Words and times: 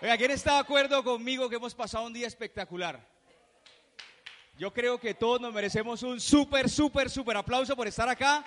Oiga, 0.00 0.16
¿quién 0.16 0.30
está 0.30 0.52
de 0.52 0.58
acuerdo 0.60 1.02
conmigo 1.02 1.50
que 1.50 1.56
hemos 1.56 1.74
pasado 1.74 2.06
un 2.06 2.12
día 2.12 2.28
espectacular? 2.28 3.04
Yo 4.56 4.72
creo 4.72 5.00
que 5.00 5.12
todos 5.12 5.40
nos 5.40 5.52
merecemos 5.52 6.04
un 6.04 6.20
súper, 6.20 6.70
súper, 6.70 7.10
súper 7.10 7.36
aplauso 7.36 7.74
por 7.74 7.88
estar 7.88 8.08
acá, 8.08 8.44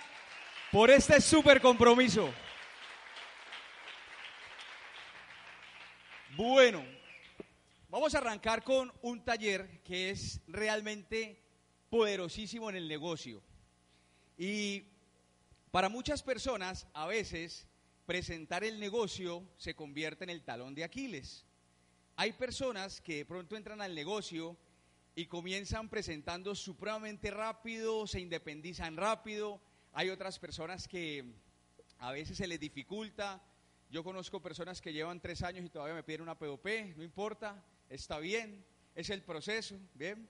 por 0.71 0.89
este 0.89 1.19
súper 1.19 1.59
compromiso. 1.59 2.33
Bueno, 6.37 6.85
vamos 7.89 8.15
a 8.15 8.19
arrancar 8.19 8.63
con 8.63 8.93
un 9.01 9.21
taller 9.21 9.81
que 9.83 10.11
es 10.11 10.39
realmente 10.47 11.43
poderosísimo 11.89 12.69
en 12.69 12.77
el 12.77 12.87
negocio. 12.87 13.43
Y 14.37 14.85
para 15.69 15.89
muchas 15.89 16.23
personas, 16.23 16.87
a 16.93 17.07
veces, 17.07 17.67
presentar 18.11 18.65
el 18.65 18.77
negocio 18.77 19.41
se 19.55 19.73
convierte 19.73 20.25
en 20.25 20.31
el 20.31 20.43
talón 20.43 20.75
de 20.75 20.83
Aquiles. 20.83 21.45
Hay 22.17 22.33
personas 22.33 22.99
que 22.99 23.19
de 23.19 23.25
pronto 23.25 23.55
entran 23.55 23.79
al 23.79 23.95
negocio 23.95 24.57
y 25.15 25.27
comienzan 25.27 25.87
presentando 25.87 26.53
supremamente 26.53 27.31
rápido, 27.31 28.05
se 28.07 28.19
independizan 28.19 28.97
rápido. 28.97 29.61
Hay 29.93 30.09
otras 30.09 30.39
personas 30.39 30.89
que 30.89 31.23
a 31.99 32.11
veces 32.11 32.35
se 32.35 32.47
les 32.47 32.59
dificulta. 32.59 33.41
Yo 33.89 34.03
conozco 34.03 34.41
personas 34.41 34.81
que 34.81 34.91
llevan 34.91 35.21
tres 35.21 35.41
años 35.41 35.63
y 35.63 35.69
todavía 35.69 35.95
me 35.95 36.03
piden 36.03 36.19
una 36.19 36.37
POP, 36.37 36.67
no 36.97 37.03
importa, 37.03 37.63
está 37.87 38.19
bien, 38.19 38.61
es 38.93 39.09
el 39.09 39.23
proceso, 39.23 39.79
¿bien? 39.93 40.27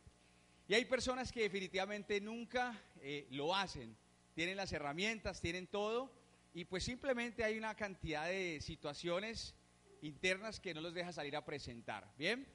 Y 0.68 0.76
hay 0.76 0.86
personas 0.86 1.32
que 1.32 1.42
definitivamente 1.42 2.22
nunca 2.22 2.80
eh, 3.02 3.26
lo 3.32 3.56
hacen 3.56 3.98
tienen 4.34 4.58
las 4.58 4.72
herramientas, 4.72 5.42
tienen 5.42 5.68
todo, 5.68 6.12
y 6.54 6.66
pues 6.66 6.84
simplemente 6.84 7.44
hay 7.44 7.58
una 7.58 7.76
cantidad 7.76 8.28
de 8.28 8.60
situaciones 8.62 9.56
internas 10.02 10.60
que 10.60 10.74
no 10.74 10.82
los 10.82 10.94
deja 10.94 11.14
salir 11.14 11.36
a 11.36 11.46
presentar. 11.46 12.12
Bien, 12.18 12.46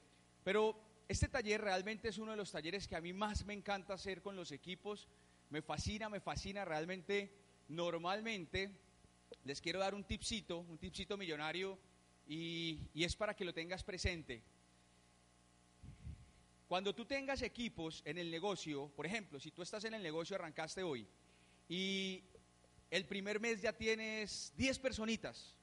pero 0.43 0.79
este 1.07 1.27
taller 1.27 1.61
realmente 1.61 2.09
es 2.09 2.17
uno 2.17 2.31
de 2.31 2.37
los 2.37 2.51
talleres 2.51 2.87
que 2.87 2.95
a 2.95 3.01
mí 3.01 3.13
más 3.13 3.45
me 3.45 3.53
encanta 3.53 3.93
hacer 3.93 4.21
con 4.21 4.35
los 4.35 4.51
equipos. 4.51 5.07
Me 5.49 5.61
fascina, 5.61 6.09
me 6.09 6.19
fascina 6.19 6.65
realmente. 6.65 7.31
Normalmente 7.69 8.71
les 9.43 9.61
quiero 9.61 9.79
dar 9.79 9.95
un 9.95 10.03
tipcito, 10.03 10.59
un 10.59 10.77
tipcito 10.77 11.17
millonario, 11.17 11.77
y, 12.27 12.79
y 12.93 13.03
es 13.03 13.15
para 13.15 13.35
que 13.35 13.45
lo 13.45 13.53
tengas 13.53 13.83
presente. 13.83 14.43
Cuando 16.67 16.93
tú 16.93 17.05
tengas 17.05 17.41
equipos 17.41 18.01
en 18.05 18.17
el 18.17 18.29
negocio, 18.29 18.89
por 18.89 19.05
ejemplo, 19.05 19.39
si 19.39 19.51
tú 19.51 19.61
estás 19.61 19.85
en 19.85 19.93
el 19.93 20.03
negocio, 20.03 20.35
arrancaste 20.35 20.83
hoy, 20.83 21.07
y 21.69 22.23
el 22.89 23.05
primer 23.05 23.39
mes 23.39 23.61
ya 23.61 23.73
tienes 23.73 24.53
10 24.57 24.79
personitas, 24.79 25.55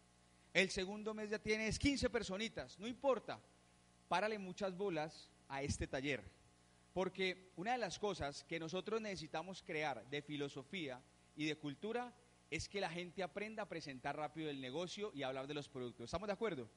el 0.53 0.71
segundo 0.71 1.15
mes 1.15 1.31
ya 1.31 1.39
tienes 1.39 1.79
15 1.79 2.11
personitas, 2.11 2.79
no 2.79 2.87
importa, 2.87 3.41
párale 4.09 4.39
muchas 4.39 4.77
bolas 4.77 5.31
a 5.49 5.63
este 5.63 5.87
taller. 5.87 6.23
Porque 6.93 7.51
una 7.57 7.73
de 7.73 7.79
las 7.79 7.99
cosas 7.99 8.45
que 8.45 8.61
nosotros 8.61 9.01
necesitamos 9.01 9.63
crear 9.63 10.09
de 10.09 10.23
filosofía 10.23 11.03
y 11.35 11.45
de 11.45 11.57
cultura 11.57 12.15
es 12.51 12.69
que 12.69 12.81
la 12.81 12.89
gente 12.89 13.23
aprenda 13.25 13.65
a 13.65 13.69
presentar 13.69 14.17
rápido 14.17 14.49
el 14.49 14.61
negocio 14.61 15.11
y 15.13 15.25
a 15.25 15.29
hablar 15.29 15.49
de 15.49 15.55
los 15.55 15.69
productos. 15.69 16.05
¿Estamos 16.05 16.29
de 16.29 16.35
acuerdo? 16.35 16.71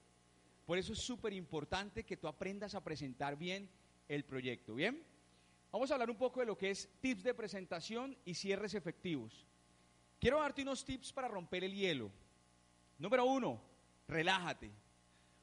Por 0.65 0.79
eso 0.79 0.93
es 0.93 0.99
súper 0.99 1.33
importante 1.33 2.03
que 2.03 2.17
tú 2.17 2.27
aprendas 2.27 2.73
a 2.73 2.83
presentar 2.83 3.37
bien 3.37 3.69
el 4.07 4.25
proyecto. 4.25 4.73
¿Bien? 4.73 5.03
Vamos 5.71 5.91
a 5.91 5.93
hablar 5.93 6.09
un 6.09 6.17
poco 6.17 6.39
de 6.39 6.47
lo 6.47 6.57
que 6.57 6.71
es 6.71 6.89
tips 6.99 7.21
de 7.21 7.35
presentación 7.35 8.17
y 8.25 8.33
cierres 8.33 8.73
efectivos. 8.73 9.45
Quiero 10.19 10.39
darte 10.39 10.63
unos 10.63 10.83
tips 10.83 11.13
para 11.13 11.27
romper 11.27 11.63
el 11.63 11.73
hielo. 11.73 12.11
Número 12.97 13.25
uno, 13.25 13.61
relájate. 14.07 14.71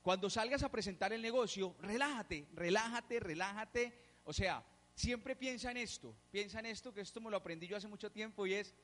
Cuando 0.02 0.28
salgas 0.28 0.62
a 0.62 0.70
presentar 0.70 1.12
el 1.12 1.22
negocio, 1.22 1.76
relájate, 1.80 2.46
relájate, 2.54 3.20
relájate. 3.20 3.92
O 4.24 4.32
sea, 4.32 4.64
siempre 4.94 5.36
piensa 5.36 5.70
en 5.70 5.78
esto, 5.78 6.14
piensa 6.30 6.58
en 6.58 6.66
esto, 6.66 6.92
que 6.92 7.00
esto 7.00 7.20
me 7.20 7.30
lo 7.30 7.36
aprendí 7.36 7.66
yo 7.66 7.76
hace 7.76 7.88
mucho 7.88 8.10
tiempo 8.10 8.46
y 8.46 8.54
es, 8.54 8.74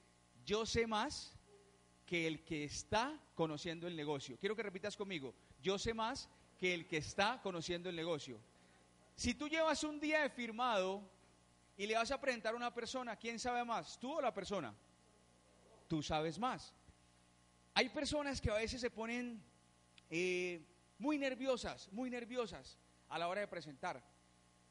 yo 0.44 0.64
sé 0.64 0.86
más 0.86 1.36
que 2.06 2.26
el 2.26 2.42
que 2.44 2.64
está 2.64 3.20
conociendo 3.34 3.86
el 3.86 3.96
negocio. 3.96 4.38
Quiero 4.38 4.56
que 4.56 4.62
repitas 4.62 4.96
conmigo, 4.96 5.34
yo 5.62 5.78
sé 5.78 5.92
más 5.92 6.28
que 6.58 6.74
el 6.74 6.86
que 6.86 6.98
está 6.98 7.40
conociendo 7.42 7.88
el 7.88 7.96
negocio. 7.96 8.40
Si 9.14 9.34
tú 9.34 9.48
llevas 9.48 9.84
un 9.84 10.00
día 10.00 10.22
de 10.22 10.30
firmado 10.30 11.02
y 11.76 11.86
le 11.86 11.96
vas 11.96 12.10
a 12.10 12.20
presentar 12.20 12.54
a 12.54 12.56
una 12.56 12.72
persona, 12.72 13.16
¿quién 13.16 13.38
sabe 13.38 13.64
más? 13.64 13.98
¿Tú 13.98 14.12
o 14.12 14.20
la 14.20 14.32
persona? 14.32 14.74
Tú 15.90 16.04
sabes 16.04 16.38
más. 16.38 16.72
Hay 17.74 17.88
personas 17.88 18.40
que 18.40 18.48
a 18.48 18.54
veces 18.54 18.80
se 18.80 18.92
ponen 18.92 19.42
eh, 20.08 20.64
muy 20.98 21.18
nerviosas, 21.18 21.92
muy 21.92 22.08
nerviosas 22.08 22.78
a 23.08 23.18
la 23.18 23.26
hora 23.26 23.40
de 23.40 23.48
presentar. 23.48 24.00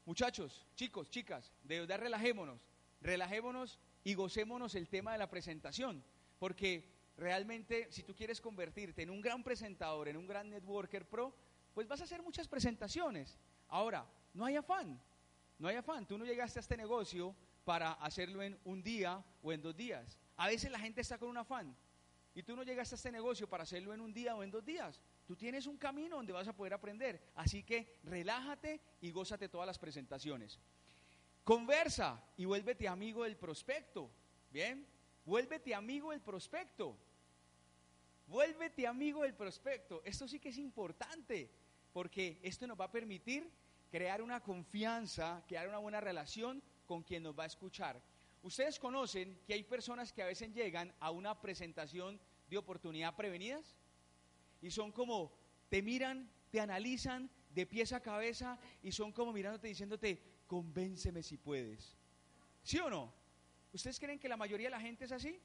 Muchachos, 0.06 0.66
chicos, 0.74 1.10
chicas, 1.10 1.52
de 1.62 1.80
verdad 1.80 1.98
relajémonos, 1.98 2.66
relajémonos 3.02 3.78
y 4.02 4.14
gocémonos 4.14 4.74
el 4.74 4.88
tema 4.88 5.12
de 5.12 5.18
la 5.18 5.28
presentación, 5.28 6.02
porque 6.38 6.88
realmente 7.18 7.92
si 7.92 8.02
tú 8.02 8.14
quieres 8.14 8.40
convertirte 8.40 9.02
en 9.02 9.10
un 9.10 9.20
gran 9.20 9.44
presentador, 9.44 10.08
en 10.08 10.16
un 10.16 10.26
gran 10.26 10.48
networker 10.48 11.06
pro, 11.06 11.36
pues 11.74 11.86
vas 11.86 12.00
a 12.00 12.04
hacer 12.04 12.22
muchas 12.22 12.48
presentaciones. 12.48 13.38
Ahora, 13.68 14.06
no 14.32 14.46
hay 14.46 14.56
afán, 14.56 14.98
no 15.58 15.68
hay 15.68 15.76
afán, 15.76 16.06
tú 16.06 16.16
no 16.16 16.24
llegaste 16.24 16.58
a 16.58 16.62
este 16.62 16.78
negocio 16.78 17.36
para 17.66 17.92
hacerlo 17.92 18.42
en 18.42 18.58
un 18.64 18.82
día 18.82 19.22
o 19.42 19.52
en 19.52 19.60
dos 19.60 19.76
días. 19.76 20.16
A 20.40 20.46
veces 20.46 20.70
la 20.70 20.78
gente 20.78 21.02
está 21.02 21.18
con 21.18 21.28
un 21.28 21.36
afán 21.36 21.76
y 22.34 22.42
tú 22.42 22.56
no 22.56 22.62
llegaste 22.62 22.94
a 22.94 22.96
este 22.96 23.12
negocio 23.12 23.46
para 23.46 23.64
hacerlo 23.64 23.92
en 23.92 24.00
un 24.00 24.10
día 24.10 24.34
o 24.34 24.42
en 24.42 24.50
dos 24.50 24.64
días. 24.64 24.98
Tú 25.26 25.36
tienes 25.36 25.66
un 25.66 25.76
camino 25.76 26.16
donde 26.16 26.32
vas 26.32 26.48
a 26.48 26.56
poder 26.56 26.72
aprender. 26.72 27.20
Así 27.34 27.62
que 27.62 27.98
relájate 28.04 28.80
y 29.02 29.10
gózate 29.10 29.50
todas 29.50 29.66
las 29.66 29.78
presentaciones. 29.78 30.58
Conversa 31.44 32.24
y 32.38 32.46
vuélvete 32.46 32.88
amigo 32.88 33.24
del 33.24 33.36
prospecto. 33.36 34.10
Bien, 34.50 34.86
vuélvete 35.26 35.74
amigo 35.74 36.10
del 36.10 36.22
prospecto. 36.22 36.96
Vuélvete 38.26 38.86
amigo 38.86 39.24
del 39.24 39.34
prospecto. 39.34 40.00
Esto 40.06 40.26
sí 40.26 40.40
que 40.40 40.48
es 40.48 40.56
importante 40.56 41.50
porque 41.92 42.40
esto 42.42 42.66
nos 42.66 42.80
va 42.80 42.86
a 42.86 42.90
permitir 42.90 43.46
crear 43.90 44.22
una 44.22 44.40
confianza, 44.40 45.44
crear 45.46 45.68
una 45.68 45.76
buena 45.76 46.00
relación 46.00 46.62
con 46.86 47.02
quien 47.02 47.24
nos 47.24 47.38
va 47.38 47.42
a 47.42 47.48
escuchar. 47.48 48.00
Ustedes 48.42 48.78
conocen 48.78 49.38
que 49.46 49.54
hay 49.54 49.62
personas 49.64 50.12
que 50.12 50.22
a 50.22 50.26
veces 50.26 50.52
llegan 50.54 50.94
a 51.00 51.10
una 51.10 51.40
presentación 51.40 52.18
de 52.48 52.56
oportunidad 52.58 53.14
prevenidas 53.14 53.76
y 54.62 54.70
son 54.70 54.92
como, 54.92 55.32
te 55.68 55.82
miran, 55.82 56.30
te 56.50 56.60
analizan 56.60 57.30
de 57.50 57.66
pies 57.66 57.92
a 57.92 58.00
cabeza 58.00 58.58
y 58.82 58.92
son 58.92 59.12
como 59.12 59.32
mirándote 59.32 59.68
diciéndote, 59.68 60.22
convénceme 60.46 61.22
si 61.22 61.36
puedes. 61.36 61.96
¿Sí 62.62 62.78
o 62.78 62.88
no? 62.88 63.12
¿Ustedes 63.72 64.00
creen 64.00 64.18
que 64.18 64.28
la 64.28 64.36
mayoría 64.36 64.68
de 64.68 64.72
la 64.72 64.80
gente 64.80 65.04
es 65.04 65.12
así? 65.12 65.40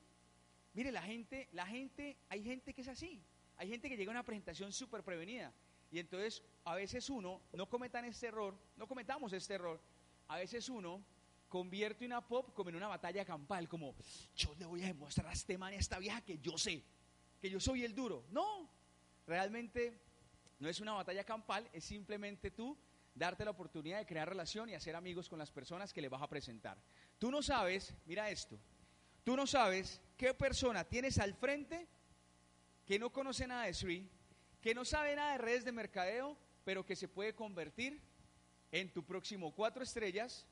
Mire, 0.73 0.91
la 0.91 1.01
gente, 1.01 1.47
la 1.51 1.65
gente, 1.65 2.17
hay 2.29 2.43
gente 2.43 2.73
que 2.73 2.81
es 2.81 2.87
así. 2.87 3.21
Hay 3.57 3.69
gente 3.69 3.89
que 3.89 3.97
llega 3.97 4.11
a 4.11 4.13
una 4.13 4.25
presentación 4.25 4.71
súper 4.71 5.03
prevenida. 5.03 5.53
Y 5.91 5.99
entonces 5.99 6.43
a 6.63 6.75
veces 6.75 7.09
uno, 7.09 7.41
no 7.53 7.69
cometan 7.69 8.05
este 8.05 8.27
error, 8.27 8.57
no 8.75 8.87
cometamos 8.87 9.31
este 9.33 9.53
error, 9.53 9.79
a 10.27 10.37
veces 10.37 10.67
uno 10.69 11.05
convierte 11.47 12.05
una 12.05 12.25
pop 12.27 12.53
como 12.53 12.69
en 12.69 12.75
una 12.75 12.87
batalla 12.87 13.25
campal, 13.25 13.67
como 13.67 13.95
yo 14.35 14.53
le 14.55 14.65
voy 14.65 14.83
a 14.83 14.87
demostrar 14.87 15.27
a 15.27 15.33
este 15.33 15.57
man 15.57 15.73
y 15.73 15.77
a 15.77 15.79
esta 15.79 15.99
vieja 15.99 16.21
que 16.21 16.37
yo 16.39 16.57
sé, 16.57 16.83
que 17.39 17.49
yo 17.49 17.59
soy 17.59 17.83
el 17.83 17.95
duro. 17.95 18.25
No, 18.31 18.69
realmente 19.27 19.99
no 20.59 20.69
es 20.69 20.79
una 20.79 20.93
batalla 20.93 21.23
campal, 21.23 21.67
es 21.73 21.83
simplemente 21.83 22.51
tú 22.51 22.77
darte 23.13 23.45
la 23.45 23.51
oportunidad 23.51 23.99
de 23.99 24.05
crear 24.05 24.27
relación 24.27 24.69
y 24.69 24.73
hacer 24.73 24.95
amigos 24.95 25.29
con 25.29 25.39
las 25.39 25.51
personas 25.51 25.93
que 25.93 26.01
le 26.01 26.09
vas 26.09 26.21
a 26.21 26.29
presentar. 26.29 26.77
Tú 27.17 27.31
no 27.31 27.41
sabes, 27.41 27.93
mira 28.05 28.29
esto, 28.29 28.59
tú 29.23 29.35
no 29.35 29.47
sabes 29.47 30.01
qué 30.17 30.33
persona 30.33 30.83
tienes 30.83 31.17
al 31.17 31.33
frente 31.33 31.87
que 32.85 32.99
no 32.99 33.11
conoce 33.11 33.47
nada 33.47 33.65
de 33.65 33.73
Sri, 33.73 34.09
que 34.61 34.75
no 34.75 34.85
sabe 34.85 35.15
nada 35.15 35.33
de 35.33 35.37
redes 35.37 35.65
de 35.65 35.71
mercadeo, 35.71 36.37
pero 36.63 36.85
que 36.85 36.95
se 36.95 37.07
puede 37.07 37.33
convertir 37.33 38.01
en 38.71 38.91
tu 38.91 39.03
próximo 39.03 39.53
cuatro 39.53 39.83
estrellas, 39.83 40.45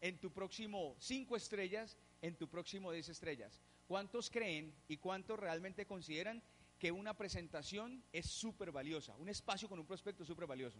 en 0.00 0.18
tu 0.18 0.32
próximo 0.32 0.96
cinco 0.98 1.36
estrellas, 1.36 1.96
en 2.22 2.36
tu 2.36 2.48
próximo 2.48 2.92
diez 2.92 3.08
estrellas. 3.08 3.60
¿Cuántos 3.86 4.30
creen 4.30 4.74
y 4.86 4.98
cuántos 4.98 5.38
realmente 5.38 5.86
consideran 5.86 6.42
que 6.78 6.92
una 6.92 7.16
presentación 7.16 8.04
es 8.12 8.26
súper 8.26 8.70
valiosa? 8.70 9.16
Un 9.16 9.28
espacio 9.28 9.68
con 9.68 9.78
un 9.78 9.86
prospecto 9.86 10.24
súper 10.24 10.46
valioso. 10.46 10.78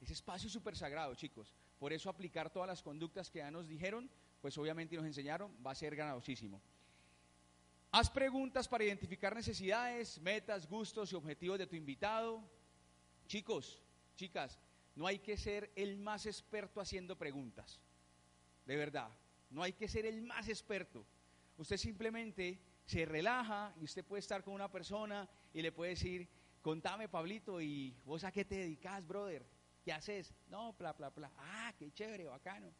Ese 0.00 0.14
espacio 0.14 0.48
es 0.48 0.52
súper 0.52 0.76
sagrado, 0.76 1.14
chicos. 1.14 1.54
Por 1.78 1.92
eso 1.92 2.10
aplicar 2.10 2.50
todas 2.50 2.68
las 2.68 2.82
conductas 2.82 3.30
que 3.30 3.38
ya 3.38 3.50
nos 3.50 3.68
dijeron, 3.68 4.10
pues 4.40 4.58
obviamente 4.58 4.96
nos 4.96 5.04
enseñaron, 5.04 5.54
va 5.64 5.70
a 5.70 5.76
ser 5.76 5.94
ganadosísimo. 5.94 6.60
Haz 7.92 8.10
preguntas 8.10 8.66
para 8.66 8.84
identificar 8.84 9.36
necesidades, 9.36 10.18
metas, 10.20 10.66
gustos 10.66 11.12
y 11.12 11.14
objetivos 11.14 11.58
de 11.58 11.66
tu 11.66 11.76
invitado. 11.76 12.42
Chicos, 13.28 13.82
chicas, 14.16 14.58
no 14.96 15.06
hay 15.06 15.18
que 15.18 15.36
ser 15.36 15.70
el 15.76 15.98
más 15.98 16.26
experto 16.26 16.80
haciendo 16.80 17.16
preguntas. 17.16 17.80
De 18.64 18.76
verdad, 18.76 19.10
no 19.50 19.62
hay 19.62 19.72
que 19.72 19.88
ser 19.88 20.06
el 20.06 20.22
más 20.22 20.48
experto. 20.48 21.04
Usted 21.56 21.76
simplemente 21.76 22.60
se 22.86 23.04
relaja 23.04 23.74
y 23.80 23.84
usted 23.84 24.04
puede 24.04 24.20
estar 24.20 24.42
con 24.42 24.54
una 24.54 24.70
persona 24.70 25.28
y 25.52 25.62
le 25.62 25.72
puede 25.72 25.90
decir, 25.90 26.28
contame, 26.60 27.08
Pablito, 27.08 27.60
¿y 27.60 27.94
vos 28.04 28.24
a 28.24 28.32
qué 28.32 28.44
te 28.44 28.56
dedicas, 28.56 29.06
brother? 29.06 29.46
¿Qué 29.84 29.92
haces? 29.92 30.32
No, 30.48 30.72
bla, 30.74 30.92
bla, 30.92 31.10
bla. 31.10 31.30
Ah, 31.36 31.74
qué 31.78 31.90
chévere, 31.92 32.24
bacano. 32.24 32.72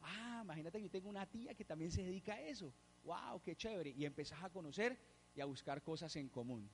Ah, 0.00 0.40
imagínate 0.44 0.78
que 0.78 0.84
yo 0.84 0.90
tengo 0.90 1.08
una 1.08 1.26
tía 1.26 1.54
que 1.54 1.64
también 1.64 1.90
se 1.90 2.02
dedica 2.02 2.34
a 2.34 2.40
eso. 2.40 2.72
Wow, 3.04 3.42
qué 3.42 3.56
chévere. 3.56 3.90
Y 3.90 4.04
empezás 4.04 4.42
a 4.42 4.50
conocer 4.50 4.98
y 5.34 5.40
a 5.40 5.46
buscar 5.46 5.82
cosas 5.82 6.14
en 6.16 6.28
común. 6.28 6.70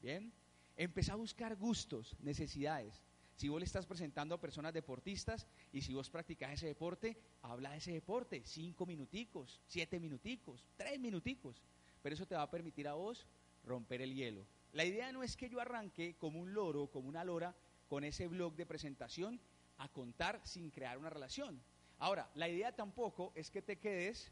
Bien, 0.00 0.32
empezá 0.76 1.12
a 1.12 1.16
buscar 1.16 1.54
gustos, 1.56 2.16
necesidades. 2.20 3.02
Si 3.40 3.48
vos 3.48 3.58
le 3.58 3.64
estás 3.64 3.86
presentando 3.86 4.34
a 4.34 4.38
personas 4.38 4.74
deportistas 4.74 5.46
y 5.72 5.80
si 5.80 5.94
vos 5.94 6.10
practicas 6.10 6.52
ese 6.52 6.66
deporte, 6.66 7.16
habla 7.40 7.70
de 7.70 7.78
ese 7.78 7.90
deporte, 7.90 8.42
cinco 8.44 8.84
minuticos, 8.84 9.62
siete 9.66 9.98
minuticos, 9.98 10.62
tres 10.76 11.00
minuticos. 11.00 11.62
Pero 12.02 12.14
eso 12.14 12.26
te 12.26 12.34
va 12.34 12.42
a 12.42 12.50
permitir 12.50 12.86
a 12.86 12.92
vos 12.92 13.26
romper 13.64 14.02
el 14.02 14.14
hielo. 14.14 14.44
La 14.74 14.84
idea 14.84 15.10
no 15.10 15.22
es 15.22 15.38
que 15.38 15.48
yo 15.48 15.58
arranque 15.58 16.16
como 16.18 16.38
un 16.38 16.52
loro, 16.52 16.88
como 16.88 17.08
una 17.08 17.24
lora, 17.24 17.56
con 17.88 18.04
ese 18.04 18.26
blog 18.28 18.56
de 18.56 18.66
presentación 18.66 19.40
a 19.78 19.88
contar 19.88 20.42
sin 20.44 20.68
crear 20.68 20.98
una 20.98 21.08
relación. 21.08 21.62
Ahora, 21.98 22.30
la 22.34 22.46
idea 22.46 22.76
tampoco 22.76 23.32
es 23.34 23.50
que 23.50 23.62
te 23.62 23.78
quedes 23.78 24.30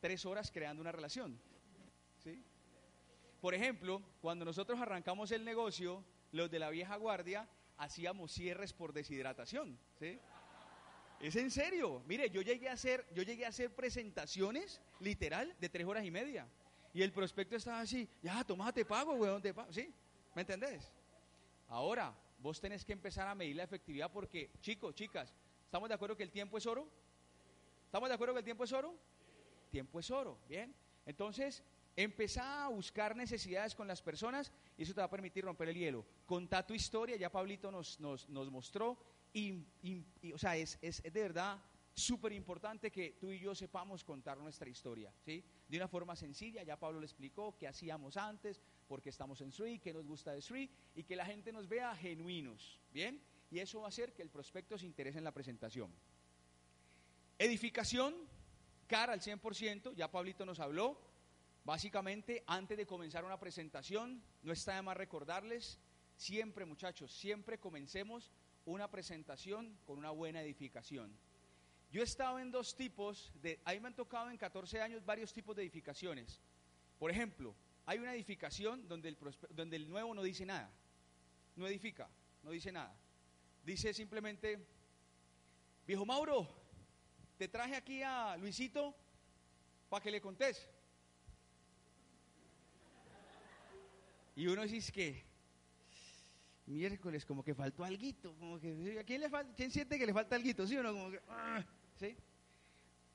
tres 0.00 0.26
horas 0.26 0.50
creando 0.50 0.80
una 0.80 0.90
relación. 0.90 1.38
¿sí? 2.24 2.42
Por 3.40 3.54
ejemplo, 3.54 4.02
cuando 4.20 4.44
nosotros 4.44 4.80
arrancamos 4.80 5.30
el 5.30 5.44
negocio, 5.44 6.02
los 6.32 6.50
de 6.50 6.58
la 6.58 6.70
vieja 6.70 6.96
guardia, 6.96 7.48
hacíamos 7.78 8.32
cierres 8.32 8.72
por 8.72 8.92
deshidratación, 8.92 9.78
¿sí? 9.98 10.18
Es 11.20 11.34
en 11.36 11.50
serio. 11.50 12.02
Mire, 12.06 12.30
yo 12.30 12.42
llegué 12.42 12.68
a 12.68 12.72
hacer, 12.72 13.06
yo 13.14 13.22
llegué 13.22 13.44
a 13.46 13.48
hacer 13.48 13.74
presentaciones, 13.74 14.80
literal, 15.00 15.54
de 15.58 15.68
tres 15.68 15.86
horas 15.86 16.04
y 16.04 16.10
media. 16.10 16.46
Y 16.94 17.02
el 17.02 17.12
prospecto 17.12 17.56
estaba 17.56 17.80
así, 17.80 18.08
ya, 18.22 18.44
tomate 18.44 18.84
pago, 18.84 19.14
weón, 19.14 19.42
te 19.42 19.52
pago. 19.52 19.72
¿Sí? 19.72 19.92
¿Me 20.34 20.42
entendés? 20.42 20.92
Ahora, 21.68 22.14
vos 22.38 22.60
tenés 22.60 22.84
que 22.84 22.92
empezar 22.92 23.26
a 23.26 23.34
medir 23.34 23.56
la 23.56 23.64
efectividad 23.64 24.10
porque, 24.10 24.50
chicos, 24.60 24.94
chicas, 24.94 25.34
¿estamos 25.64 25.88
de 25.88 25.94
acuerdo 25.94 26.16
que 26.16 26.22
el 26.22 26.30
tiempo 26.30 26.58
es 26.58 26.66
oro? 26.66 26.88
¿Estamos 27.86 28.08
de 28.08 28.14
acuerdo 28.14 28.34
que 28.34 28.40
el 28.40 28.44
tiempo 28.44 28.64
es 28.64 28.72
oro? 28.72 28.94
Tiempo 29.70 30.00
es 30.00 30.10
oro, 30.10 30.38
¿bien? 30.48 30.74
Entonces, 31.04 31.62
Empezá 31.98 32.64
a 32.64 32.68
buscar 32.68 33.16
necesidades 33.16 33.74
con 33.74 33.88
las 33.88 34.00
personas 34.00 34.52
y 34.76 34.84
eso 34.84 34.94
te 34.94 35.00
va 35.00 35.06
a 35.06 35.10
permitir 35.10 35.42
romper 35.42 35.70
el 35.70 35.76
hielo. 35.76 36.06
Contá 36.26 36.64
tu 36.64 36.72
historia, 36.72 37.16
ya 37.16 37.28
Pablito 37.28 37.72
nos, 37.72 37.98
nos, 37.98 38.28
mostró, 38.52 38.96
y, 39.32 39.64
o 40.32 40.38
sea, 40.38 40.56
es, 40.56 40.78
es, 40.80 41.02
de 41.02 41.10
verdad 41.10 41.60
súper 41.92 42.34
importante 42.34 42.92
que 42.92 43.16
tú 43.20 43.32
y 43.32 43.40
yo 43.40 43.52
sepamos 43.52 44.04
contar 44.04 44.38
nuestra 44.38 44.68
historia, 44.68 45.12
¿sí? 45.24 45.44
De 45.66 45.76
una 45.76 45.88
forma 45.88 46.14
sencilla, 46.14 46.62
ya 46.62 46.78
Pablo 46.78 47.00
le 47.00 47.06
explicó 47.06 47.56
qué 47.58 47.66
hacíamos 47.66 48.16
antes, 48.16 48.60
por 48.86 49.02
qué 49.02 49.08
estamos 49.08 49.40
en 49.40 49.50
Sri, 49.50 49.80
qué 49.80 49.92
nos 49.92 50.06
gusta 50.06 50.30
de 50.30 50.40
Sri, 50.40 50.70
y 50.94 51.02
que 51.02 51.16
la 51.16 51.26
gente 51.26 51.50
nos 51.50 51.66
vea 51.66 51.96
genuinos, 51.96 52.78
¿bien? 52.92 53.20
Y 53.50 53.58
eso 53.58 53.80
va 53.80 53.86
a 53.86 53.88
hacer 53.88 54.12
que 54.12 54.22
el 54.22 54.30
prospecto 54.30 54.78
se 54.78 54.86
interese 54.86 55.18
en 55.18 55.24
la 55.24 55.34
presentación. 55.34 55.92
Edificación, 57.40 58.14
cara 58.86 59.14
al 59.14 59.20
100%, 59.20 59.96
ya 59.96 60.08
Pablito 60.12 60.46
nos 60.46 60.60
habló, 60.60 61.07
Básicamente, 61.68 62.42
antes 62.46 62.78
de 62.78 62.86
comenzar 62.86 63.26
una 63.26 63.38
presentación, 63.38 64.22
no 64.42 64.54
está 64.54 64.76
de 64.76 64.80
más 64.80 64.96
recordarles, 64.96 65.78
siempre 66.16 66.64
muchachos, 66.64 67.12
siempre 67.12 67.60
comencemos 67.60 68.32
una 68.64 68.90
presentación 68.90 69.78
con 69.84 69.98
una 69.98 70.10
buena 70.10 70.40
edificación. 70.40 71.14
Yo 71.90 72.00
he 72.00 72.04
estado 72.04 72.38
en 72.38 72.50
dos 72.50 72.74
tipos, 72.74 73.30
de, 73.42 73.60
ahí 73.66 73.80
me 73.80 73.88
han 73.88 73.94
tocado 73.94 74.30
en 74.30 74.38
14 74.38 74.80
años 74.80 75.04
varios 75.04 75.30
tipos 75.34 75.54
de 75.54 75.60
edificaciones. 75.60 76.40
Por 76.98 77.10
ejemplo, 77.10 77.54
hay 77.84 77.98
una 77.98 78.14
edificación 78.14 78.88
donde 78.88 79.10
el, 79.10 79.18
donde 79.50 79.76
el 79.76 79.90
nuevo 79.90 80.14
no 80.14 80.22
dice 80.22 80.46
nada, 80.46 80.72
no 81.54 81.66
edifica, 81.66 82.08
no 82.44 82.50
dice 82.50 82.72
nada. 82.72 82.98
Dice 83.62 83.92
simplemente, 83.92 84.58
viejo 85.86 86.06
Mauro, 86.06 86.48
te 87.36 87.46
traje 87.46 87.76
aquí 87.76 88.02
a 88.02 88.38
Luisito 88.38 88.96
para 89.90 90.02
que 90.02 90.10
le 90.10 90.22
contés. 90.22 90.66
Y 94.38 94.46
uno 94.46 94.62
dice 94.62 94.92
que 94.92 95.24
miércoles 96.66 97.26
como 97.26 97.42
que 97.42 97.56
faltó 97.56 97.82
alguito, 97.82 98.36
como 98.38 98.60
que 98.60 99.00
¿a 99.00 99.04
quién 99.56 99.68
siente 99.68 99.98
que 99.98 100.06
le 100.06 100.12
falta 100.12 100.36
alguito? 100.36 100.64
¿Sí 100.64 100.76
o 100.76 100.82
no? 100.84 100.92
Como 100.92 101.10
que, 101.10 101.20
ah, 101.28 101.64
¿sí? 101.96 102.16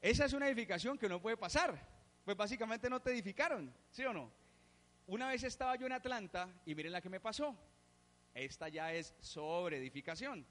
Esa 0.01 0.25
es 0.25 0.33
una 0.33 0.49
edificación 0.49 0.97
que 0.97 1.07
no 1.07 1.21
puede 1.21 1.37
pasar. 1.37 1.79
Pues 2.25 2.35
básicamente 2.35 2.89
no 2.89 3.01
te 3.01 3.11
edificaron, 3.11 3.73
¿sí 3.89 4.03
o 4.03 4.11
no? 4.11 4.33
Una 5.07 5.29
vez 5.29 5.41
estaba 5.43 5.77
yo 5.77 5.85
en 5.85 5.93
Atlanta 5.93 6.61
y 6.65 6.75
miren 6.75 6.91
la 6.91 6.99
que 6.99 7.09
me 7.09 7.21
pasó. 7.21 7.55
Esta 8.33 8.67
ya 8.67 8.91
es 8.91 9.15
sobre 9.21 9.77
edificación. 9.77 10.45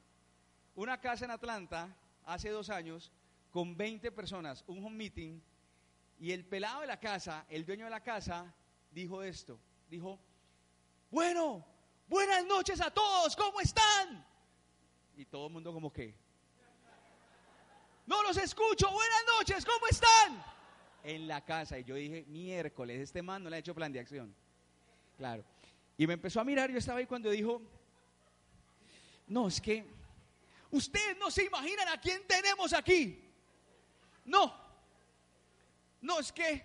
Una 0.74 0.98
casa 1.02 1.26
en 1.26 1.32
Atlanta 1.32 1.94
hace 2.24 2.48
dos 2.48 2.70
años 2.70 3.12
con 3.50 3.76
20 3.76 4.10
personas, 4.12 4.64
un 4.66 4.82
home 4.82 4.96
meeting, 4.96 5.38
y 6.18 6.32
el 6.32 6.46
pelado 6.46 6.80
de 6.80 6.86
la 6.86 6.98
casa, 6.98 7.44
el 7.50 7.66
dueño 7.66 7.84
de 7.84 7.90
la 7.90 8.02
casa, 8.02 8.54
dijo 8.90 9.22
esto, 9.22 9.60
dijo, 9.90 10.18
bueno, 11.12 11.62
buenas 12.08 12.44
noches 12.46 12.80
a 12.80 12.90
todos, 12.90 13.36
¿cómo 13.36 13.60
están? 13.60 14.26
Y 15.14 15.26
todo 15.26 15.46
el 15.48 15.52
mundo 15.52 15.70
como 15.70 15.92
que, 15.92 16.14
no 18.06 18.22
los 18.22 18.36
escucho, 18.38 18.90
buenas 18.90 19.22
noches, 19.38 19.62
¿cómo 19.64 19.86
están? 19.88 20.42
En 21.04 21.28
la 21.28 21.44
casa. 21.44 21.78
Y 21.78 21.84
yo 21.84 21.96
dije, 21.96 22.24
miércoles, 22.28 22.98
este 22.98 23.20
man 23.20 23.44
no 23.44 23.50
le 23.50 23.56
ha 23.56 23.58
hecho 23.58 23.74
plan 23.74 23.92
de 23.92 24.00
acción. 24.00 24.34
Claro. 25.18 25.44
Y 25.98 26.06
me 26.06 26.14
empezó 26.14 26.40
a 26.40 26.44
mirar, 26.44 26.70
yo 26.70 26.78
estaba 26.78 26.98
ahí 26.98 27.06
cuando 27.06 27.28
dijo, 27.28 27.60
no, 29.26 29.48
es 29.48 29.60
que 29.60 29.84
ustedes 30.70 31.18
no 31.18 31.30
se 31.30 31.44
imaginan 31.44 31.88
a 31.88 32.00
quién 32.00 32.26
tenemos 32.26 32.72
aquí. 32.72 33.22
No, 34.24 34.58
no 36.00 36.20
es 36.20 36.32
que, 36.32 36.64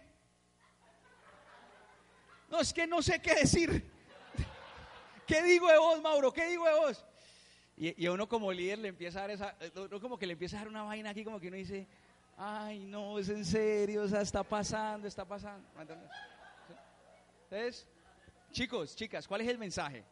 no 2.49 2.61
es 2.61 2.71
que 2.71 2.87
no 2.87 3.01
sé 3.01 3.21
qué 3.21 3.35
decir. 3.35 3.96
¿Qué 5.27 5.43
digo 5.43 5.67
de 5.67 5.77
vos, 5.77 6.01
Mauro? 6.01 6.31
¿Qué 6.31 6.47
digo 6.47 6.65
de 6.65 6.73
vos? 6.73 7.05
Y, 7.75 8.05
a 8.05 8.11
uno 8.13 8.27
como 8.29 8.51
líder 8.51 8.79
le 8.79 8.87
empieza 8.87 9.19
a 9.19 9.21
dar 9.23 9.31
esa, 9.31 9.55
uno 9.75 9.99
como 9.99 10.17
que 10.17 10.25
le 10.25 10.33
empieza 10.33 10.55
a 10.55 10.59
dar 10.59 10.69
una 10.69 10.83
vaina 10.83 11.09
aquí, 11.09 11.23
como 11.23 11.39
que 11.39 11.49
uno 11.49 11.57
dice, 11.57 11.85
ay, 12.37 12.79
no, 12.85 13.19
es 13.19 13.27
en 13.29 13.43
serio, 13.43 14.03
o 14.03 14.07
sea, 14.07 14.21
está 14.21 14.41
pasando, 14.41 15.07
está 15.07 15.25
pasando. 15.25 15.67
Entonces, 17.43 17.85
chicos, 18.51 18.95
chicas, 18.95 19.27
¿cuál 19.27 19.41
es 19.41 19.49
el 19.49 19.57
mensaje? 19.57 20.05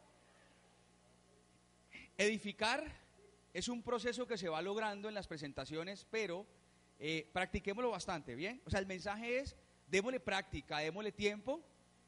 Edificar 2.18 2.84
es 3.54 3.70
un 3.70 3.82
proceso 3.82 4.28
que 4.28 4.38
se 4.38 4.50
va 4.50 4.62
logrando 4.62 5.08
en 5.08 5.16
las 5.16 5.28
presentaciones, 5.28 6.06
pero 6.12 6.46
eh, 7.00 7.28
practiquémoslo 7.32 7.90
bastante, 7.90 8.36
¿bien? 8.36 8.62
O 8.66 8.70
sea, 8.70 8.82
el 8.82 8.86
mensaje 8.86 9.40
es, 9.40 9.56
démosle 9.88 10.20
práctica, 10.20 10.80
démosle 10.80 11.14
tiempo, 11.14 11.62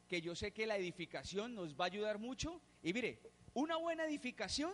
que 0.07 0.21
yo 0.21 0.35
sé 0.35 0.51
que 0.51 0.67
la 0.67 0.77
edificación 0.77 1.55
nos 1.55 1.75
va 1.75 1.85
a 1.85 1.87
ayudar 1.87 2.19
mucho. 2.19 2.61
Y 2.81 2.93
mire, 2.93 3.19
una 3.53 3.77
buena 3.77 4.05
edificación, 4.05 4.73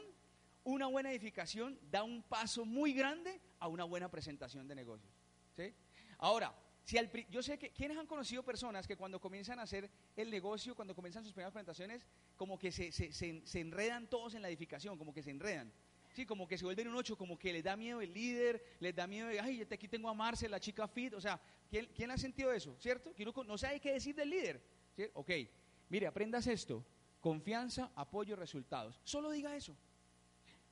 una 0.64 0.88
buena 0.88 1.12
edificación 1.12 1.80
da 1.90 2.04
un 2.04 2.24
paso 2.24 2.66
muy 2.66 2.94
grande 2.94 3.40
a 3.60 3.68
una 3.68 3.84
buena 3.84 4.10
presentación 4.10 4.68
de 4.68 4.76
negocios. 4.76 5.14
¿sí? 5.56 5.74
Ahora, 6.18 6.54
si 6.84 6.98
yo 7.30 7.42
sé 7.42 7.58
que 7.58 7.72
quienes 7.72 7.98
han 7.98 8.08
conocido 8.08 8.44
personas 8.44 8.86
que 8.86 8.98
cuando 8.98 9.20
comienzan 9.20 9.58
a 9.60 9.64
hacer 9.64 9.90
el 10.18 10.30
negocio, 10.30 10.76
cuando 10.76 10.94
comienzan 10.94 11.24
sus 11.24 11.32
primeras 11.32 11.54
presentaciones, 11.54 12.06
como 12.36 12.60
que 12.60 12.72
se, 12.72 12.92
se, 12.92 13.12
se, 13.14 13.60
enredan 13.60 14.08
todos 14.08 14.34
en 14.34 14.42
la 14.42 14.50
edificación, 14.50 14.98
como 14.98 15.14
que 15.14 15.24
se 15.24 15.32
enredan. 15.32 15.72
Sí, 16.14 16.26
como 16.26 16.48
que 16.48 16.58
se 16.58 16.66
vuelven 16.66 16.90
un 16.90 16.96
ocho, 16.96 17.18
como 17.18 17.40
que 17.40 17.54
les 17.54 17.64
da 17.64 17.76
miedo 17.76 18.02
el 18.02 18.14
líder, 18.14 18.64
les 18.80 18.94
da 18.94 19.08
miedo, 19.08 19.30
ay, 19.42 19.66
aquí 19.72 19.88
tengo 19.88 20.10
a 20.10 20.14
Marce, 20.14 20.48
la 20.48 20.60
chica 20.60 20.88
fit, 20.88 21.14
o 21.14 21.22
sea, 21.22 21.40
¿quién, 21.70 21.90
¿quién 21.96 22.12
ha 22.12 22.18
sentido 22.18 22.52
eso? 22.52 22.76
¿Cierto? 22.80 23.14
No 23.48 23.58
sabe 23.58 23.80
qué 23.80 23.94
decir 23.94 24.14
del 24.14 24.30
líder. 24.30 24.62
Ok, 25.14 25.32
mire, 25.90 26.06
aprendas 26.06 26.46
esto. 26.48 26.86
Confianza, 27.24 27.90
apoyo, 27.96 28.36
resultados. 28.36 29.00
Solo 29.06 29.32
diga 29.32 29.56
eso. 29.56 29.78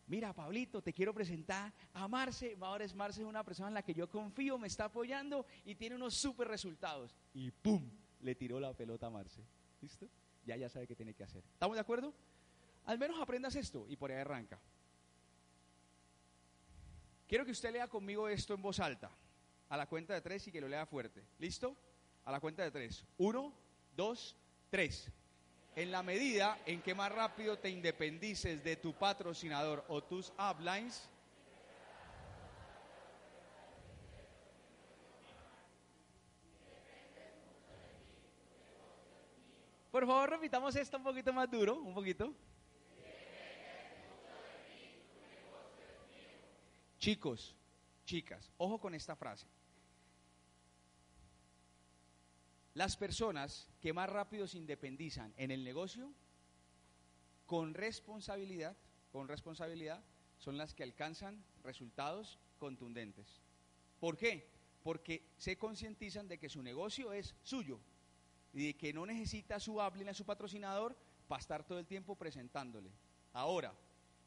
Mira, 0.07 0.33
Pablito, 0.33 0.81
te 0.81 0.91
quiero 0.91 1.13
presentar 1.13 1.71
a 1.93 2.09
Marce. 2.09 2.57
Ahora 2.59 2.83
es 2.83 2.93
Marce 2.93 3.23
una 3.23 3.41
persona 3.41 3.69
en 3.69 3.75
la 3.75 3.83
que 3.83 3.93
yo 3.93 4.09
confío, 4.09 4.57
me 4.57 4.67
está 4.67 4.83
apoyando 4.83 5.45
y 5.63 5.75
tiene 5.75 5.95
unos 5.95 6.13
super 6.15 6.49
resultados. 6.49 7.15
Y 7.33 7.51
¡pum! 7.51 7.89
Le 8.19 8.35
tiró 8.35 8.59
la 8.59 8.73
pelota 8.73 9.07
a 9.07 9.09
Marce. 9.09 9.41
¿Listo? 9.79 10.09
Ya 10.45 10.57
ya 10.57 10.67
sabe 10.67 10.87
qué 10.87 10.93
tiene 10.93 11.13
que 11.13 11.23
hacer. 11.23 11.41
¿Estamos 11.53 11.77
de 11.77 11.81
acuerdo? 11.81 12.13
Al 12.83 12.99
menos 12.99 13.17
aprendas 13.21 13.55
esto 13.55 13.85
y 13.87 13.95
por 13.95 14.11
ahí 14.11 14.17
arranca. 14.17 14.59
Quiero 17.29 17.45
que 17.45 17.51
usted 17.51 17.71
lea 17.71 17.87
conmigo 17.87 18.27
esto 18.27 18.53
en 18.53 18.61
voz 18.61 18.81
alta. 18.81 19.09
A 19.69 19.77
la 19.77 19.87
cuenta 19.87 20.13
de 20.13 20.19
tres 20.19 20.45
y 20.49 20.51
que 20.51 20.59
lo 20.59 20.67
lea 20.67 20.85
fuerte. 20.85 21.23
¿Listo? 21.39 21.77
A 22.25 22.31
la 22.33 22.41
cuenta 22.41 22.61
de 22.61 22.71
tres. 22.71 23.05
Uno, 23.19 23.53
dos, 23.95 24.35
tres 24.69 25.09
en 25.75 25.91
la 25.91 26.03
medida 26.03 26.59
en 26.65 26.81
que 26.81 26.93
más 26.93 27.11
rápido 27.11 27.57
te 27.57 27.69
independices 27.69 28.63
de 28.63 28.75
tu 28.75 28.93
patrocinador 28.93 29.85
o 29.87 30.03
tus 30.03 30.31
uplines, 30.37 31.09
Por 39.91 40.07
favor, 40.07 40.29
repitamos 40.29 40.73
esto 40.77 40.95
un 40.95 41.03
poquito 41.03 41.33
más 41.33 41.51
duro, 41.51 41.75
un 41.75 41.93
poquito. 41.93 42.33
Chicos, 46.97 47.53
chicas, 48.05 48.49
ojo 48.57 48.79
con 48.79 48.95
esta 48.95 49.17
frase. 49.17 49.45
Las 52.73 52.95
personas 52.95 53.67
que 53.81 53.93
más 53.93 54.09
rápido 54.09 54.47
se 54.47 54.57
independizan 54.57 55.33
en 55.37 55.51
el 55.51 55.63
negocio, 55.63 56.13
con 57.45 57.73
responsabilidad, 57.73 58.77
con 59.11 59.27
responsabilidad, 59.27 60.01
son 60.37 60.57
las 60.57 60.73
que 60.73 60.83
alcanzan 60.83 61.43
resultados 61.63 62.39
contundentes. 62.59 63.41
¿Por 63.99 64.17
qué? 64.17 64.47
Porque 64.83 65.27
se 65.37 65.57
concientizan 65.57 66.27
de 66.27 66.39
que 66.39 66.49
su 66.49 66.63
negocio 66.63 67.11
es 67.11 67.35
suyo 67.43 67.79
y 68.53 68.67
de 68.67 68.73
que 68.75 68.93
no 68.93 69.05
necesita 69.05 69.59
su 69.59 69.81
Ablin, 69.81 70.09
a 70.09 70.13
su 70.13 70.25
patrocinador, 70.25 70.95
para 71.27 71.41
estar 71.41 71.63
todo 71.65 71.77
el 71.77 71.85
tiempo 71.85 72.15
presentándole. 72.15 72.89
Ahora, 73.33 73.73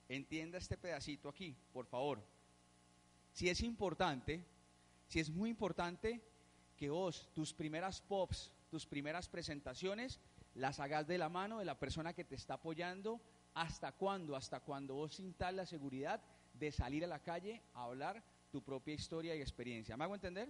entienda 0.09 0.59
este 0.59 0.77
pedacito 0.77 1.29
aquí, 1.29 1.57
por 1.73 1.87
favor. 1.87 2.23
Si 3.33 3.49
es 3.49 3.63
importante, 3.63 4.45
si 5.09 5.19
es 5.19 5.31
muy 5.31 5.51
importante 5.51 6.23
que 6.77 6.91
vos, 6.91 7.29
tus 7.35 7.53
primeras 7.53 8.01
pops, 8.01 8.53
tus 8.71 8.87
primeras 8.87 9.29
presentaciones, 9.29 10.21
las 10.55 10.81
hagas 10.81 11.07
de 11.07 11.19
la 11.19 11.29
mano 11.29 11.59
de 11.59 11.65
la 11.65 11.79
persona 11.79 12.13
que 12.13 12.25
te 12.25 12.35
está 12.35 12.55
apoyando. 12.55 13.21
¿Hasta 13.55 13.93
cuándo? 13.93 14.35
Hasta 14.35 14.61
cuando 14.61 14.95
vos 14.95 15.15
sintas 15.15 15.55
la 15.55 15.67
seguridad 15.67 16.21
de 16.55 16.73
salir 16.73 17.05
a 17.05 17.09
la 17.09 17.21
calle 17.21 17.63
a 17.75 17.85
hablar 17.85 18.23
tu 18.51 18.63
propia 18.63 18.95
historia 18.95 19.35
y 19.35 19.41
experiencia. 19.41 19.97
¿Me 19.97 20.05
hago 20.05 20.15
entender? 20.15 20.49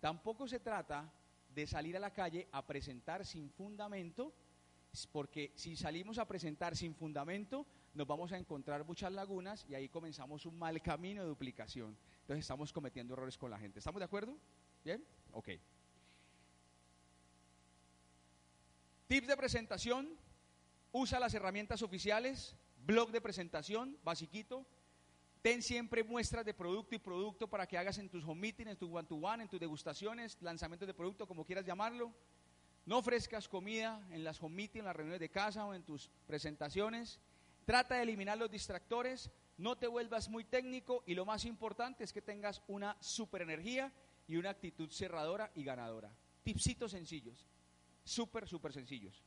Tampoco 0.00 0.48
se 0.48 0.60
trata 0.60 1.10
de 1.54 1.66
salir 1.66 1.96
a 1.96 2.00
la 2.00 2.12
calle 2.12 2.48
a 2.52 2.66
presentar 2.66 3.24
sin 3.24 3.50
fundamento, 3.50 4.32
porque 5.10 5.52
si 5.54 5.76
salimos 5.76 6.18
a 6.18 6.26
presentar 6.26 6.76
sin 6.76 6.94
fundamento, 6.94 7.66
nos 7.94 8.06
vamos 8.06 8.32
a 8.32 8.38
encontrar 8.38 8.84
muchas 8.84 9.12
lagunas 9.12 9.66
y 9.68 9.74
ahí 9.74 9.88
comenzamos 9.88 10.46
un 10.46 10.58
mal 10.58 10.80
camino 10.80 11.22
de 11.22 11.28
duplicación. 11.28 11.96
Entonces 12.20 12.44
estamos 12.44 12.72
cometiendo 12.72 13.14
errores 13.14 13.36
con 13.36 13.50
la 13.50 13.58
gente. 13.58 13.78
¿Estamos 13.78 14.00
de 14.00 14.04
acuerdo? 14.04 14.36
¿Bien? 14.84 15.04
Ok. 15.32 15.50
Tips 19.08 19.26
de 19.26 19.36
presentación. 19.36 20.16
Usa 20.92 21.20
las 21.20 21.34
herramientas 21.34 21.82
oficiales. 21.82 22.56
Blog 22.84 23.10
de 23.10 23.20
presentación, 23.20 23.96
basiquito. 24.02 24.66
Ten 25.40 25.62
siempre 25.62 26.04
muestras 26.04 26.44
de 26.44 26.54
producto 26.54 26.94
y 26.94 26.98
producto 26.98 27.48
para 27.48 27.66
que 27.66 27.78
hagas 27.78 27.98
en 27.98 28.08
tus 28.08 28.24
home 28.24 28.40
meetings, 28.40 28.70
en 28.70 28.76
tu 28.76 28.96
one-to-one, 28.96 29.42
en 29.42 29.48
tus 29.48 29.58
degustaciones, 29.58 30.36
lanzamientos 30.40 30.86
de 30.86 30.94
producto, 30.94 31.26
como 31.26 31.44
quieras 31.44 31.64
llamarlo. 31.64 32.12
No 32.86 32.98
ofrezcas 32.98 33.48
comida 33.48 34.04
en 34.10 34.24
las 34.24 34.42
home 34.42 34.54
meetings, 34.54 34.80
en 34.80 34.84
las 34.86 34.96
reuniones 34.96 35.20
de 35.20 35.30
casa 35.30 35.64
o 35.64 35.74
en 35.74 35.82
tus 35.82 36.10
presentaciones. 36.26 37.20
Trata 37.64 37.96
de 37.96 38.02
eliminar 38.02 38.38
los 38.38 38.50
distractores. 38.50 39.30
No 39.58 39.76
te 39.76 39.86
vuelvas 39.86 40.28
muy 40.28 40.44
técnico 40.44 41.02
y 41.06 41.14
lo 41.14 41.24
más 41.24 41.44
importante 41.44 42.02
es 42.02 42.12
que 42.12 42.22
tengas 42.22 42.62
una 42.66 42.96
super 43.00 43.42
energía 43.42 43.92
y 44.32 44.36
una 44.38 44.48
actitud 44.48 44.90
cerradora 44.90 45.52
y 45.54 45.62
ganadora. 45.62 46.10
Tipsitos 46.42 46.92
sencillos, 46.92 47.46
súper, 48.02 48.48
súper 48.48 48.72
sencillos. 48.72 49.22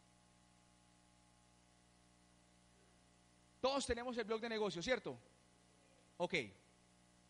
Todos 3.61 3.85
tenemos 3.85 4.17
el 4.17 4.23
blog 4.23 4.41
de 4.41 4.49
negocio, 4.49 4.81
¿cierto? 4.81 5.15
Ok. 6.17 6.33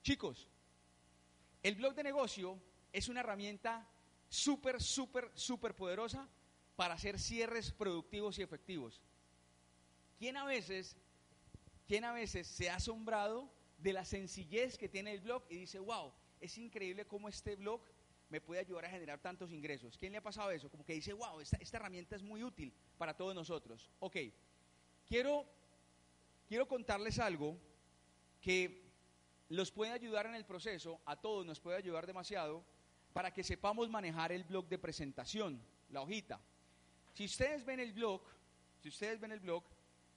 Chicos, 0.01 0.47
el 1.63 1.75
blog 1.75 1.95
de 1.95 2.03
negocio 2.03 2.57
es 2.93 3.09
una 3.09 3.19
herramienta 3.19 3.85
súper, 4.29 4.81
súper, 4.81 5.29
súper 5.33 5.75
poderosa 5.75 6.29
para 6.77 6.93
hacer 6.93 7.19
cierres 7.19 7.73
productivos 7.73 8.39
y 8.39 8.43
efectivos. 8.43 9.01
¿Quién 10.17 10.37
a 10.37 10.45
veces, 10.45 10.95
quién 11.89 12.05
a 12.05 12.13
veces 12.13 12.47
se 12.47 12.69
ha 12.69 12.75
asombrado 12.75 13.51
de 13.79 13.91
la 13.91 14.05
sencillez 14.05 14.77
que 14.77 14.87
tiene 14.87 15.11
el 15.11 15.19
blog 15.19 15.43
y 15.49 15.57
dice, 15.57 15.79
wow, 15.79 16.13
es 16.45 16.57
increíble 16.57 17.05
cómo 17.05 17.29
este 17.29 17.55
blog 17.55 17.81
me 18.29 18.41
puede 18.41 18.61
ayudar 18.61 18.85
a 18.85 18.89
generar 18.89 19.19
tantos 19.19 19.51
ingresos. 19.51 19.97
¿Quién 19.97 20.11
le 20.11 20.17
ha 20.17 20.23
pasado 20.23 20.51
eso? 20.51 20.69
Como 20.69 20.83
que 20.83 20.93
dice, 20.93 21.13
wow, 21.13 21.39
esta, 21.39 21.57
herramienta 21.77 22.15
es 22.15 22.23
muy 22.23 22.43
útil 22.43 22.73
para 22.97 23.15
todos 23.15 23.35
nosotros. 23.35 23.89
Ok, 23.99 24.17
quiero, 25.07 25.45
quiero 26.47 26.67
contarles 26.67 27.19
algo 27.19 27.57
que 28.41 28.83
los 29.49 29.71
puede 29.71 29.91
ayudar 29.91 30.25
en 30.25 30.35
el 30.35 30.45
proceso, 30.45 30.99
a 31.05 31.15
todos 31.15 31.45
nos 31.45 31.59
puede 31.59 31.77
ayudar 31.77 32.07
demasiado, 32.07 32.65
para 33.13 33.31
que 33.31 33.43
sepamos 33.43 33.89
manejar 33.89 34.31
el 34.31 34.43
blog 34.43 34.67
de 34.67 34.79
presentación, 34.79 35.61
la 35.89 36.01
hojita. 36.01 36.41
Si 37.13 37.25
ustedes 37.25 37.63
ven 37.63 37.79
el 37.79 37.93
blog, 37.93 38.21
si 38.81 38.89
ustedes 38.89 39.19
ven 39.19 39.31
el 39.31 39.39
blog, 39.39 39.63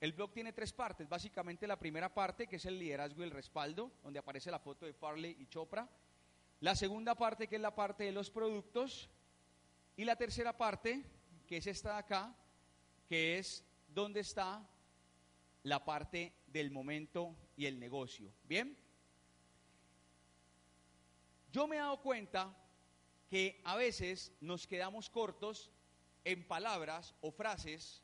el 0.00 0.12
blog 0.12 0.32
tiene 0.32 0.52
tres 0.52 0.73
partes. 0.73 1.08
Básicamente 1.08 1.66
la 1.66 1.78
primera 1.78 2.12
parte, 2.12 2.47
que 2.47 2.56
es 2.56 2.66
el 2.66 2.78
liderazgo 2.78 3.20
y 3.20 3.25
el 3.25 3.30
respaldo, 3.30 3.92
donde 4.02 4.18
aparece 4.18 4.50
la 4.50 4.58
foto 4.58 4.87
de 4.87 4.92
Farley 4.92 5.37
y 5.38 5.47
Chopra. 5.47 5.88
La 6.60 6.74
segunda 6.74 7.14
parte, 7.14 7.46
que 7.46 7.56
es 7.56 7.62
la 7.62 7.74
parte 7.74 8.04
de 8.04 8.12
los 8.12 8.30
productos. 8.30 9.08
Y 9.96 10.04
la 10.04 10.16
tercera 10.16 10.56
parte, 10.56 11.04
que 11.46 11.56
es 11.56 11.66
esta 11.66 11.92
de 11.92 11.98
acá, 11.98 12.36
que 13.08 13.38
es 13.38 13.64
donde 13.88 14.20
está 14.20 14.68
la 15.62 15.84
parte 15.84 16.32
del 16.46 16.70
momento 16.70 17.36
y 17.56 17.66
el 17.66 17.78
negocio. 17.78 18.32
¿Bien? 18.44 18.76
Yo 21.52 21.66
me 21.66 21.76
he 21.76 21.78
dado 21.78 22.00
cuenta 22.00 22.54
que 23.28 23.60
a 23.64 23.76
veces 23.76 24.32
nos 24.40 24.66
quedamos 24.66 25.10
cortos 25.10 25.70
en 26.24 26.46
palabras 26.46 27.14
o 27.20 27.30
frases 27.30 28.02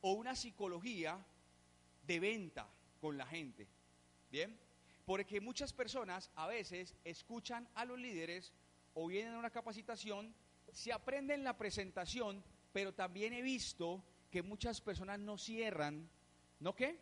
o 0.00 0.12
una 0.12 0.36
psicología 0.36 1.24
de 2.06 2.20
venta 2.20 2.68
con 3.00 3.16
la 3.16 3.26
gente. 3.26 3.66
¿Bien? 4.30 4.58
Porque 5.04 5.40
muchas 5.40 5.72
personas 5.72 6.30
a 6.36 6.46
veces 6.46 6.94
escuchan 7.04 7.68
a 7.74 7.84
los 7.84 7.98
líderes 7.98 8.52
o 8.94 9.06
vienen 9.06 9.34
a 9.34 9.38
una 9.38 9.50
capacitación, 9.50 10.34
se 10.72 10.92
aprenden 10.92 11.44
la 11.44 11.56
presentación, 11.56 12.42
pero 12.72 12.94
también 12.94 13.32
he 13.32 13.42
visto 13.42 14.02
que 14.30 14.42
muchas 14.42 14.80
personas 14.80 15.18
no 15.18 15.36
cierran, 15.36 16.08
¿no 16.60 16.74
qué? 16.74 16.98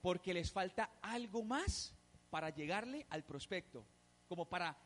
Porque 0.00 0.32
les 0.32 0.52
falta 0.52 0.90
algo 1.02 1.42
más 1.42 1.94
para 2.30 2.50
llegarle 2.50 3.06
al 3.10 3.24
prospecto, 3.24 3.84
como 4.28 4.48
para 4.48 4.76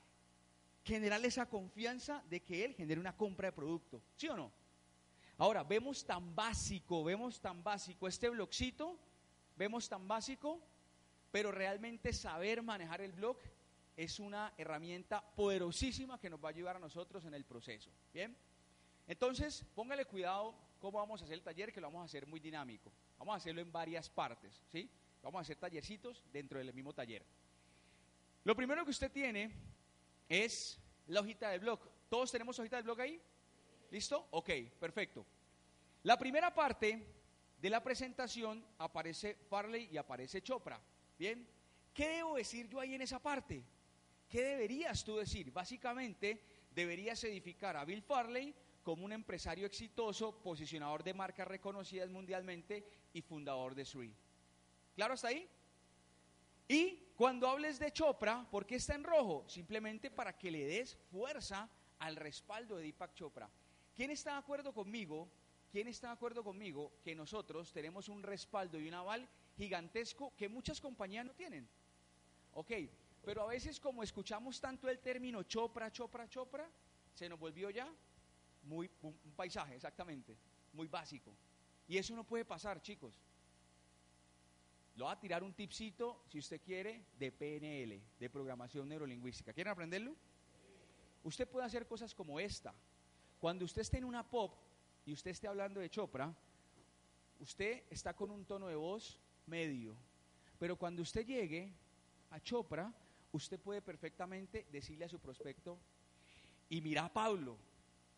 generarle 0.84 1.28
esa 1.28 1.48
confianza 1.48 2.24
de 2.28 2.40
que 2.40 2.64
él 2.64 2.74
genere 2.74 3.00
una 3.00 3.16
compra 3.16 3.48
de 3.48 3.52
producto, 3.52 4.02
¿sí 4.16 4.28
o 4.28 4.36
no? 4.36 4.52
Ahora, 5.38 5.62
vemos 5.64 6.04
tan 6.04 6.34
básico, 6.34 7.04
vemos 7.04 7.40
tan 7.40 7.62
básico 7.62 8.06
este 8.08 8.28
blogcito, 8.28 8.98
vemos 9.56 9.88
tan 9.88 10.06
básico, 10.06 10.60
pero 11.32 11.50
realmente 11.50 12.12
saber 12.12 12.62
manejar 12.62 13.00
el 13.00 13.12
blog 13.12 13.38
es 13.96 14.20
una 14.20 14.52
herramienta 14.56 15.20
poderosísima 15.34 16.20
que 16.20 16.30
nos 16.30 16.42
va 16.42 16.48
a 16.48 16.50
ayudar 16.50 16.76
a 16.76 16.78
nosotros 16.78 17.24
en 17.24 17.34
el 17.34 17.44
proceso. 17.44 17.90
Bien, 18.12 18.36
entonces 19.08 19.64
póngale 19.74 20.04
cuidado 20.04 20.54
cómo 20.78 20.98
vamos 20.98 21.20
a 21.20 21.24
hacer 21.24 21.34
el 21.34 21.42
taller, 21.42 21.72
que 21.72 21.80
lo 21.80 21.88
vamos 21.88 22.02
a 22.02 22.04
hacer 22.04 22.26
muy 22.26 22.38
dinámico. 22.38 22.92
Vamos 23.18 23.34
a 23.34 23.36
hacerlo 23.38 23.60
en 23.60 23.72
varias 23.72 24.08
partes, 24.08 24.62
¿sí? 24.70 24.88
Vamos 25.22 25.38
a 25.38 25.42
hacer 25.42 25.56
tallercitos 25.56 26.22
dentro 26.32 26.58
del 26.58 26.72
mismo 26.74 26.92
taller. 26.92 27.24
Lo 28.44 28.54
primero 28.54 28.84
que 28.84 28.90
usted 28.90 29.10
tiene 29.10 29.52
es 30.28 30.78
la 31.06 31.20
hojita 31.20 31.50
de 31.50 31.58
blog. 31.58 31.80
¿Todos 32.08 32.30
tenemos 32.30 32.58
hojita 32.58 32.76
de 32.76 32.82
blog 32.82 33.00
ahí? 33.00 33.20
¿Listo? 33.90 34.26
Ok, 34.32 34.50
perfecto. 34.78 35.24
La 36.02 36.18
primera 36.18 36.52
parte 36.52 37.06
de 37.58 37.70
la 37.70 37.82
presentación 37.82 38.64
aparece 38.78 39.36
Farley 39.48 39.88
y 39.92 39.96
aparece 39.96 40.42
Chopra. 40.42 40.80
Bien, 41.22 41.46
¿qué 41.94 42.08
debo 42.08 42.34
decir 42.34 42.68
yo 42.68 42.80
ahí 42.80 42.96
en 42.96 43.02
esa 43.02 43.20
parte? 43.20 43.62
¿Qué 44.28 44.42
deberías 44.42 45.04
tú 45.04 45.18
decir? 45.18 45.52
Básicamente, 45.52 46.42
deberías 46.74 47.22
edificar 47.22 47.76
a 47.76 47.84
Bill 47.84 48.02
Farley 48.02 48.52
como 48.82 49.04
un 49.04 49.12
empresario 49.12 49.64
exitoso, 49.64 50.42
posicionador 50.42 51.04
de 51.04 51.14
marcas 51.14 51.46
reconocidas 51.46 52.10
mundialmente 52.10 52.84
y 53.12 53.22
fundador 53.22 53.76
de 53.76 53.84
SRI. 53.84 54.12
¿Claro 54.96 55.14
hasta 55.14 55.28
ahí? 55.28 55.48
Y 56.66 57.12
cuando 57.14 57.46
hables 57.46 57.78
de 57.78 57.92
Chopra, 57.92 58.44
¿por 58.50 58.66
qué 58.66 58.74
está 58.74 58.96
en 58.96 59.04
rojo? 59.04 59.44
Simplemente 59.48 60.10
para 60.10 60.36
que 60.36 60.50
le 60.50 60.66
des 60.66 60.96
fuerza 61.12 61.70
al 62.00 62.16
respaldo 62.16 62.78
de 62.78 62.82
Deepak 62.82 63.14
Chopra. 63.14 63.48
¿Quién 63.94 64.10
está 64.10 64.32
de 64.32 64.38
acuerdo 64.38 64.74
conmigo? 64.74 65.30
¿Quién 65.70 65.86
está 65.86 66.08
de 66.08 66.14
acuerdo 66.14 66.42
conmigo 66.42 66.94
que 67.04 67.14
nosotros 67.14 67.72
tenemos 67.72 68.08
un 68.08 68.24
respaldo 68.24 68.80
y 68.80 68.88
un 68.88 68.94
aval 68.94 69.28
gigantesco 69.56 70.32
que 70.36 70.48
muchas 70.48 70.80
compañías 70.80 71.26
no 71.26 71.34
tienen? 71.34 71.68
Ok, 72.54 72.72
pero 73.24 73.42
a 73.42 73.46
veces 73.46 73.78
como 73.78 74.02
escuchamos 74.02 74.60
tanto 74.60 74.88
el 74.88 74.98
término 74.98 75.42
chopra, 75.44 75.90
chopra, 75.90 76.28
chopra, 76.28 76.68
se 77.14 77.28
nos 77.28 77.38
volvió 77.38 77.70
ya 77.70 77.92
muy 78.64 78.90
un, 79.02 79.14
paisaje, 79.36 79.76
exactamente, 79.76 80.36
muy 80.72 80.88
básico. 80.88 81.32
Y 81.86 81.98
eso 81.98 82.14
no 82.14 82.24
puede 82.24 82.44
pasar, 82.44 82.80
chicos. 82.80 83.20
Lo 84.96 85.06
va 85.06 85.12
a 85.12 85.20
tirar 85.20 85.42
un 85.42 85.54
tipcito, 85.54 86.24
si 86.28 86.38
usted 86.38 86.60
quiere, 86.60 87.06
de 87.18 87.32
PNL, 87.32 88.02
de 88.18 88.30
programación 88.30 88.88
neurolingüística. 88.88 89.52
¿Quieren 89.52 89.72
aprenderlo? 89.72 90.14
Usted 91.24 91.48
puede 91.48 91.66
hacer 91.66 91.86
cosas 91.86 92.14
como 92.14 92.38
esta. 92.38 92.74
Cuando 93.40 93.64
usted 93.64 93.82
esté 93.82 93.98
en 93.98 94.04
una 94.04 94.28
pop 94.28 94.54
y 95.06 95.12
usted 95.12 95.30
esté 95.30 95.48
hablando 95.48 95.80
de 95.80 95.88
Chopra, 95.88 96.34
usted 97.40 97.84
está 97.90 98.14
con 98.14 98.30
un 98.30 98.44
tono 98.44 98.68
de 98.68 98.76
voz 98.76 99.18
medio. 99.46 99.96
Pero 100.58 100.76
cuando 100.76 101.02
usted 101.02 101.26
llegue 101.26 101.72
a 102.30 102.40
Chopra, 102.40 102.92
usted 103.32 103.58
puede 103.58 103.82
perfectamente 103.82 104.66
decirle 104.70 105.04
a 105.04 105.08
su 105.08 105.18
prospecto, 105.18 105.78
y 106.68 106.80
mira 106.80 107.12
Pablo, 107.12 107.58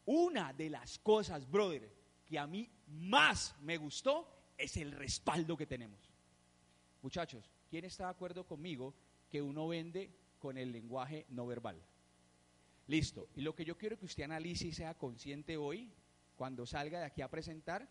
una 0.07 0.53
de 0.53 0.71
las 0.71 0.99
cosas, 0.99 1.51
brother, 1.51 1.91
que 2.27 2.39
a 2.39 2.47
mí 2.47 2.71
más 2.87 3.57
me 3.61 3.77
gustó 3.77 4.53
es 4.57 4.77
el 4.77 4.93
respaldo 4.93 5.57
que 5.57 5.67
tenemos. 5.67 6.13
Muchachos, 7.03 7.51
¿quién 7.69 7.85
está 7.85 8.05
de 8.05 8.11
acuerdo 8.11 8.47
conmigo 8.47 8.95
que 9.31 9.43
uno 9.43 9.69
vende 9.69 10.11
con 10.39 10.57
el 10.57 10.73
lenguaje 10.73 11.27
no 11.31 11.47
verbal? 11.47 11.83
Listo. 12.87 13.29
Y 13.35 13.41
lo 13.41 13.55
que 13.55 13.65
yo 13.65 13.77
quiero 13.77 13.99
que 13.99 14.07
usted 14.07 14.25
analice 14.25 14.69
y 14.69 14.73
sea 14.73 14.95
consciente 14.95 15.57
hoy, 15.57 15.91
cuando 16.37 16.67
salga 16.67 17.01
de 17.01 17.07
aquí 17.07 17.23
a 17.23 17.31
presentar, 17.31 17.89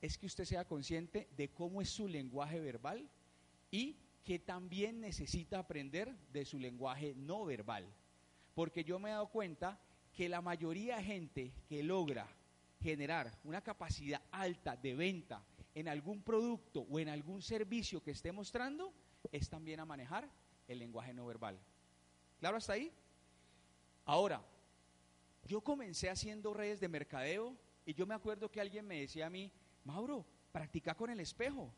es 0.00 0.18
que 0.18 0.26
usted 0.26 0.44
sea 0.44 0.64
consciente 0.64 1.28
de 1.36 1.50
cómo 1.50 1.80
es 1.80 1.90
su 1.90 2.06
lenguaje 2.06 2.60
verbal 2.60 3.08
y 3.70 3.96
que 4.24 4.38
también 4.38 5.00
necesita 5.00 5.58
aprender 5.58 6.14
de 6.32 6.44
su 6.44 6.58
lenguaje 6.58 7.14
no 7.16 7.44
verbal. 7.44 7.86
Porque 8.54 8.84
yo 8.84 8.98
me 8.98 9.08
he 9.08 9.12
dado 9.12 9.28
cuenta 9.28 9.80
que 10.12 10.28
la 10.28 10.40
mayoría 10.40 10.96
de 10.96 11.04
gente 11.04 11.52
que 11.68 11.82
logra 11.82 12.28
generar 12.80 13.38
una 13.44 13.62
capacidad 13.62 14.22
alta 14.30 14.76
de 14.76 14.94
venta 14.94 15.44
en 15.74 15.88
algún 15.88 16.22
producto 16.22 16.80
o 16.80 16.98
en 16.98 17.08
algún 17.08 17.42
servicio 17.42 18.02
que 18.02 18.10
esté 18.10 18.32
mostrando, 18.32 18.92
es 19.30 19.48
también 19.48 19.80
a 19.80 19.84
manejar 19.84 20.28
el 20.66 20.78
lenguaje 20.78 21.14
no 21.14 21.26
verbal. 21.26 21.58
¿Claro 22.40 22.56
hasta 22.56 22.74
ahí? 22.74 22.92
Ahora, 24.04 24.44
yo 25.44 25.60
comencé 25.60 26.10
haciendo 26.10 26.52
redes 26.54 26.80
de 26.80 26.88
mercadeo 26.88 27.56
y 27.84 27.94
yo 27.94 28.06
me 28.06 28.14
acuerdo 28.14 28.50
que 28.50 28.60
alguien 28.60 28.86
me 28.86 29.00
decía 29.00 29.26
a 29.26 29.30
mí, 29.30 29.52
Mauro, 29.88 30.26
practica 30.52 30.94
con 30.94 31.08
el 31.08 31.18
espejo. 31.20 31.74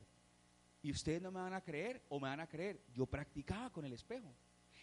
Y 0.83 0.91
ustedes 0.91 1.23
no 1.23 1.31
me 1.31 1.41
van 1.41 1.55
a 1.55 1.61
creer 1.61 2.03
o 2.09 2.19
me 2.19 2.29
van 2.29 2.41
a 2.41 2.49
creer. 2.49 2.85
Yo 2.93 3.07
practicaba 3.07 3.71
con 3.71 3.85
el 3.85 3.93
espejo. 3.93 4.35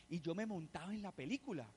Y 0.07 0.22
yo 0.22 0.34
me 0.34 0.46
montaba 0.46 0.93
en 0.93 1.01
la 1.01 1.12
película. 1.12 1.69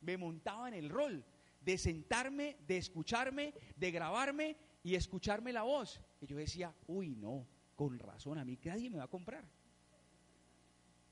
Me 0.00 0.16
montaba 0.16 0.68
en 0.68 0.74
el 0.74 0.90
rol 0.90 1.24
de 1.60 1.78
sentarme, 1.78 2.56
de 2.66 2.78
escucharme, 2.78 3.54
de 3.76 3.90
grabarme 3.90 4.56
y 4.82 4.96
escucharme 4.96 5.52
la 5.52 5.62
voz. 5.62 6.00
Y 6.20 6.26
yo 6.26 6.36
decía, 6.36 6.74
uy, 6.86 7.14
no, 7.14 7.46
con 7.76 7.98
razón, 7.98 8.38
a 8.38 8.44
mí 8.44 8.58
nadie 8.64 8.90
me 8.90 8.98
va 8.98 9.04
a 9.04 9.08
comprar. 9.08 9.44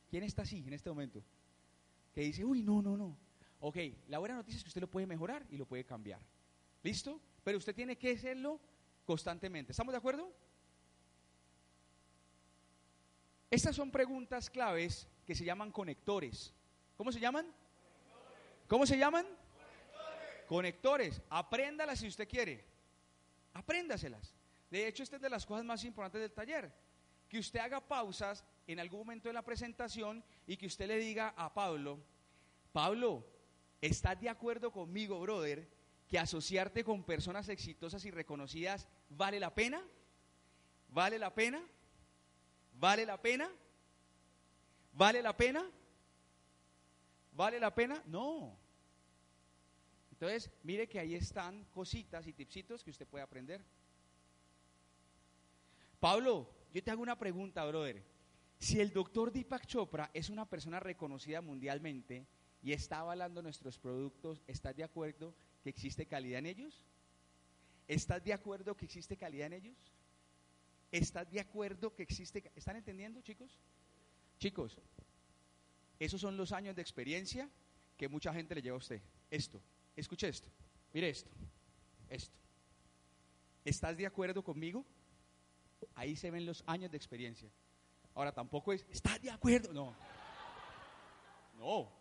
¿Quién 0.08 0.24
está 0.24 0.42
así 0.42 0.64
en 0.66 0.72
este 0.72 0.90
momento? 0.90 1.22
Que 2.12 2.22
dice, 2.22 2.44
uy, 2.44 2.62
no, 2.62 2.82
no, 2.82 2.96
no. 2.96 3.16
Ok, 3.60 3.76
la 4.08 4.18
buena 4.18 4.34
noticia 4.34 4.58
es 4.58 4.64
que 4.64 4.68
usted 4.68 4.80
lo 4.80 4.90
puede 4.90 5.06
mejorar 5.06 5.46
y 5.50 5.56
lo 5.56 5.66
puede 5.66 5.84
cambiar. 5.84 6.20
¿Listo? 6.82 7.20
Pero 7.44 7.58
usted 7.58 7.74
tiene 7.74 7.96
que 7.96 8.12
hacerlo 8.12 8.60
constantemente. 9.06 9.72
¿Estamos 9.72 9.92
de 9.92 9.98
acuerdo? 9.98 10.30
Estas 13.50 13.74
son 13.74 13.90
preguntas 13.90 14.50
claves 14.50 15.08
que 15.24 15.34
se 15.34 15.44
llaman 15.44 15.70
conectores. 15.70 16.52
¿Cómo 16.96 17.12
se 17.12 17.20
llaman? 17.20 17.46
¿Cómo 18.68 18.84
se 18.84 18.98
llaman? 18.98 19.24
Conectores. 19.24 20.46
conectores. 20.48 21.22
Apréndalas 21.30 22.00
si 22.00 22.08
usted 22.08 22.28
quiere. 22.28 22.64
Apréndaselas. 23.54 24.34
De 24.68 24.86
hecho, 24.86 25.04
esta 25.04 25.16
es 25.16 25.22
de 25.22 25.30
las 25.30 25.46
cosas 25.46 25.64
más 25.64 25.84
importantes 25.84 26.20
del 26.20 26.32
taller. 26.32 26.72
Que 27.28 27.38
usted 27.38 27.60
haga 27.60 27.80
pausas 27.80 28.44
en 28.66 28.80
algún 28.80 29.00
momento 29.00 29.28
de 29.28 29.32
la 29.32 29.42
presentación 29.42 30.24
y 30.46 30.56
que 30.56 30.66
usted 30.66 30.88
le 30.88 30.98
diga 30.98 31.32
a 31.36 31.54
Pablo, 31.54 32.00
Pablo, 32.72 33.24
¿estás 33.80 34.20
de 34.20 34.28
acuerdo 34.28 34.70
conmigo, 34.72 35.20
brother, 35.20 35.68
que 36.08 36.18
asociarte 36.18 36.84
con 36.84 37.04
personas 37.04 37.48
exitosas 37.48 38.04
y 38.04 38.10
reconocidas 38.10 38.88
vale 39.08 39.40
la 39.40 39.54
pena? 39.54 39.82
¿Vale 40.88 41.18
la 41.18 41.34
pena? 41.34 41.60
¿Vale 42.78 43.06
la 43.06 43.20
pena? 43.20 43.50
¿Vale 44.92 45.22
la 45.22 45.36
pena? 45.36 45.70
¿Vale 47.32 47.60
la 47.60 47.74
pena? 47.74 48.02
No. 48.06 48.56
Entonces, 50.12 50.50
mire 50.62 50.88
que 50.88 50.98
ahí 50.98 51.14
están 51.14 51.64
cositas 51.66 52.26
y 52.26 52.32
tipsitos 52.32 52.82
que 52.82 52.90
usted 52.90 53.06
puede 53.06 53.24
aprender. 53.24 53.62
Pablo, 56.00 56.50
yo 56.72 56.82
te 56.82 56.90
hago 56.90 57.02
una 57.02 57.18
pregunta, 57.18 57.64
brother. 57.66 58.02
Si 58.58 58.80
el 58.80 58.92
doctor 58.92 59.32
Deepak 59.32 59.66
Chopra 59.66 60.10
es 60.14 60.30
una 60.30 60.48
persona 60.48 60.80
reconocida 60.80 61.42
mundialmente 61.42 62.26
y 62.62 62.72
está 62.72 63.00
avalando 63.00 63.42
nuestros 63.42 63.78
productos, 63.78 64.42
¿estás 64.46 64.74
de 64.74 64.84
acuerdo 64.84 65.34
que 65.66 65.70
existe 65.70 66.06
calidad 66.06 66.38
en 66.38 66.46
ellos? 66.46 66.84
¿Estás 67.88 68.22
de 68.22 68.32
acuerdo 68.32 68.76
que 68.76 68.84
existe 68.84 69.16
calidad 69.16 69.48
en 69.48 69.54
ellos? 69.54 69.76
¿Estás 70.92 71.28
de 71.28 71.40
acuerdo 71.40 71.92
que 71.92 72.04
existe? 72.04 72.52
¿Están 72.54 72.76
entendiendo, 72.76 73.20
chicos? 73.20 73.58
Chicos, 74.38 74.78
esos 75.98 76.20
son 76.20 76.36
los 76.36 76.52
años 76.52 76.76
de 76.76 76.82
experiencia 76.82 77.50
que 77.96 78.08
mucha 78.08 78.32
gente 78.32 78.54
le 78.54 78.62
lleva 78.62 78.76
a 78.76 78.78
usted. 78.78 79.02
Esto, 79.28 79.60
escuche 79.96 80.28
esto, 80.28 80.48
mire 80.92 81.08
esto, 81.08 81.30
esto. 82.10 82.36
¿Estás 83.64 83.96
de 83.96 84.06
acuerdo 84.06 84.44
conmigo? 84.44 84.86
Ahí 85.96 86.14
se 86.14 86.30
ven 86.30 86.46
los 86.46 86.62
años 86.68 86.92
de 86.92 86.96
experiencia. 86.96 87.50
Ahora 88.14 88.30
tampoco 88.30 88.72
es, 88.72 88.86
¿estás 88.88 89.20
de 89.20 89.32
acuerdo? 89.32 89.72
No. 89.72 89.96
No. 91.58 91.95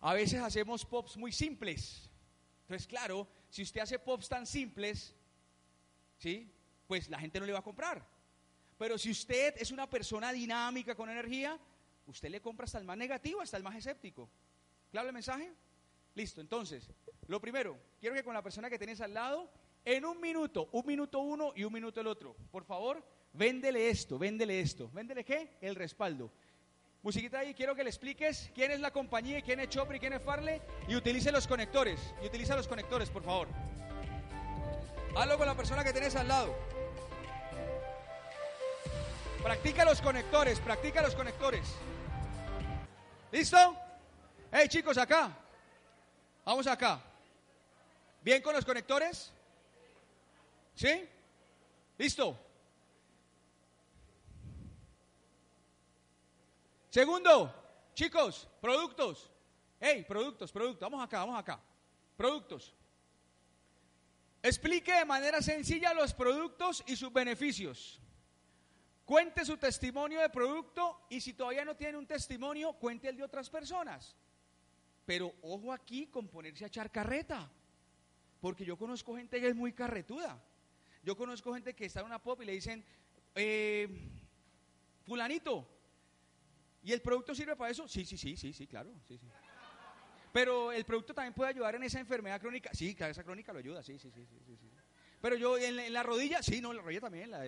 A 0.00 0.14
veces 0.14 0.40
hacemos 0.40 0.84
pops 0.84 1.16
muy 1.16 1.32
simples. 1.32 2.08
Entonces, 2.62 2.86
claro, 2.86 3.26
si 3.48 3.62
usted 3.62 3.80
hace 3.80 3.98
pops 3.98 4.28
tan 4.28 4.46
simples, 4.46 5.14
¿sí? 6.18 6.52
Pues 6.86 7.08
la 7.08 7.18
gente 7.18 7.40
no 7.40 7.46
le 7.46 7.52
va 7.52 7.58
a 7.58 7.64
comprar. 7.64 8.06
Pero 8.76 8.96
si 8.96 9.10
usted 9.10 9.54
es 9.58 9.72
una 9.72 9.90
persona 9.90 10.32
dinámica 10.32 10.94
con 10.94 11.10
energía, 11.10 11.58
usted 12.06 12.30
le 12.30 12.40
compra 12.40 12.64
hasta 12.64 12.78
el 12.78 12.84
más 12.84 12.96
negativo, 12.96 13.40
hasta 13.40 13.56
el 13.56 13.62
más 13.62 13.74
escéptico. 13.74 14.30
¿Claro 14.90 15.08
el 15.08 15.14
mensaje? 15.14 15.52
Listo, 16.14 16.40
entonces, 16.40 16.90
lo 17.26 17.40
primero, 17.40 17.78
quiero 18.00 18.14
que 18.14 18.24
con 18.24 18.34
la 18.34 18.42
persona 18.42 18.70
que 18.70 18.78
tenés 18.78 19.00
al 19.00 19.14
lado, 19.14 19.50
en 19.84 20.04
un 20.04 20.20
minuto, 20.20 20.68
un 20.72 20.86
minuto 20.86 21.20
uno 21.20 21.52
y 21.54 21.64
un 21.64 21.72
minuto 21.72 22.00
el 22.00 22.06
otro, 22.06 22.36
por 22.50 22.64
favor, 22.64 23.04
véndele 23.32 23.88
esto, 23.88 24.18
véndele 24.18 24.60
esto. 24.60 24.90
¿Véndele 24.90 25.24
qué? 25.24 25.56
El 25.60 25.74
respaldo. 25.74 26.30
Musiquita 27.02 27.38
ahí, 27.38 27.54
quiero 27.54 27.76
que 27.76 27.84
le 27.84 27.90
expliques 27.90 28.50
quién 28.54 28.72
es 28.72 28.80
la 28.80 28.90
compañía, 28.90 29.40
quién 29.40 29.60
es 29.60 29.68
Chopra 29.68 29.96
y 29.96 30.00
quién 30.00 30.14
es 30.14 30.22
Farley 30.22 30.60
y 30.88 30.96
utilice 30.96 31.30
los 31.30 31.46
conectores. 31.46 32.00
Y 32.22 32.26
utiliza 32.26 32.56
los 32.56 32.66
conectores, 32.66 33.08
por 33.08 33.22
favor. 33.22 33.48
Hazlo 35.16 35.38
con 35.38 35.46
la 35.46 35.56
persona 35.56 35.84
que 35.84 35.92
tienes 35.92 36.16
al 36.16 36.26
lado. 36.26 36.54
Practica 39.42 39.84
los 39.84 40.00
conectores, 40.00 40.58
practica 40.58 41.00
los 41.00 41.14
conectores. 41.14 41.62
¿Listo? 43.30 43.76
Hey 44.50 44.68
chicos, 44.68 44.98
acá. 44.98 45.30
Vamos 46.44 46.66
acá. 46.66 47.00
¿Bien 48.22 48.42
con 48.42 48.54
los 48.54 48.64
conectores? 48.64 49.32
¿Sí? 50.74 51.08
¿Listo? 51.96 52.38
Segundo, 56.98 57.54
chicos, 57.94 58.48
productos. 58.60 59.30
Hey, 59.78 60.04
productos, 60.08 60.50
productos. 60.50 60.80
Vamos 60.80 61.00
acá, 61.06 61.20
vamos 61.20 61.38
acá. 61.38 61.60
Productos. 62.16 62.74
Explique 64.42 64.92
de 64.92 65.04
manera 65.04 65.40
sencilla 65.40 65.94
los 65.94 66.12
productos 66.12 66.82
y 66.88 66.96
sus 66.96 67.12
beneficios. 67.12 68.00
Cuente 69.04 69.44
su 69.44 69.56
testimonio 69.56 70.20
de 70.20 70.28
producto 70.28 71.06
y 71.08 71.20
si 71.20 71.34
todavía 71.34 71.64
no 71.64 71.76
tiene 71.76 71.96
un 71.96 72.04
testimonio, 72.04 72.72
cuente 72.72 73.08
el 73.08 73.16
de 73.16 73.22
otras 73.22 73.48
personas. 73.48 74.16
Pero 75.06 75.32
ojo 75.42 75.72
aquí 75.72 76.08
con 76.08 76.26
ponerse 76.26 76.64
a 76.64 76.66
echar 76.66 76.90
carreta. 76.90 77.48
Porque 78.40 78.64
yo 78.64 78.76
conozco 78.76 79.14
gente 79.14 79.40
que 79.40 79.46
es 79.46 79.54
muy 79.54 79.72
carretuda. 79.72 80.42
Yo 81.04 81.16
conozco 81.16 81.54
gente 81.54 81.76
que 81.76 81.84
está 81.84 82.00
en 82.00 82.06
una 82.06 82.20
pop 82.20 82.42
y 82.42 82.46
le 82.46 82.54
dicen, 82.54 82.84
eh, 83.36 83.86
fulanito, 85.06 85.77
¿y 86.82 86.92
el 86.92 87.00
producto 87.00 87.34
sirve 87.34 87.56
para 87.56 87.70
eso? 87.70 87.86
Sí, 87.88 88.04
sí, 88.04 88.16
sí, 88.16 88.36
sí, 88.36 88.52
sí, 88.52 88.66
claro. 88.66 88.90
Sí, 89.06 89.18
sí. 89.18 89.26
Pero 90.32 90.72
el 90.72 90.84
producto 90.84 91.14
también 91.14 91.34
puede 91.34 91.50
ayudar 91.50 91.74
en 91.74 91.82
esa 91.82 92.00
enfermedad 92.00 92.40
crónica. 92.40 92.70
Sí, 92.72 92.94
claro, 92.94 93.12
esa 93.12 93.24
crónica 93.24 93.52
lo 93.52 93.58
ayuda, 93.58 93.82
sí, 93.82 93.98
sí, 93.98 94.10
sí, 94.10 94.26
sí. 94.26 94.56
sí. 94.56 94.70
Pero 95.20 95.36
yo 95.36 95.58
en, 95.58 95.92
la 95.92 96.02
rodilla, 96.02 96.42
sí, 96.42 96.60
no, 96.60 96.72
la 96.72 96.82
rodilla 96.82 97.00
también. 97.00 97.30
La, 97.30 97.44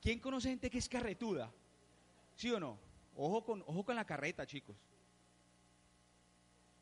¿Quién 0.00 0.18
conoce 0.18 0.48
gente 0.48 0.70
que 0.70 0.78
es 0.78 0.88
carretuda? 0.88 1.52
¿Sí 2.34 2.50
o 2.50 2.60
no? 2.60 2.78
Ojo 3.14 3.44
con, 3.44 3.62
ojo 3.62 3.84
con 3.84 3.96
la 3.96 4.04
carreta, 4.04 4.46
chicos. 4.46 4.76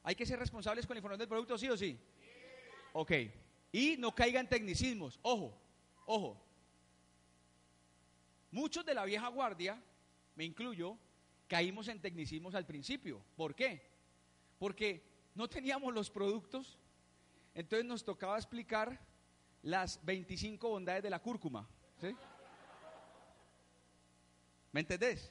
¿Hay 0.02 0.14
que 0.14 0.26
ser 0.26 0.38
responsables 0.38 0.86
con 0.86 0.94
la 0.94 0.98
información 0.98 1.20
del 1.20 1.28
producto, 1.28 1.56
sí 1.56 1.68
o 1.68 1.76
sí? 1.76 1.98
Ok. 2.92 3.12
Y 3.72 3.96
no 3.98 4.14
caigan 4.14 4.48
tecnicismos. 4.48 5.18
Ojo, 5.22 5.58
ojo. 6.06 6.40
Muchos 8.50 8.84
de 8.84 8.94
la 8.94 9.04
vieja 9.04 9.28
guardia, 9.28 9.82
me 10.34 10.44
incluyo, 10.44 10.98
caímos 11.48 11.88
en 11.88 12.00
tecnicismos 12.00 12.54
al 12.54 12.66
principio. 12.66 13.24
¿Por 13.36 13.54
qué? 13.54 13.94
porque 14.58 15.02
no 15.34 15.46
teníamos 15.46 15.92
los 15.92 16.08
productos, 16.10 16.78
entonces 17.54 17.84
nos 17.84 18.04
tocaba 18.04 18.36
explicar 18.36 18.98
las 19.62 20.02
25 20.04 20.68
bondades 20.68 21.02
de 21.02 21.10
la 21.10 21.18
cúrcuma. 21.18 21.68
¿Me 24.72 24.80
entendés? 24.80 25.30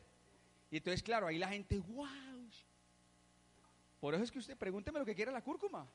Y 0.69 0.77
entonces, 0.77 1.03
claro, 1.03 1.25
ahí 1.25 1.37
la 1.37 1.49
gente, 1.49 1.79
wow. 1.79 2.07
Por 3.99 4.13
eso 4.13 4.23
es 4.23 4.31
que 4.31 4.37
usted 4.37 4.57
pregúnteme 4.57 4.99
lo 4.99 5.05
que 5.05 5.15
quiera 5.15 5.31
la 5.31 5.41
cúrcuma. 5.41 5.87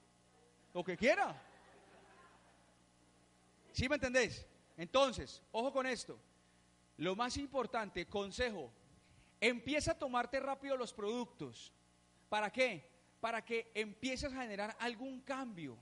Lo 0.74 0.82
que 0.82 0.96
quiera. 0.96 1.40
¿Sí 3.72 3.88
me 3.88 3.94
entendés? 3.96 4.46
Entonces, 4.76 5.42
ojo 5.52 5.72
con 5.72 5.86
esto. 5.86 6.18
Lo 6.96 7.14
más 7.14 7.36
importante, 7.36 8.06
consejo, 8.06 8.72
empieza 9.40 9.92
a 9.92 9.98
tomarte 9.98 10.40
rápido 10.40 10.76
los 10.76 10.92
productos. 10.92 11.72
¿Para 12.28 12.50
qué? 12.50 12.88
Para 13.20 13.44
que 13.44 13.70
empieces 13.74 14.32
a 14.32 14.40
generar 14.40 14.76
algún 14.78 15.20
cambio. 15.20 15.76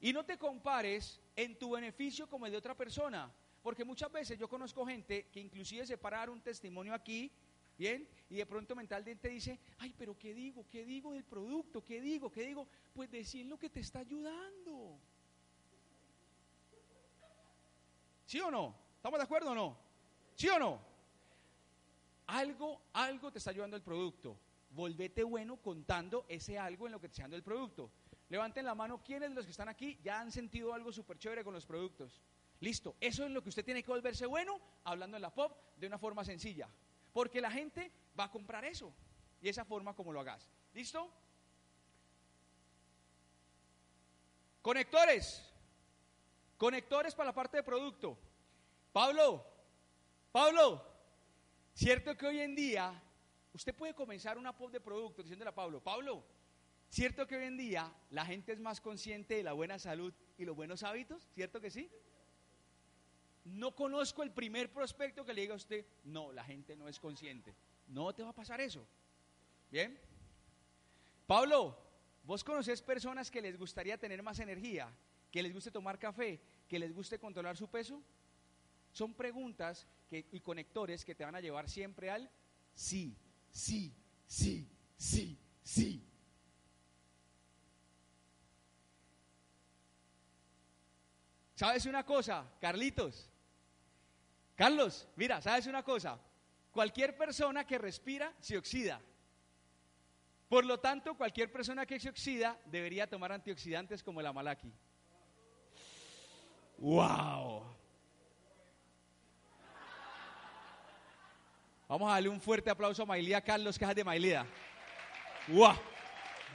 Y 0.00 0.12
no 0.12 0.24
te 0.24 0.38
compares 0.38 1.20
en 1.36 1.58
tu 1.58 1.70
beneficio 1.70 2.28
como 2.28 2.46
el 2.46 2.52
de 2.52 2.58
otra 2.58 2.76
persona. 2.76 3.32
Porque 3.62 3.84
muchas 3.84 4.10
veces 4.10 4.38
yo 4.38 4.48
conozco 4.48 4.84
gente 4.84 5.28
que 5.32 5.40
inclusive 5.40 5.86
se 5.86 5.96
para 5.96 6.18
dar 6.18 6.30
un 6.30 6.40
testimonio 6.40 6.92
aquí, 6.92 7.30
¿bien? 7.78 8.08
Y 8.28 8.36
de 8.36 8.46
pronto 8.46 8.74
mentalmente 8.74 9.28
dice, 9.28 9.60
ay, 9.78 9.94
pero 9.96 10.18
¿qué 10.18 10.34
digo? 10.34 10.66
¿Qué 10.68 10.84
digo 10.84 11.12
del 11.12 11.24
producto? 11.24 11.84
¿Qué 11.84 12.00
digo? 12.00 12.30
¿Qué 12.30 12.42
digo? 12.42 12.66
Pues 12.92 13.10
decir 13.10 13.46
lo 13.46 13.58
que 13.58 13.70
te 13.70 13.80
está 13.80 14.00
ayudando. 14.00 14.98
¿Sí 18.26 18.40
o 18.40 18.50
no? 18.50 18.74
¿Estamos 18.96 19.18
de 19.18 19.24
acuerdo 19.24 19.52
o 19.52 19.54
no? 19.54 19.78
¿Sí 20.34 20.48
o 20.48 20.58
no? 20.58 20.91
Algo, 22.32 22.80
algo 22.94 23.30
te 23.30 23.36
está 23.36 23.50
ayudando 23.50 23.76
el 23.76 23.82
producto. 23.82 24.38
Volvete 24.70 25.22
bueno 25.22 25.58
contando 25.58 26.24
ese 26.30 26.58
algo 26.58 26.86
en 26.86 26.92
lo 26.92 26.98
que 26.98 27.08
te 27.08 27.12
está 27.12 27.24
ayudando 27.24 27.36
el 27.36 27.42
producto. 27.42 27.90
Levanten 28.30 28.64
la 28.64 28.74
mano, 28.74 29.02
¿quiénes 29.02 29.28
de 29.28 29.34
los 29.34 29.44
que 29.44 29.50
están 29.50 29.68
aquí 29.68 29.98
ya 30.02 30.18
han 30.18 30.32
sentido 30.32 30.72
algo 30.72 30.90
súper 30.92 31.18
chévere 31.18 31.44
con 31.44 31.52
los 31.52 31.66
productos? 31.66 32.22
Listo, 32.60 32.96
eso 33.00 33.26
es 33.26 33.30
lo 33.30 33.42
que 33.42 33.50
usted 33.50 33.66
tiene 33.66 33.82
que 33.82 33.90
volverse 33.90 34.24
bueno 34.24 34.58
hablando 34.84 35.18
en 35.18 35.22
la 35.22 35.34
pop 35.34 35.54
de 35.76 35.86
una 35.86 35.98
forma 35.98 36.24
sencilla. 36.24 36.70
Porque 37.12 37.42
la 37.42 37.50
gente 37.50 37.92
va 38.18 38.24
a 38.24 38.30
comprar 38.30 38.64
eso. 38.64 38.90
Y 39.42 39.50
esa 39.50 39.66
forma 39.66 39.94
como 39.94 40.10
lo 40.10 40.20
hagas. 40.20 40.48
¿Listo? 40.72 41.12
Conectores. 44.62 45.52
Conectores 46.56 47.14
para 47.14 47.28
la 47.28 47.34
parte 47.34 47.58
de 47.58 47.62
producto. 47.62 48.16
Pablo, 48.90 49.44
Pablo, 50.30 50.91
cierto 51.74 52.16
que 52.16 52.26
hoy 52.26 52.40
en 52.40 52.54
día 52.54 53.02
usted 53.52 53.74
puede 53.74 53.94
comenzar 53.94 54.38
una 54.38 54.56
pop 54.56 54.70
de 54.70 54.80
producto 54.80 55.22
diciéndole 55.22 55.50
a 55.50 55.54
Pablo, 55.54 55.82
Pablo, 55.82 56.24
cierto 56.88 57.26
que 57.26 57.36
hoy 57.36 57.44
en 57.44 57.56
día 57.56 57.92
la 58.10 58.24
gente 58.24 58.52
es 58.52 58.60
más 58.60 58.80
consciente 58.80 59.34
de 59.36 59.42
la 59.42 59.52
buena 59.52 59.78
salud 59.78 60.12
y 60.38 60.44
los 60.44 60.56
buenos 60.56 60.82
hábitos, 60.82 61.28
¿cierto 61.34 61.60
que 61.60 61.70
sí? 61.70 61.90
No 63.44 63.74
conozco 63.74 64.22
el 64.22 64.30
primer 64.30 64.72
prospecto 64.72 65.24
que 65.24 65.34
le 65.34 65.42
diga 65.42 65.54
a 65.54 65.56
usted, 65.56 65.84
no, 66.04 66.32
la 66.32 66.44
gente 66.44 66.76
no 66.76 66.88
es 66.88 67.00
consciente. 67.00 67.54
No 67.88 68.14
te 68.14 68.22
va 68.22 68.30
a 68.30 68.34
pasar 68.34 68.60
eso. 68.60 68.86
¿Bien? 69.70 69.98
Pablo, 71.26 71.76
¿vos 72.24 72.44
conoces 72.44 72.82
personas 72.82 73.30
que 73.30 73.42
les 73.42 73.58
gustaría 73.58 73.98
tener 73.98 74.22
más 74.22 74.38
energía, 74.38 74.88
que 75.30 75.42
les 75.42 75.52
guste 75.52 75.70
tomar 75.70 75.98
café, 75.98 76.40
que 76.68 76.78
les 76.78 76.94
guste 76.94 77.18
controlar 77.18 77.56
su 77.56 77.68
peso? 77.68 78.02
Son 78.92 79.14
preguntas 79.14 79.86
y 80.10 80.40
conectores 80.40 81.04
que 81.04 81.14
te 81.14 81.24
van 81.24 81.34
a 81.34 81.40
llevar 81.40 81.68
siempre 81.68 82.10
al 82.10 82.30
sí, 82.74 83.16
sí, 83.50 83.94
sí, 84.26 84.68
sí, 84.96 85.38
sí. 85.62 86.08
¿Sabes 91.54 91.86
una 91.86 92.04
cosa, 92.04 92.44
Carlitos? 92.60 93.30
Carlos, 94.56 95.08
mira, 95.16 95.40
¿sabes 95.40 95.66
una 95.66 95.82
cosa? 95.82 96.18
Cualquier 96.70 97.16
persona 97.16 97.66
que 97.66 97.78
respira 97.78 98.34
se 98.40 98.58
oxida. 98.58 99.00
Por 100.48 100.66
lo 100.66 100.80
tanto, 100.80 101.16
cualquier 101.16 101.50
persona 101.50 101.86
que 101.86 101.98
se 101.98 102.10
oxida 102.10 102.60
debería 102.66 103.08
tomar 103.08 103.32
antioxidantes 103.32 104.02
como 104.02 104.20
el 104.20 104.26
amalaki. 104.26 104.72
¡Wow! 106.78 107.64
Vamos 111.92 112.08
a 112.08 112.14
darle 112.14 112.30
un 112.30 112.40
fuerte 112.40 112.70
aplauso 112.70 113.02
a 113.02 113.04
Mailía 113.04 113.42
Carlos, 113.42 113.78
que 113.78 113.84
es 113.84 113.94
de 113.94 114.02
Mailía. 114.02 114.46
¡Wow! 115.48 115.74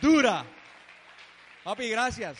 ¡Dura! 0.02 0.44
Papi, 1.64 1.90
gracias. 1.90 2.40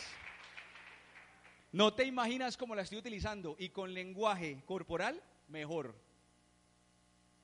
No 1.70 1.94
te 1.94 2.04
imaginas 2.04 2.56
cómo 2.56 2.74
la 2.74 2.82
estoy 2.82 2.98
utilizando 2.98 3.54
y 3.56 3.68
con 3.68 3.94
lenguaje 3.94 4.60
corporal 4.66 5.22
mejor. 5.46 5.94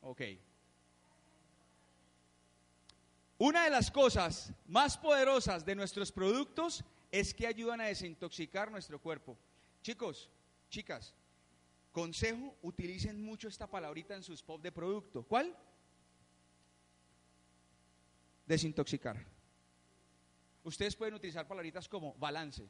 Ok. 0.02 0.22
Una 3.38 3.62
de 3.62 3.70
las 3.70 3.92
cosas 3.92 4.52
más 4.66 4.98
poderosas 4.98 5.64
de 5.64 5.76
nuestros 5.76 6.10
productos 6.10 6.82
es 7.12 7.32
que 7.32 7.46
ayudan 7.46 7.80
a 7.80 7.84
desintoxicar 7.84 8.72
nuestro 8.72 8.98
cuerpo. 8.98 9.38
Chicos, 9.82 10.28
chicas, 10.68 11.14
consejo, 11.94 12.58
utilicen 12.62 13.22
mucho 13.22 13.46
esta 13.46 13.70
palabrita 13.70 14.16
en 14.16 14.24
sus 14.24 14.42
pop 14.42 14.60
de 14.60 14.72
producto. 14.72 15.22
¿Cuál? 15.22 15.56
Desintoxicar. 18.44 19.16
Ustedes 20.64 20.96
pueden 20.96 21.14
utilizar 21.14 21.46
palabritas 21.46 21.88
como 21.88 22.12
balance. 22.14 22.68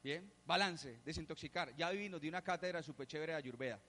Bien, 0.00 0.32
balance, 0.46 1.00
desintoxicar. 1.04 1.74
Ya 1.74 1.90
vivimos 1.90 2.20
de 2.20 2.28
una 2.28 2.40
cátedra 2.42 2.84
súper 2.84 3.08
chévere 3.08 3.32
de 3.32 3.38
Ayurveda. 3.38 3.80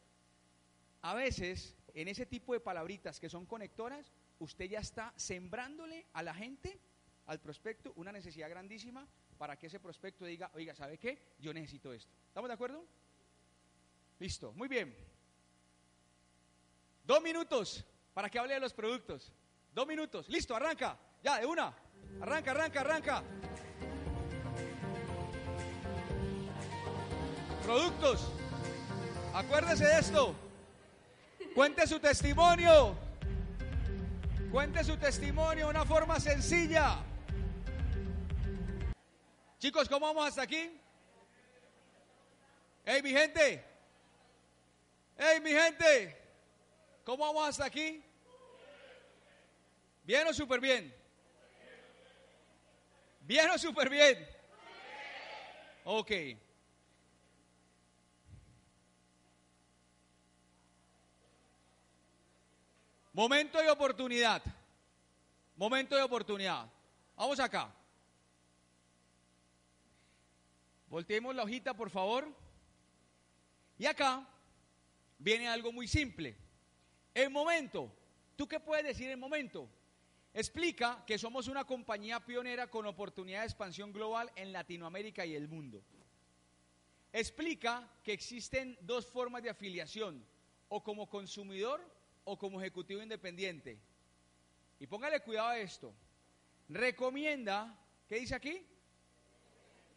A 1.04 1.14
veces, 1.14 1.76
en 1.94 2.08
ese 2.08 2.26
tipo 2.26 2.54
de 2.54 2.60
palabritas 2.60 3.20
que 3.20 3.30
son 3.30 3.46
conectoras, 3.46 4.12
usted 4.40 4.66
ya 4.66 4.80
está 4.80 5.14
sembrándole 5.16 6.08
a 6.14 6.24
la 6.24 6.34
gente, 6.34 6.80
al 7.28 7.40
prospecto, 7.40 7.94
una 7.96 8.12
necesidad 8.12 8.50
grandísima 8.50 9.08
para 9.38 9.56
que 9.56 9.68
ese 9.68 9.80
prospecto 9.80 10.26
diga, 10.26 10.50
oiga, 10.56 10.74
¿sabe 10.74 10.98
qué? 10.98 11.36
Yo 11.38 11.54
necesito 11.54 11.94
esto. 11.94 12.12
¿Estamos 12.28 12.48
de 12.48 12.56
acuerdo? 12.56 12.84
Listo, 14.20 14.52
muy 14.52 14.68
bien. 14.68 14.94
Dos 17.06 17.22
minutos 17.22 17.86
para 18.14 18.30
que 18.30 18.38
hable 18.38 18.54
de 18.54 18.60
los 18.60 18.74
productos. 18.74 19.32
Dos 19.74 19.88
minutos. 19.88 20.28
Listo, 20.28 20.54
arranca. 20.54 20.98
Ya, 21.24 21.40
de 21.40 21.46
una. 21.46 21.74
Arranca, 22.22 22.52
arranca, 22.52 22.82
arranca. 22.82 23.24
Productos. 27.64 28.30
Acuérdese 29.34 29.86
de 29.86 30.00
esto. 30.00 30.36
Cuente 31.56 31.88
su 31.88 32.00
testimonio. 32.00 32.96
Cuente 34.52 34.84
su 34.84 34.98
testimonio 34.98 35.66
de 35.66 35.72
una 35.72 35.86
forma 35.86 36.20
sencilla. 36.20 36.98
Chicos, 39.60 39.88
¿cómo 39.88 40.08
vamos 40.08 40.28
hasta 40.28 40.42
aquí? 40.42 40.78
Hey, 42.84 43.02
mi 43.02 43.12
gente. 43.12 43.69
Hey, 45.22 45.42
mi 45.42 45.52
gente. 45.52 46.18
¿Cómo 47.04 47.26
vamos 47.26 47.50
hasta 47.50 47.66
aquí? 47.66 48.02
¿Bien 50.06 50.26
o 50.26 50.34
súper 50.34 50.62
bien? 50.62 50.96
¿Bien 53.20 53.50
o 53.50 53.58
súper 53.58 53.90
bien? 53.90 54.26
Ok. 55.84 56.12
Momento 63.12 63.62
de 63.62 63.70
oportunidad. 63.70 64.42
Momento 65.58 65.98
de 65.98 66.04
oportunidad. 66.04 66.66
Vamos 67.18 67.42
acá. 67.42 67.70
Volteemos 70.88 71.36
la 71.36 71.44
hojita, 71.44 71.74
por 71.74 71.90
favor. 71.90 72.26
Y 73.78 73.86
acá 73.86 74.26
viene 75.20 75.48
algo 75.48 75.72
muy 75.72 75.88
simple. 75.88 76.36
El 77.14 77.30
momento. 77.30 77.92
¿Tú 78.36 78.48
qué 78.48 78.60
puedes 78.60 78.86
decir 78.86 79.10
en 79.12 79.20
momento? 79.20 79.70
Explica 80.34 81.04
que 81.06 81.18
somos 81.18 81.48
una 81.48 81.66
compañía 81.66 82.26
pionera 82.26 82.70
con 82.70 82.86
oportunidad 82.86 83.42
de 83.42 83.48
expansión 83.48 83.92
global 83.92 84.32
en 84.36 84.54
Latinoamérica 84.54 85.26
y 85.26 85.36
el 85.36 85.48
mundo. 85.48 85.84
Explica 87.12 87.90
que 88.04 88.14
existen 88.14 88.78
dos 88.82 89.06
formas 89.08 89.44
de 89.44 89.50
afiliación, 89.50 90.24
o 90.70 90.84
como 90.84 91.10
consumidor 91.10 91.82
o 92.24 92.38
como 92.38 92.62
ejecutivo 92.62 93.02
independiente. 93.02 93.80
Y 94.80 94.88
póngale 94.88 95.20
cuidado 95.22 95.50
a 95.50 95.60
esto. 95.60 95.94
Recomienda, 96.70 97.76
¿qué 98.08 98.20
dice 98.20 98.36
aquí? 98.36 98.64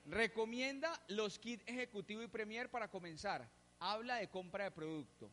Recomienda 0.06 1.00
los 1.08 1.38
kits 1.38 1.62
ejecutivo 1.66 2.22
y 2.22 2.26
premier 2.26 2.70
para 2.70 2.88
comenzar. 2.90 3.48
Habla 3.84 4.18
de 4.18 4.28
compra 4.28 4.62
de 4.62 4.70
producto. 4.70 5.28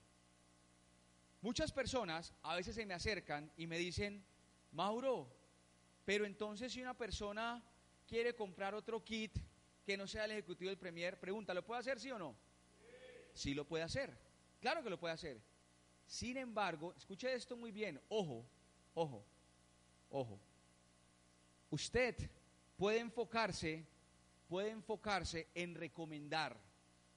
Muchas 1.42 1.72
personas 1.72 2.34
a 2.42 2.56
veces 2.56 2.74
se 2.74 2.84
me 2.84 2.96
acercan 2.96 3.52
y 3.56 3.68
me 3.68 3.78
dicen, 3.78 4.26
Mauro, 4.72 5.32
pero 6.04 6.26
entonces 6.26 6.74
si 6.74 6.82
una 6.82 6.96
persona 6.96 7.64
quiere 8.08 8.34
comprar 8.34 8.74
otro 8.74 9.04
kit 9.04 9.38
que 9.86 9.96
no 9.96 10.08
sea 10.08 10.26
el 10.26 10.32
ejecutivo 10.32 10.70
del 10.70 10.80
premier, 10.80 11.20
pregunta, 11.20 11.54
¿lo 11.54 11.64
puede 11.64 11.82
hacer 11.82 12.00
sí 12.00 12.10
o 12.10 12.18
no? 12.18 12.36
Sí 13.36 13.54
lo 13.54 13.66
puede 13.66 13.84
hacer. 13.84 14.18
Claro 14.60 14.82
que 14.82 14.90
lo 14.90 15.00
puede 15.00 15.14
hacer. 15.14 15.40
Sin 16.08 16.36
embargo, 16.36 16.96
escuche 16.98 17.32
esto 17.32 17.56
muy 17.56 17.72
bien, 17.72 18.02
ojo, 18.10 18.44
ojo, 18.96 19.24
ojo. 20.10 20.40
Usted 21.70 22.16
puede 22.76 22.98
enfocarse, 22.98 23.86
puede 24.48 24.72
enfocarse 24.72 25.50
en 25.54 25.76
recomendar, 25.76 26.58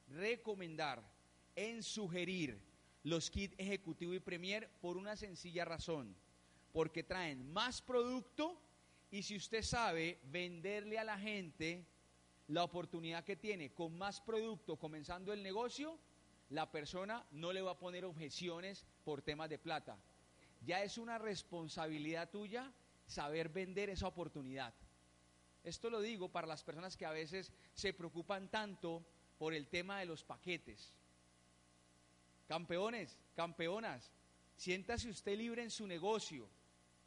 recomendar, 0.09 1.12
en 1.57 1.83
sugerir 1.83 2.61
los 3.05 3.31
kits 3.31 3.55
ejecutivo 3.59 4.15
y 4.15 4.21
premier 4.21 4.71
por 4.81 4.97
una 4.97 5.17
sencilla 5.17 5.65
razón, 5.65 6.15
porque 6.73 7.03
traen 7.03 7.53
más 7.53 7.83
producto 7.83 8.61
y 9.11 9.23
si 9.23 9.37
usted 9.37 9.63
sabe 9.63 10.21
venderle 10.25 10.99
a 10.99 11.05
la 11.05 11.19
gente 11.19 11.87
la 12.49 12.65
oportunidad 12.65 13.25
que 13.25 13.37
tiene 13.37 13.73
con 13.73 13.97
más 13.97 14.21
producto 14.21 14.77
comenzando 14.77 15.33
el 15.33 15.43
negocio, 15.43 15.99
la 16.51 16.71
persona 16.71 17.27
no 17.31 17.53
le 17.53 17.63
va 17.63 17.73
a 17.73 17.79
poner 17.79 18.05
objeciones 18.05 18.87
por 19.05 19.23
temas 19.23 19.49
de 19.49 19.59
plata. 19.59 19.99
Ya 20.65 20.83
es 20.83 20.99
una 20.99 21.19
responsabilidad 21.19 22.31
tuya 22.31 22.73
saber 23.07 23.49
vender 23.49 23.91
esa 23.91 24.07
oportunidad. 24.07 24.75
Esto 25.65 25.91
lo 25.91 26.01
digo 26.01 26.29
para 26.29 26.47
las 26.47 26.63
personas 26.63 26.97
que 26.97 27.07
a 27.07 27.13
veces 27.13 27.53
se 27.75 27.93
preocupan 27.93 28.49
tanto 28.49 29.05
por 29.39 29.55
el 29.55 29.69
tema 29.69 30.01
de 30.01 30.07
los 30.07 30.25
paquetes. 30.25 30.95
Campeones, 32.53 33.17
campeonas, 33.35 34.13
siéntase 34.57 35.09
usted 35.09 35.39
libre 35.39 35.63
en 35.63 35.71
su 35.71 35.87
negocio. 35.87 36.47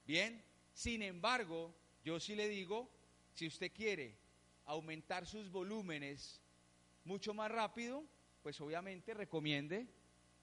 Bien, 0.03 0.43
sin 0.73 1.03
embargo, 1.03 1.71
yo 2.03 2.19
sí 2.19 2.35
le 2.35 2.47
digo, 2.49 2.89
si 3.35 3.45
usted 3.45 3.71
quiere 3.71 4.17
aumentar 4.65 5.27
sus 5.27 5.51
volúmenes 5.51 6.41
mucho 7.03 7.35
más 7.35 7.51
rápido, 7.51 8.03
pues 8.41 8.59
obviamente 8.59 9.13
recomiende 9.13 9.85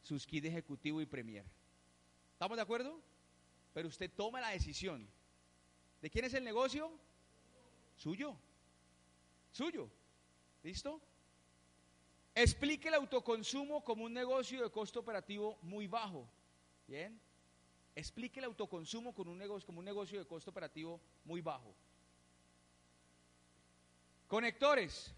sus 0.03 0.25
kits 0.25 0.47
ejecutivo 0.47 1.01
y 1.01 1.07
premier. 1.07 1.47
¿Estamos 2.35 2.57
de 2.57 2.63
acuerdo? 2.63 3.03
Pero 3.75 3.89
usted 3.89 4.09
toma 4.09 4.41
la 4.41 4.51
decisión. 4.51 5.09
¿De 6.01 6.11
quién 6.11 6.27
es 6.27 6.35
el 6.35 6.45
negocio? 6.45 6.93
Suyo. 7.97 8.37
Suyo. 9.51 9.91
¿Listo? 10.63 11.03
Explique 12.35 12.89
el 12.89 12.95
autoconsumo 12.95 13.85
como 13.85 14.05
un 14.05 14.15
negocio 14.15 14.63
de 14.63 14.71
costo 14.71 15.01
operativo 15.01 15.59
muy 15.63 15.87
bajo. 15.87 16.27
¿Bien? 16.87 17.21
Explique 17.95 18.41
el 18.41 18.47
autoconsumo 18.47 19.15
como 19.15 19.33
un 19.33 19.39
negocio, 19.39 19.67
como 19.67 19.81
un 19.81 19.85
negocio 19.85 20.19
de 20.19 20.27
costo 20.27 20.51
operativo 20.51 20.99
muy 21.25 21.43
bajo. 21.43 21.75
Conectores. 24.29 25.13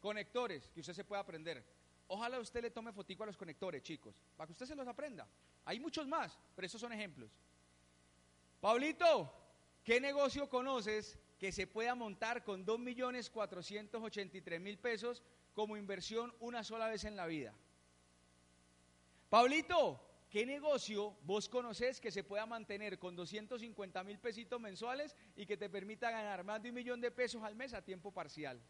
Conectores 0.00 0.68
que 0.70 0.80
usted 0.80 0.94
se 0.94 1.04
pueda 1.04 1.20
aprender. 1.20 1.62
Ojalá 2.08 2.40
usted 2.40 2.62
le 2.62 2.70
tome 2.70 2.92
fotico 2.92 3.22
a 3.22 3.26
los 3.26 3.36
conectores, 3.36 3.84
chicos, 3.84 4.16
para 4.36 4.48
que 4.48 4.52
usted 4.52 4.66
se 4.66 4.74
los 4.74 4.88
aprenda. 4.88 5.28
Hay 5.64 5.78
muchos 5.78 6.08
más, 6.08 6.36
pero 6.56 6.66
estos 6.66 6.80
son 6.80 6.92
ejemplos. 6.92 7.30
Pablito, 8.60 9.32
¿qué 9.84 10.00
negocio 10.00 10.48
conoces 10.48 11.16
que 11.38 11.52
se 11.52 11.68
pueda 11.68 11.94
montar 11.94 12.42
con 12.42 12.66
2.483.000 12.66 14.78
pesos 14.78 15.22
como 15.54 15.76
inversión 15.76 16.34
una 16.40 16.64
sola 16.64 16.88
vez 16.88 17.04
en 17.04 17.16
la 17.16 17.26
vida? 17.26 17.54
Pablito, 19.28 20.00
¿qué 20.28 20.44
negocio 20.44 21.16
vos 21.22 21.48
conoces 21.48 22.00
que 22.00 22.10
se 22.10 22.24
pueda 22.24 22.46
mantener 22.46 22.98
con 22.98 23.14
250 23.14 24.02
mil 24.04 24.18
pesitos 24.18 24.60
mensuales 24.60 25.16
y 25.36 25.46
que 25.46 25.56
te 25.56 25.70
permita 25.70 26.10
ganar 26.10 26.42
más 26.44 26.62
de 26.62 26.70
un 26.70 26.74
millón 26.74 27.00
de 27.00 27.10
pesos 27.10 27.42
al 27.42 27.54
mes 27.54 27.74
a 27.74 27.82
tiempo 27.82 28.12
parcial? 28.12 28.60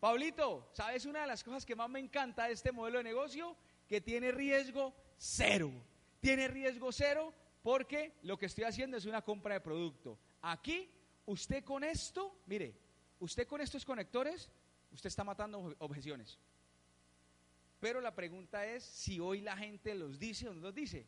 Pablito, 0.00 0.68
¿sabes 0.72 1.06
una 1.06 1.22
de 1.22 1.26
las 1.26 1.42
cosas 1.42 1.66
que 1.66 1.74
más 1.74 1.90
me 1.90 1.98
encanta 1.98 2.46
de 2.46 2.52
este 2.52 2.70
modelo 2.70 2.98
de 2.98 3.04
negocio? 3.04 3.56
Que 3.88 4.00
tiene 4.00 4.30
riesgo 4.30 4.94
cero. 5.16 5.72
Tiene 6.20 6.48
riesgo 6.48 6.92
cero 6.92 7.34
porque 7.62 8.14
lo 8.22 8.38
que 8.38 8.46
estoy 8.46 8.64
haciendo 8.64 8.96
es 8.96 9.06
una 9.06 9.22
compra 9.22 9.54
de 9.54 9.60
producto. 9.60 10.18
Aquí, 10.42 10.88
usted 11.26 11.64
con 11.64 11.82
esto, 11.82 12.40
mire, 12.46 12.76
usted 13.18 13.46
con 13.46 13.60
estos 13.60 13.84
conectores, 13.84 14.48
usted 14.92 15.08
está 15.08 15.24
matando 15.24 15.74
objeciones. 15.78 16.38
Pero 17.80 18.00
la 18.00 18.14
pregunta 18.14 18.66
es 18.66 18.84
si 18.84 19.20
hoy 19.20 19.40
la 19.40 19.56
gente 19.56 19.94
los 19.94 20.18
dice 20.18 20.48
o 20.48 20.54
no 20.54 20.60
los 20.60 20.74
dice. 20.74 21.06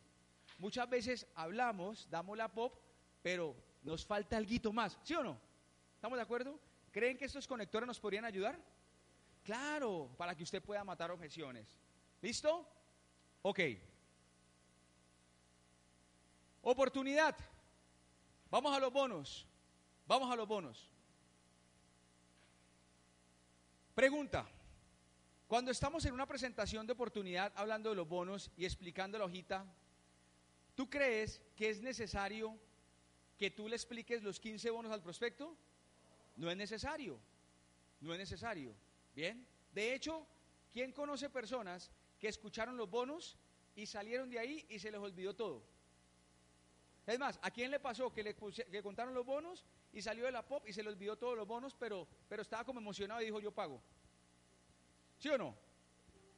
Muchas 0.57 0.89
veces 0.89 1.27
hablamos, 1.35 2.07
damos 2.09 2.37
la 2.37 2.47
pop, 2.47 2.73
pero 3.21 3.55
nos 3.83 4.05
falta 4.05 4.37
algo 4.37 4.73
más, 4.73 4.97
¿sí 5.03 5.15
o 5.15 5.23
no? 5.23 5.39
¿Estamos 5.95 6.17
de 6.17 6.23
acuerdo? 6.23 6.59
¿Creen 6.91 7.17
que 7.17 7.25
estos 7.25 7.47
conectores 7.47 7.87
nos 7.87 7.99
podrían 7.99 8.25
ayudar? 8.25 8.59
Claro, 9.43 10.13
para 10.17 10.35
que 10.35 10.43
usted 10.43 10.61
pueda 10.61 10.83
matar 10.83 11.11
objeciones. 11.11 11.75
¿Listo? 12.21 12.67
Ok. 13.41 13.59
Oportunidad. 16.61 17.35
Vamos 18.49 18.75
a 18.75 18.79
los 18.79 18.93
bonos. 18.93 19.47
Vamos 20.05 20.31
a 20.31 20.35
los 20.35 20.47
bonos. 20.47 20.90
Pregunta. 24.01 24.49
Cuando 25.45 25.69
estamos 25.69 26.03
en 26.05 26.15
una 26.15 26.25
presentación 26.25 26.87
de 26.87 26.93
oportunidad 26.93 27.53
hablando 27.55 27.91
de 27.91 27.95
los 27.95 28.07
bonos 28.07 28.49
y 28.57 28.65
explicando 28.65 29.19
la 29.19 29.25
hojita, 29.25 29.63
¿tú 30.73 30.89
crees 30.89 31.39
que 31.55 31.69
es 31.69 31.83
necesario 31.83 32.57
que 33.37 33.51
tú 33.51 33.69
le 33.69 33.75
expliques 33.75 34.23
los 34.23 34.39
15 34.39 34.71
bonos 34.71 34.91
al 34.91 35.03
prospecto? 35.03 35.55
No 36.35 36.49
es 36.49 36.57
necesario. 36.57 37.19
No 37.99 38.11
es 38.11 38.17
necesario. 38.17 38.73
Bien. 39.13 39.45
De 39.71 39.93
hecho, 39.93 40.25
¿quién 40.73 40.93
conoce 40.93 41.29
personas 41.29 41.91
que 42.19 42.27
escucharon 42.27 42.77
los 42.77 42.89
bonos 42.89 43.37
y 43.75 43.85
salieron 43.85 44.31
de 44.31 44.39
ahí 44.39 44.65
y 44.67 44.79
se 44.79 44.89
les 44.89 44.99
olvidó 44.99 45.35
todo? 45.35 45.61
Es 47.11 47.19
más, 47.19 47.37
¿a 47.41 47.51
quién 47.51 47.69
le 47.69 47.79
pasó 47.81 48.13
que 48.13 48.23
le 48.23 48.33
que 48.33 48.81
contaron 48.81 49.13
los 49.13 49.25
bonos 49.25 49.65
y 49.91 50.01
salió 50.01 50.23
de 50.25 50.31
la 50.31 50.47
pop 50.47 50.63
y 50.65 50.71
se 50.71 50.81
le 50.81 50.87
olvidó 50.87 51.17
todos 51.17 51.35
los 51.35 51.45
bonos, 51.45 51.75
pero, 51.75 52.07
pero 52.29 52.41
estaba 52.41 52.63
como 52.63 52.79
emocionado 52.79 53.21
y 53.21 53.25
dijo 53.25 53.41
yo 53.41 53.51
pago? 53.51 53.81
¿Sí 55.19 55.27
o 55.27 55.37
no? 55.37 55.53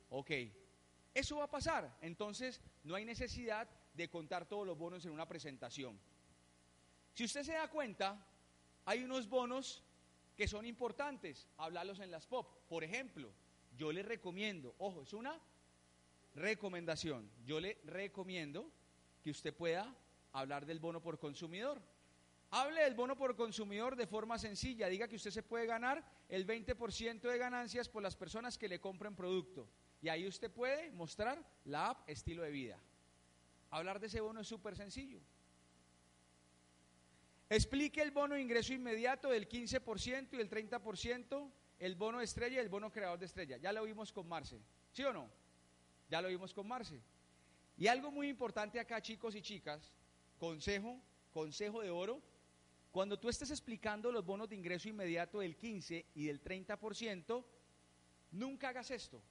Ok. 0.10 0.32
Eso 1.14 1.38
va 1.38 1.44
a 1.44 1.52
pasar. 1.52 1.96
Entonces, 2.02 2.60
no 2.84 2.96
hay 2.96 3.06
necesidad 3.06 3.70
de 3.94 4.10
contar 4.10 4.48
todos 4.48 4.66
los 4.66 4.76
bonos 4.76 5.06
en 5.06 5.12
una 5.12 5.28
presentación. 5.28 6.00
Si 7.14 7.24
usted 7.24 7.44
se 7.44 7.54
da 7.54 7.70
cuenta, 7.70 8.26
hay 8.86 9.04
unos 9.04 9.30
bonos 9.30 9.84
que 10.36 10.48
son 10.48 10.66
importantes, 10.66 11.48
hablarlos 11.58 12.00
en 12.00 12.10
las 12.10 12.26
pop. 12.26 12.52
Por 12.68 12.84
ejemplo, 12.84 13.32
yo 13.78 13.92
le 13.92 14.02
recomiendo, 14.02 14.74
ojo, 14.80 15.04
es 15.04 15.14
una 15.14 15.40
recomendación, 16.34 17.30
yo 17.46 17.60
le 17.60 17.78
recomiendo 17.84 18.72
que 19.22 19.30
usted 19.30 19.54
pueda 19.56 19.96
hablar 20.34 20.66
del 20.66 20.80
bono 20.80 21.02
por 21.02 21.20
consumidor. 21.20 21.82
Hable 22.52 22.84
del 22.84 22.94
bono 22.94 23.16
por 23.16 23.36
consumidor 23.36 23.96
de 23.96 24.06
forma 24.06 24.38
sencilla, 24.38 24.88
diga 24.88 25.08
que 25.08 25.16
usted 25.16 25.32
se 25.32 25.42
puede 25.42 25.66
ganar 25.66 26.04
el 26.30 26.46
20% 26.46 27.22
de 27.22 27.38
ganancias 27.38 27.90
por 27.90 28.04
las 28.04 28.16
personas 28.16 28.58
que 28.60 28.68
le 28.68 28.80
compren 28.80 29.16
producto. 29.16 29.68
Y 30.02 30.10
ahí 30.10 30.28
usted 30.28 30.52
puede 30.52 30.92
mostrar 30.92 31.44
la 31.66 31.90
app 31.90 32.10
estilo 32.10 32.44
de 32.44 32.52
vida. 32.52 32.78
Hablar 33.72 34.00
de 34.00 34.08
ese 34.08 34.22
bono 34.22 34.42
es 34.42 34.48
súper 34.48 34.76
sencillo. 34.76 35.20
Explique 37.50 38.02
el 38.02 38.12
bono 38.12 38.38
ingreso 38.38 38.74
inmediato 38.74 39.30
del 39.30 39.48
15% 39.48 40.30
y 40.34 40.40
el 40.40 40.50
30%, 40.50 41.52
el 41.80 41.96
bono 41.96 42.20
de 42.20 42.26
estrella 42.26 42.58
y 42.58 42.60
el 42.60 42.70
bono 42.70 42.92
creador 42.92 43.18
de 43.18 43.26
estrella. 43.26 43.58
Ya 43.58 43.74
lo 43.74 43.84
vimos 43.84 44.12
con 44.12 44.28
Marce, 44.28 44.60
¿sí 44.92 45.04
o 45.04 45.14
no? 45.14 45.30
Ya 46.10 46.22
lo 46.22 46.28
vimos 46.28 46.54
con 46.54 46.68
Marce. 46.68 47.02
Y 47.78 47.88
algo 47.88 48.12
muy 48.12 48.30
importante 48.30 48.80
acá, 48.80 49.02
chicos 49.02 49.36
y 49.36 49.42
chicas, 49.42 49.92
consejo, 50.44 51.00
consejo 51.32 51.82
de 51.82 51.90
oro, 51.90 52.22
cuando 52.92 53.18
tú 53.18 53.30
estés 53.30 53.50
explicando 53.50 54.12
los 54.12 54.26
bonos 54.26 54.50
de 54.50 54.58
ingreso 54.58 54.90
inmediato 54.90 55.40
del 55.40 55.56
15 55.56 56.06
y 56.16 56.26
del 56.26 56.44
30%, 56.44 57.46
nunca 58.32 58.68
hagas 58.68 58.92
esto. 58.92 59.22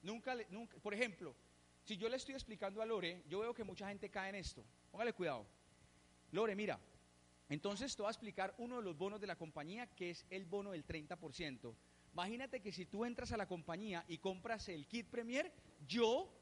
Nunca, 0.00 0.34
nunca, 0.48 0.78
por 0.78 0.94
ejemplo, 0.94 1.34
si 1.84 1.98
yo 1.98 2.08
le 2.08 2.16
estoy 2.16 2.34
explicando 2.34 2.80
a 2.80 2.86
Lore, 2.86 3.24
yo 3.28 3.40
veo 3.40 3.52
que 3.52 3.62
mucha 3.62 3.88
gente 3.88 4.08
cae 4.08 4.30
en 4.30 4.36
esto. 4.36 4.64
Póngale 4.90 5.12
cuidado. 5.12 5.46
Lore, 6.32 6.56
mira, 6.56 6.80
entonces 7.50 7.94
te 7.94 8.00
voy 8.00 8.08
a 8.08 8.12
explicar 8.12 8.54
uno 8.56 8.78
de 8.78 8.82
los 8.82 8.96
bonos 8.96 9.20
de 9.20 9.26
la 9.26 9.36
compañía, 9.36 9.86
que 9.86 10.08
es 10.12 10.24
el 10.30 10.46
bono 10.46 10.70
del 10.70 10.86
30%. 10.86 11.74
Imagínate 12.14 12.62
que 12.62 12.72
si 12.72 12.86
tú 12.86 13.04
entras 13.04 13.32
a 13.32 13.36
la 13.36 13.46
compañía 13.46 14.02
y 14.08 14.16
compras 14.16 14.70
el 14.70 14.86
kit 14.86 15.08
Premier, 15.08 15.52
yo, 15.86 16.32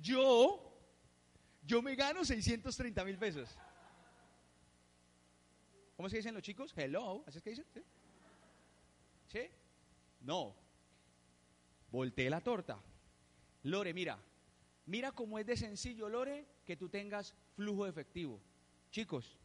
yo, 0.00 0.73
yo 1.66 1.82
me 1.82 1.94
gano 1.94 2.24
630 2.24 3.04
mil 3.04 3.18
pesos. 3.18 3.48
¿Cómo 5.96 6.08
se 6.08 6.16
dicen 6.16 6.34
los 6.34 6.42
chicos? 6.42 6.72
Hello, 6.76 7.24
¿así 7.26 7.38
es 7.38 7.44
que 7.44 7.50
dicen? 7.50 7.66
¿Sí? 7.72 7.82
¿Sí? 9.28 9.50
No. 10.20 10.54
Volteé 11.90 12.28
la 12.28 12.40
torta. 12.40 12.80
Lore, 13.62 13.94
mira, 13.94 14.18
mira 14.86 15.12
cómo 15.12 15.38
es 15.38 15.46
de 15.46 15.56
sencillo, 15.56 16.08
Lore, 16.08 16.46
que 16.64 16.76
tú 16.76 16.88
tengas 16.88 17.34
flujo 17.54 17.84
de 17.84 17.90
efectivo. 17.90 18.40
Chicos, 18.90 19.38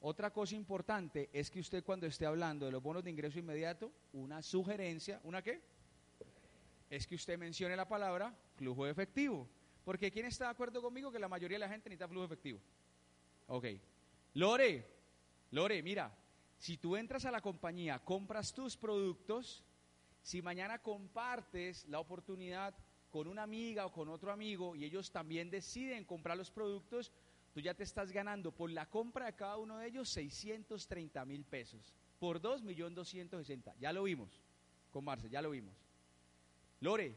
otra 0.00 0.32
cosa 0.32 0.54
importante 0.54 1.30
es 1.32 1.50
que 1.50 1.60
usted 1.60 1.84
cuando 1.84 2.06
esté 2.06 2.26
hablando 2.26 2.66
de 2.66 2.72
los 2.72 2.82
bonos 2.82 3.04
de 3.04 3.10
ingreso 3.10 3.38
inmediato, 3.38 3.92
una 4.12 4.42
sugerencia, 4.42 5.20
¿una 5.24 5.42
qué? 5.42 5.60
Es 6.88 7.06
que 7.06 7.14
usted 7.14 7.38
mencione 7.38 7.76
la 7.76 7.88
palabra 7.88 8.34
flujo 8.56 8.84
de 8.84 8.90
efectivo. 8.90 9.48
Porque 9.86 10.10
¿quién 10.10 10.26
está 10.26 10.46
de 10.46 10.50
acuerdo 10.50 10.82
conmigo 10.82 11.12
que 11.12 11.20
la 11.20 11.28
mayoría 11.28 11.54
de 11.54 11.60
la 11.60 11.68
gente 11.68 11.88
necesita 11.88 12.08
flujo 12.08 12.24
efectivo? 12.24 12.58
Ok. 13.46 13.66
Lore, 14.34 14.84
Lore, 15.52 15.80
mira, 15.80 16.12
si 16.58 16.76
tú 16.76 16.96
entras 16.96 17.24
a 17.24 17.30
la 17.30 17.40
compañía, 17.40 18.00
compras 18.00 18.52
tus 18.52 18.76
productos, 18.76 19.62
si 20.22 20.42
mañana 20.42 20.80
compartes 20.80 21.86
la 21.86 22.00
oportunidad 22.00 22.74
con 23.10 23.28
una 23.28 23.44
amiga 23.44 23.86
o 23.86 23.92
con 23.92 24.08
otro 24.08 24.32
amigo 24.32 24.74
y 24.74 24.84
ellos 24.84 25.12
también 25.12 25.50
deciden 25.50 26.04
comprar 26.04 26.36
los 26.36 26.50
productos, 26.50 27.12
tú 27.54 27.60
ya 27.60 27.72
te 27.72 27.84
estás 27.84 28.10
ganando 28.10 28.50
por 28.50 28.72
la 28.72 28.90
compra 28.90 29.26
de 29.26 29.36
cada 29.36 29.56
uno 29.56 29.78
de 29.78 29.86
ellos 29.86 30.08
630 30.08 31.24
mil 31.26 31.44
pesos. 31.44 31.94
Por 32.18 32.40
2 32.40 32.64
millones 32.64 32.96
260. 32.96 33.76
Ya 33.78 33.92
lo 33.92 34.02
vimos 34.02 34.42
con 34.90 35.04
Marce, 35.04 35.30
ya 35.30 35.40
lo 35.42 35.50
vimos. 35.50 35.76
Lore, 36.80 37.16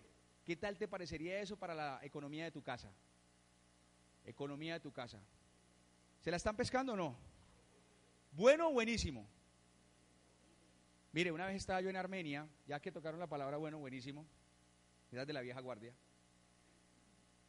¿qué 0.50 0.56
tal 0.56 0.80
te 0.80 0.88
parecería 0.88 1.40
eso 1.40 1.58
para 1.58 1.76
la 1.76 2.00
economía 2.02 2.46
de 2.46 2.50
tu 2.50 2.64
casa? 2.64 2.92
Economía 4.26 4.74
de 4.74 4.80
tu 4.80 4.92
casa. 4.92 5.22
¿Se 6.22 6.32
la 6.32 6.38
están 6.38 6.56
pescando 6.58 6.94
o 6.94 6.96
no? 6.96 7.16
Bueno 8.32 8.70
o 8.70 8.72
buenísimo. 8.72 9.28
Mire, 11.12 11.32
una 11.32 11.46
vez 11.46 11.58
estaba 11.58 11.82
yo 11.82 11.92
en 11.92 11.98
Armenia, 11.98 12.50
ya 12.66 12.80
que 12.80 12.92
tocaron 12.92 13.20
la 13.20 13.28
palabra 13.28 13.58
bueno, 13.58 13.78
buenísimo, 13.78 14.26
era 15.12 15.24
de 15.24 15.34
la 15.34 15.42
vieja 15.42 15.62
guardia, 15.62 15.94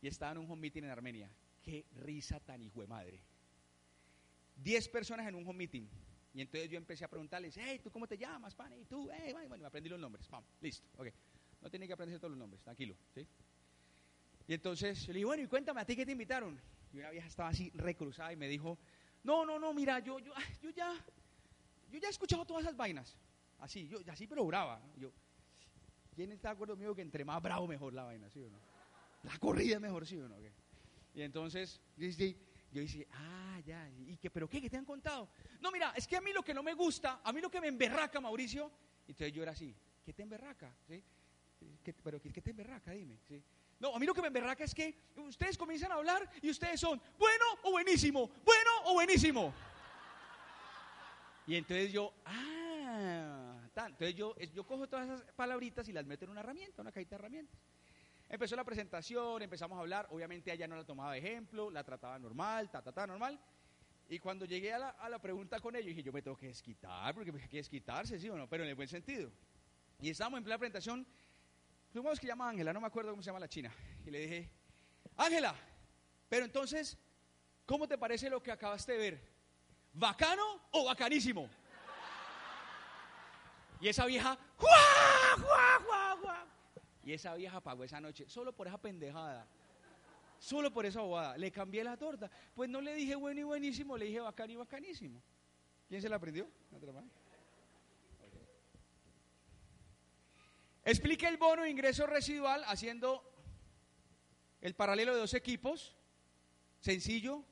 y 0.02 0.06
estaba 0.06 0.32
en 0.32 0.38
un 0.38 0.50
home 0.50 0.60
meeting 0.60 0.82
en 0.82 0.90
Armenia. 0.90 1.30
Qué 1.62 1.86
risa 2.02 2.38
tan 2.38 2.62
hijo 2.62 2.82
de 2.82 2.86
madre. 2.86 3.22
Diez 4.56 4.90
personas 4.90 5.26
en 5.26 5.36
un 5.36 5.46
home 5.48 5.56
meeting. 5.56 5.88
Y 6.34 6.42
entonces 6.42 6.68
yo 6.68 6.76
empecé 6.76 7.06
a 7.06 7.08
preguntarles, 7.08 7.56
hey, 7.56 7.80
¿tú 7.82 7.90
cómo 7.90 8.06
te 8.06 8.18
llamas, 8.18 8.54
pane? 8.54 8.78
¿Y 8.78 8.84
tú? 8.84 9.08
Hey, 9.10 9.32
bueno, 9.32 9.56
me 9.56 9.66
aprendí 9.68 9.88
los 9.88 9.98
nombres. 9.98 10.28
Listo, 10.60 10.86
ok. 10.98 11.08
No 11.60 11.70
tiene 11.70 11.86
que 11.86 11.92
aprenderse 11.92 12.18
todos 12.20 12.30
los 12.30 12.38
nombres, 12.38 12.62
tranquilo, 12.62 12.96
¿sí? 13.14 13.26
Y 14.46 14.54
entonces 14.54 15.06
yo 15.06 15.12
le 15.12 15.18
dije, 15.18 15.26
bueno, 15.26 15.42
y 15.42 15.46
cuéntame, 15.46 15.80
¿a 15.80 15.84
ti 15.84 15.94
qué 15.94 16.04
te 16.04 16.12
invitaron? 16.12 16.60
Y 16.92 16.98
una 16.98 17.10
vieja 17.10 17.28
estaba 17.28 17.50
así 17.50 17.70
recruzada 17.74 18.32
y 18.32 18.36
me 18.36 18.48
dijo, 18.48 18.78
no, 19.22 19.44
no, 19.44 19.58
no, 19.58 19.72
mira, 19.72 19.98
yo, 20.00 20.18
yo, 20.18 20.32
yo 20.62 20.70
ya, 20.70 20.92
yo 21.90 21.98
ya 21.98 22.08
he 22.08 22.10
escuchado 22.10 22.44
todas 22.44 22.64
esas 22.64 22.76
vainas. 22.76 23.16
Así, 23.58 23.86
yo, 23.86 23.98
así, 24.10 24.26
pero 24.26 24.44
brava. 24.46 24.80
Yo, 24.96 25.12
¿Quién 26.14 26.32
está 26.32 26.48
de 26.48 26.54
acuerdo 26.54 26.74
conmigo 26.74 26.94
que 26.94 27.02
entre 27.02 27.24
más 27.24 27.40
bravo 27.40 27.66
mejor 27.66 27.92
la 27.92 28.04
vaina, 28.04 28.28
sí 28.30 28.42
o 28.42 28.50
no? 28.50 28.58
La 29.22 29.38
corrida 29.38 29.76
es 29.76 29.80
mejor, 29.80 30.06
sí 30.06 30.18
o 30.18 30.28
no. 30.28 30.36
Y 31.14 31.22
entonces, 31.22 31.80
yo 31.96 32.80
dije, 32.80 33.06
ah, 33.12 33.60
ya, 33.64 33.88
¿y 34.06 34.16
qué, 34.16 34.30
pero 34.30 34.48
qué, 34.48 34.60
qué 34.60 34.70
te 34.70 34.76
han 34.76 34.84
contado? 34.84 35.28
No, 35.60 35.70
mira, 35.70 35.92
es 35.96 36.06
que 36.06 36.16
a 36.16 36.20
mí 36.20 36.32
lo 36.32 36.42
que 36.42 36.54
no 36.54 36.62
me 36.62 36.74
gusta, 36.74 37.20
a 37.22 37.32
mí 37.32 37.40
lo 37.40 37.50
que 37.50 37.60
me 37.60 37.68
emberraca, 37.68 38.20
Mauricio, 38.20 38.70
entonces 39.06 39.32
yo 39.32 39.42
era 39.42 39.52
así, 39.52 39.74
¿qué 40.04 40.12
te 40.12 40.22
emberraca? 40.22 40.74
¿Sí? 40.88 41.02
¿Qué, 41.82 41.92
pero 41.92 42.20
¿qué, 42.20 42.30
te 42.30 42.50
emberraca? 42.50 42.92
Dime, 42.92 43.18
¿sí? 43.26 43.42
No, 43.78 43.94
a 43.94 43.98
mí 43.98 44.06
lo 44.06 44.14
que 44.14 44.20
me 44.20 44.28
emberraca 44.28 44.64
es 44.64 44.74
que 44.74 44.94
ustedes 45.16 45.56
comienzan 45.56 45.92
a 45.92 45.94
hablar 45.94 46.28
y 46.42 46.50
ustedes 46.50 46.78
son 46.78 47.00
bueno 47.18 47.44
o 47.62 47.70
buenísimo, 47.70 48.28
bueno 48.44 48.70
o 48.84 48.94
buenísimo. 48.94 49.52
Y 51.46 51.56
entonces 51.56 51.92
yo, 51.92 52.12
ah, 52.26 53.60
entonces 53.74 54.14
yo, 54.14 54.36
yo 54.36 54.64
cojo 54.64 54.88
todas 54.88 55.06
esas 55.06 55.32
palabritas 55.32 55.88
y 55.88 55.92
las 55.92 56.04
meto 56.04 56.24
en 56.24 56.32
una 56.32 56.40
herramienta, 56.40 56.82
una 56.82 56.92
cajita 56.92 57.16
de 57.16 57.20
herramientas. 57.20 57.60
Empezó 58.28 58.54
la 58.54 58.64
presentación, 58.64 59.42
empezamos 59.42 59.76
a 59.76 59.80
hablar, 59.80 60.06
obviamente 60.10 60.52
ella 60.52 60.68
no 60.68 60.76
la 60.76 60.84
tomaba 60.84 61.12
de 61.12 61.18
ejemplo, 61.18 61.70
la 61.70 61.82
trataba 61.82 62.18
normal, 62.18 62.70
ta, 62.70 62.82
ta, 62.82 62.92
ta, 62.92 63.06
normal. 63.06 63.40
Y 64.08 64.18
cuando 64.18 64.44
llegué 64.44 64.72
a 64.72 64.78
la, 64.78 64.88
a 64.90 65.08
la 65.08 65.18
pregunta 65.20 65.58
con 65.58 65.74
ellos, 65.74 65.86
dije, 65.86 66.02
yo 66.02 66.12
me 66.12 66.22
tengo 66.22 66.36
que 66.36 66.46
desquitar, 66.46 67.14
porque 67.14 67.30
hay 67.30 67.48
que 67.48 67.56
desquitarse, 67.56 68.18
¿sí 68.18 68.28
o 68.28 68.36
no? 68.36 68.48
Pero 68.48 68.62
en 68.62 68.68
el 68.68 68.76
buen 68.76 68.88
sentido. 68.88 69.32
Y 70.00 70.10
estábamos 70.10 70.38
en 70.38 70.44
plena 70.44 70.58
presentación, 70.58 71.06
supongamos 71.92 72.20
que 72.20 72.26
llama 72.26 72.48
Ángela, 72.48 72.72
no 72.72 72.80
me 72.80 72.86
acuerdo 72.86 73.10
cómo 73.10 73.22
se 73.22 73.26
llama 73.26 73.40
la 73.40 73.48
china. 73.48 73.72
Y 74.04 74.10
le 74.10 74.20
dije, 74.20 74.50
Ángela, 75.16 75.54
pero 76.28 76.44
entonces, 76.44 76.96
¿cómo 77.66 77.86
te 77.86 77.98
parece 77.98 78.30
lo 78.30 78.42
que 78.42 78.52
acabaste 78.52 78.92
de 78.92 78.98
ver? 78.98 79.20
¿Bacano 79.92 80.62
o 80.70 80.84
bacanísimo? 80.84 81.48
Y 83.80 83.88
esa 83.88 84.06
vieja, 84.06 84.38
Y 87.02 87.12
esa 87.12 87.34
vieja 87.34 87.60
pagó 87.60 87.82
esa 87.82 88.00
noche, 88.00 88.28
solo 88.28 88.52
por 88.52 88.68
esa 88.68 88.78
pendejada. 88.78 89.46
Solo 90.38 90.72
por 90.72 90.86
esa 90.86 91.00
bobada. 91.00 91.36
Le 91.36 91.50
cambié 91.50 91.84
la 91.84 91.96
torta. 91.96 92.30
Pues 92.54 92.68
no 92.70 92.80
le 92.80 92.94
dije 92.94 93.14
bueno 93.14 93.40
y 93.40 93.44
buenísimo, 93.44 93.96
le 93.96 94.06
dije 94.06 94.20
bacán 94.20 94.50
y 94.50 94.56
bacanísimo. 94.56 95.22
¿Quién 95.88 96.00
se 96.00 96.08
la 96.08 96.16
aprendió? 96.16 96.48
Explique 100.90 101.28
el 101.28 101.36
bono 101.36 101.62
de 101.62 101.70
ingreso 101.70 102.04
residual 102.04 102.64
haciendo 102.66 103.22
el 104.60 104.74
paralelo 104.74 105.14
de 105.14 105.20
dos 105.20 105.34
equipos. 105.34 105.94
Sencillo. 106.80 107.44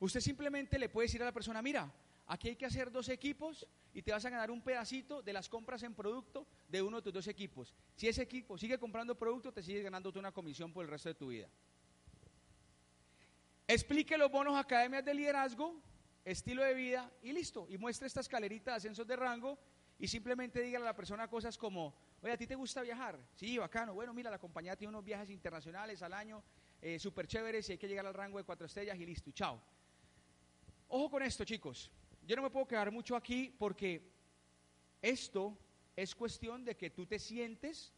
Usted 0.00 0.18
simplemente 0.18 0.76
le 0.76 0.88
puede 0.88 1.06
decir 1.06 1.22
a 1.22 1.26
la 1.26 1.32
persona, 1.32 1.62
mira, 1.62 1.94
aquí 2.26 2.48
hay 2.48 2.56
que 2.56 2.66
hacer 2.66 2.90
dos 2.90 3.10
equipos 3.10 3.64
y 3.94 4.02
te 4.02 4.10
vas 4.10 4.24
a 4.24 4.30
ganar 4.30 4.50
un 4.50 4.60
pedacito 4.60 5.22
de 5.22 5.32
las 5.34 5.48
compras 5.48 5.84
en 5.84 5.94
producto 5.94 6.48
de 6.68 6.82
uno 6.82 6.96
de 6.96 7.02
tus 7.04 7.12
dos 7.12 7.28
equipos. 7.28 7.72
Si 7.94 8.08
ese 8.08 8.22
equipo 8.22 8.58
sigue 8.58 8.76
comprando 8.76 9.16
producto, 9.16 9.52
te 9.52 9.62
sigues 9.62 9.84
ganando 9.84 10.12
una 10.16 10.32
comisión 10.32 10.72
por 10.72 10.84
el 10.84 10.90
resto 10.90 11.10
de 11.10 11.14
tu 11.14 11.28
vida. 11.28 11.48
Explique 13.68 14.18
los 14.18 14.32
bonos 14.32 14.58
academias 14.58 15.04
de 15.04 15.14
liderazgo, 15.14 15.80
estilo 16.24 16.64
de 16.64 16.74
vida 16.74 17.08
y 17.22 17.30
listo. 17.30 17.68
Y 17.70 17.78
muestre 17.78 18.08
esta 18.08 18.18
escalerita 18.18 18.72
de 18.72 18.78
ascensos 18.78 19.06
de 19.06 19.14
rango 19.14 19.60
y 19.96 20.08
simplemente 20.08 20.60
dígale 20.60 20.86
a 20.86 20.88
la 20.88 20.96
persona 20.96 21.28
cosas 21.28 21.56
como, 21.56 21.94
oye, 22.22 22.32
¿a 22.32 22.36
ti 22.36 22.46
te 22.46 22.54
gusta 22.54 22.82
viajar? 22.82 23.18
Sí, 23.34 23.58
bacano. 23.58 23.94
Bueno, 23.94 24.12
mira, 24.14 24.30
la 24.30 24.38
compañía 24.38 24.76
tiene 24.76 24.90
unos 24.90 25.04
viajes 25.04 25.30
internacionales 25.30 26.02
al 26.02 26.12
año 26.12 26.42
eh, 26.80 26.98
súper 26.98 27.26
chéveres 27.26 27.68
y 27.68 27.72
hay 27.72 27.78
que 27.78 27.88
llegar 27.88 28.06
al 28.06 28.14
rango 28.14 28.38
de 28.38 28.44
cuatro 28.44 28.66
estrellas 28.66 28.98
y 28.98 29.06
listo, 29.06 29.30
chao. 29.32 29.60
Ojo 30.88 31.10
con 31.10 31.22
esto, 31.22 31.44
chicos 31.44 31.90
yo 32.28 32.36
no 32.36 32.42
me 32.42 32.50
puedo 32.50 32.66
quedar 32.66 32.92
mucho 32.92 33.16
aquí 33.16 33.50
porque 33.58 34.12
esto 35.00 35.58
es 35.96 36.14
cuestión 36.14 36.62
de 36.62 36.76
que 36.76 36.90
tú 36.90 37.06
te 37.06 37.18
sientes 37.18 37.94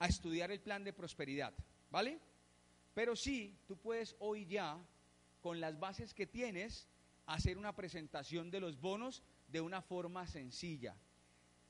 a 0.00 0.08
estudiar 0.08 0.50
el 0.50 0.60
plan 0.60 0.82
de 0.82 0.92
prosperidad, 0.92 1.54
¿vale? 1.88 2.18
Pero 2.94 3.14
sí, 3.14 3.56
tú 3.68 3.76
puedes 3.76 4.16
hoy 4.18 4.44
ya, 4.46 4.76
con 5.40 5.60
las 5.60 5.78
bases 5.78 6.12
que 6.14 6.26
tienes, 6.26 6.88
hacer 7.26 7.56
una 7.56 7.76
presentación 7.76 8.50
de 8.50 8.58
los 8.58 8.80
bonos 8.80 9.22
de 9.46 9.60
una 9.60 9.82
forma 9.82 10.26
sencilla, 10.26 10.96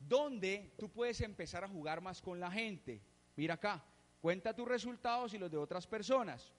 donde 0.01 0.75
tú 0.79 0.91
puedes 0.91 1.21
empezar 1.21 1.63
a 1.63 1.69
jugar 1.69 2.01
más 2.01 2.21
con 2.21 2.41
la 2.41 2.51
gente. 2.51 3.01
Mira 3.37 3.55
acá, 3.55 3.85
cuenta 4.21 4.57
tus 4.57 4.67
resultados 4.67 5.33
y 5.35 5.39
los 5.39 5.51
de 5.51 5.57
otras 5.57 5.87
personas. 5.87 6.53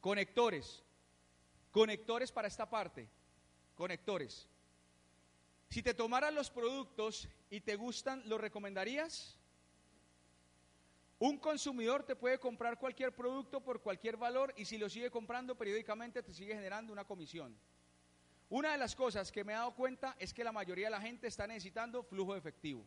Conectores, 0.00 0.84
conectores 1.72 2.30
para 2.30 2.48
esta 2.48 2.68
parte 2.68 3.08
conectores. 3.78 4.48
Si 5.70 5.82
te 5.82 5.94
tomaran 5.94 6.34
los 6.34 6.50
productos 6.50 7.28
y 7.48 7.60
te 7.60 7.76
gustan, 7.76 8.22
¿los 8.26 8.40
recomendarías? 8.40 9.38
Un 11.20 11.38
consumidor 11.38 12.02
te 12.02 12.16
puede 12.16 12.40
comprar 12.40 12.78
cualquier 12.78 13.14
producto 13.14 13.60
por 13.60 13.80
cualquier 13.80 14.16
valor 14.16 14.52
y 14.56 14.64
si 14.64 14.78
lo 14.78 14.88
sigue 14.88 15.10
comprando 15.10 15.56
periódicamente 15.56 16.24
te 16.24 16.34
sigue 16.34 16.54
generando 16.54 16.92
una 16.92 17.04
comisión. 17.04 17.56
Una 18.50 18.72
de 18.72 18.78
las 18.78 18.96
cosas 18.96 19.30
que 19.30 19.44
me 19.44 19.52
he 19.52 19.56
dado 19.56 19.74
cuenta 19.74 20.16
es 20.18 20.32
que 20.32 20.44
la 20.44 20.52
mayoría 20.52 20.86
de 20.86 20.92
la 20.92 21.00
gente 21.00 21.26
está 21.26 21.46
necesitando 21.46 22.02
flujo 22.02 22.34
efectivo. 22.34 22.84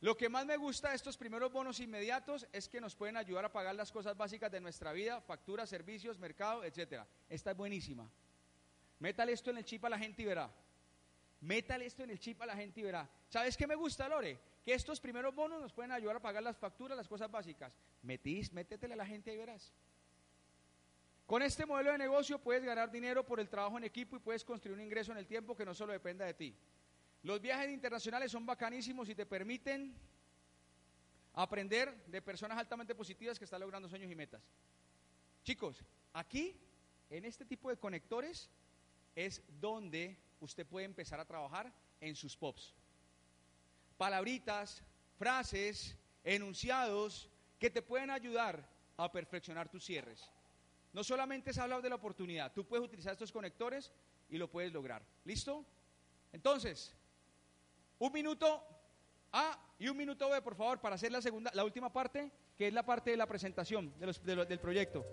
Lo 0.00 0.16
que 0.16 0.28
más 0.28 0.46
me 0.46 0.56
gusta 0.56 0.90
de 0.90 0.96
estos 0.96 1.18
primeros 1.18 1.52
bonos 1.52 1.78
inmediatos 1.80 2.46
es 2.52 2.68
que 2.68 2.80
nos 2.80 2.94
pueden 2.94 3.18
ayudar 3.18 3.44
a 3.44 3.52
pagar 3.52 3.74
las 3.74 3.92
cosas 3.92 4.16
básicas 4.16 4.50
de 4.50 4.60
nuestra 4.60 4.92
vida, 4.92 5.20
facturas, 5.20 5.68
servicios, 5.68 6.18
mercado, 6.18 6.64
etcétera. 6.64 7.06
Esta 7.28 7.50
es 7.50 7.56
buenísima. 7.56 8.08
Métale 9.00 9.32
esto 9.32 9.50
en 9.50 9.58
el 9.58 9.64
chip 9.64 9.84
a 9.84 9.90
la 9.90 9.98
gente 9.98 10.22
y 10.22 10.24
verá. 10.24 10.50
Métale 11.40 11.86
esto 11.86 12.02
en 12.02 12.10
el 12.10 12.18
chip 12.18 12.40
a 12.40 12.46
la 12.46 12.56
gente 12.56 12.80
y 12.80 12.82
verá. 12.82 13.10
¿Sabes 13.28 13.56
qué 13.56 13.66
me 13.66 13.74
gusta, 13.74 14.08
Lore? 14.08 14.38
Que 14.64 14.72
estos 14.72 15.00
primeros 15.00 15.34
bonos 15.34 15.60
nos 15.60 15.72
pueden 15.72 15.92
ayudar 15.92 16.16
a 16.16 16.20
pagar 16.20 16.42
las 16.42 16.56
facturas, 16.56 16.96
las 16.96 17.08
cosas 17.08 17.30
básicas. 17.30 17.76
Metís, 18.02 18.52
métetele 18.52 18.94
a 18.94 18.98
la 18.98 19.06
gente 19.06 19.32
y 19.34 19.36
verás. 19.36 19.72
Con 21.30 21.42
este 21.42 21.64
modelo 21.64 21.92
de 21.92 21.98
negocio 21.98 22.40
puedes 22.40 22.64
ganar 22.64 22.90
dinero 22.90 23.24
por 23.24 23.38
el 23.38 23.48
trabajo 23.48 23.78
en 23.78 23.84
equipo 23.84 24.16
y 24.16 24.18
puedes 24.18 24.44
construir 24.44 24.76
un 24.76 24.82
ingreso 24.84 25.12
en 25.12 25.18
el 25.18 25.28
tiempo 25.28 25.56
que 25.56 25.64
no 25.64 25.72
solo 25.72 25.92
dependa 25.92 26.24
de 26.24 26.34
ti. 26.34 26.56
Los 27.22 27.40
viajes 27.40 27.70
internacionales 27.70 28.32
son 28.32 28.44
bacanísimos 28.44 29.08
y 29.08 29.14
te 29.14 29.24
permiten 29.24 29.94
aprender 31.34 32.04
de 32.06 32.20
personas 32.20 32.58
altamente 32.58 32.96
positivas 32.96 33.38
que 33.38 33.44
están 33.44 33.60
logrando 33.60 33.88
sueños 33.88 34.10
y 34.10 34.16
metas. 34.16 34.42
Chicos, 35.44 35.84
aquí, 36.14 36.60
en 37.08 37.24
este 37.24 37.44
tipo 37.44 37.70
de 37.70 37.76
conectores, 37.76 38.50
es 39.14 39.40
donde 39.60 40.18
usted 40.40 40.66
puede 40.66 40.86
empezar 40.86 41.20
a 41.20 41.24
trabajar 41.24 41.72
en 42.00 42.16
sus 42.16 42.36
pops. 42.36 42.74
Palabritas, 43.96 44.82
frases, 45.16 45.96
enunciados 46.24 47.30
que 47.60 47.70
te 47.70 47.82
pueden 47.82 48.10
ayudar 48.10 48.68
a 48.96 49.12
perfeccionar 49.12 49.68
tus 49.68 49.84
cierres. 49.84 50.28
No 50.92 51.04
solamente 51.04 51.50
es 51.50 51.58
hablar 51.58 51.82
de 51.82 51.88
la 51.88 51.94
oportunidad, 51.94 52.52
tú 52.52 52.66
puedes 52.66 52.84
utilizar 52.84 53.12
estos 53.12 53.30
conectores 53.30 53.92
y 54.28 54.38
lo 54.38 54.50
puedes 54.50 54.72
lograr. 54.72 55.04
¿Listo? 55.24 55.64
Entonces, 56.32 56.94
un 57.98 58.12
minuto 58.12 58.64
A 59.32 59.58
y 59.78 59.88
un 59.88 59.96
minuto 59.96 60.28
B, 60.28 60.42
por 60.42 60.56
favor, 60.56 60.80
para 60.80 60.96
hacer 60.96 61.12
la 61.12 61.22
segunda, 61.22 61.50
la 61.54 61.64
última 61.64 61.92
parte, 61.92 62.30
que 62.56 62.68
es 62.68 62.74
la 62.74 62.84
parte 62.84 63.10
de 63.10 63.16
la 63.16 63.26
presentación 63.26 63.94
del 63.98 64.58
proyecto. 64.58 65.04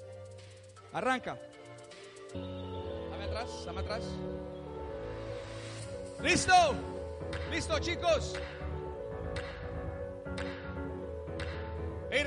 Arranca. 0.93 1.39
Dame 2.33 3.23
atrás, 3.25 3.65
dame 3.65 3.81
atrás. 3.81 4.03
¿Listo? 6.21 6.53
¿Listo, 7.51 7.79
chicos? 7.79 8.35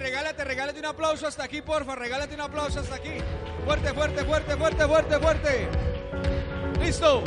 Regálate, 0.01 0.45
regálate 0.45 0.79
un 0.79 0.87
aplauso 0.87 1.27
hasta 1.27 1.45
aquí, 1.45 1.63
porfa. 1.63 1.95
Regálate 1.95 2.35
un 2.35 2.41
aplauso 2.41 2.81
hasta 2.81 2.95
aquí. 2.97 3.13
Fuerte, 3.65 3.93
fuerte, 3.93 4.25
fuerte, 4.25 4.57
fuerte, 4.57 4.87
fuerte, 4.87 5.19
fuerte. 5.19 5.69
¿Listo? 6.81 7.23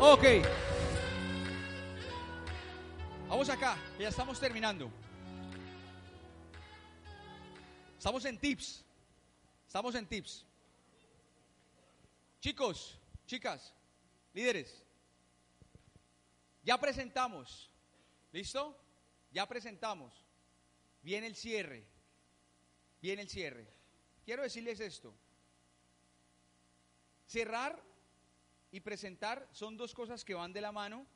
Ok. 0.00 0.24
Vamos 3.28 3.48
acá, 3.48 3.76
ya 3.98 4.08
estamos 4.08 4.38
terminando. 4.38 4.90
Estamos 7.96 8.24
en 8.24 8.38
tips. 8.38 8.84
Estamos 9.66 9.94
en 9.94 10.06
tips. 10.06 10.44
Chicos, 12.40 12.98
chicas, 13.26 13.72
líderes. 14.34 14.82
Ya 16.62 16.76
presentamos. 16.78 17.70
¿Listo? 18.32 18.76
Ya 19.30 19.46
presentamos. 19.46 20.23
Viene 21.04 21.26
el 21.26 21.36
cierre. 21.36 21.84
Viene 23.02 23.22
el 23.22 23.28
cierre. 23.28 23.68
Quiero 24.24 24.42
decirles 24.42 24.80
esto. 24.80 25.14
Cerrar 27.26 27.80
y 28.70 28.80
presentar 28.80 29.46
son 29.52 29.76
dos 29.76 29.92
cosas 29.92 30.24
que 30.24 30.32
van 30.32 30.54
de 30.54 30.62
la 30.62 30.72
mano, 30.72 31.06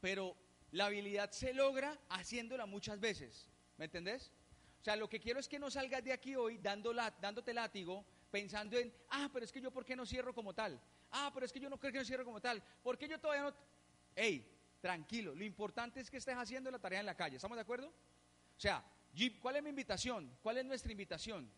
pero 0.00 0.36
la 0.72 0.86
habilidad 0.86 1.30
se 1.30 1.54
logra 1.54 1.96
haciéndola 2.10 2.66
muchas 2.66 2.98
veces. 2.98 3.48
¿Me 3.78 3.84
entendés? 3.84 4.32
O 4.80 4.84
sea, 4.84 4.96
lo 4.96 5.08
que 5.08 5.20
quiero 5.20 5.38
es 5.38 5.48
que 5.48 5.60
no 5.60 5.70
salgas 5.70 6.02
de 6.02 6.12
aquí 6.12 6.34
hoy 6.34 6.58
dándote 6.58 7.54
látigo 7.54 8.04
pensando 8.32 8.76
en, 8.76 8.92
ah, 9.10 9.30
pero 9.32 9.44
es 9.44 9.52
que 9.52 9.60
yo 9.60 9.70
por 9.70 9.84
qué 9.84 9.94
no 9.94 10.04
cierro 10.04 10.34
como 10.34 10.52
tal. 10.52 10.80
Ah, 11.12 11.30
pero 11.32 11.46
es 11.46 11.52
que 11.52 11.60
yo 11.60 11.70
no 11.70 11.78
creo 11.78 11.92
que 11.92 11.98
no 11.98 12.04
cierro 12.04 12.24
como 12.24 12.40
tal. 12.40 12.60
¿Por 12.82 12.98
qué 12.98 13.06
yo 13.06 13.20
todavía 13.20 13.44
no? 13.44 13.54
Ey, 14.16 14.44
tranquilo. 14.80 15.36
Lo 15.36 15.44
importante 15.44 16.00
es 16.00 16.10
que 16.10 16.16
estés 16.16 16.36
haciendo 16.36 16.68
la 16.72 16.80
tarea 16.80 16.98
en 16.98 17.06
la 17.06 17.16
calle. 17.16 17.36
¿Estamos 17.36 17.56
de 17.56 17.62
acuerdo? 17.62 17.86
O 17.86 18.60
sea, 18.60 18.84
Jeep, 19.14 19.38
¿cuál 19.40 19.56
es 19.56 19.62
mi 19.62 19.70
invitación? 19.70 20.36
¿Cuál 20.42 20.58
es 20.58 20.64
nuestra 20.64 20.90
invitación? 20.90 21.48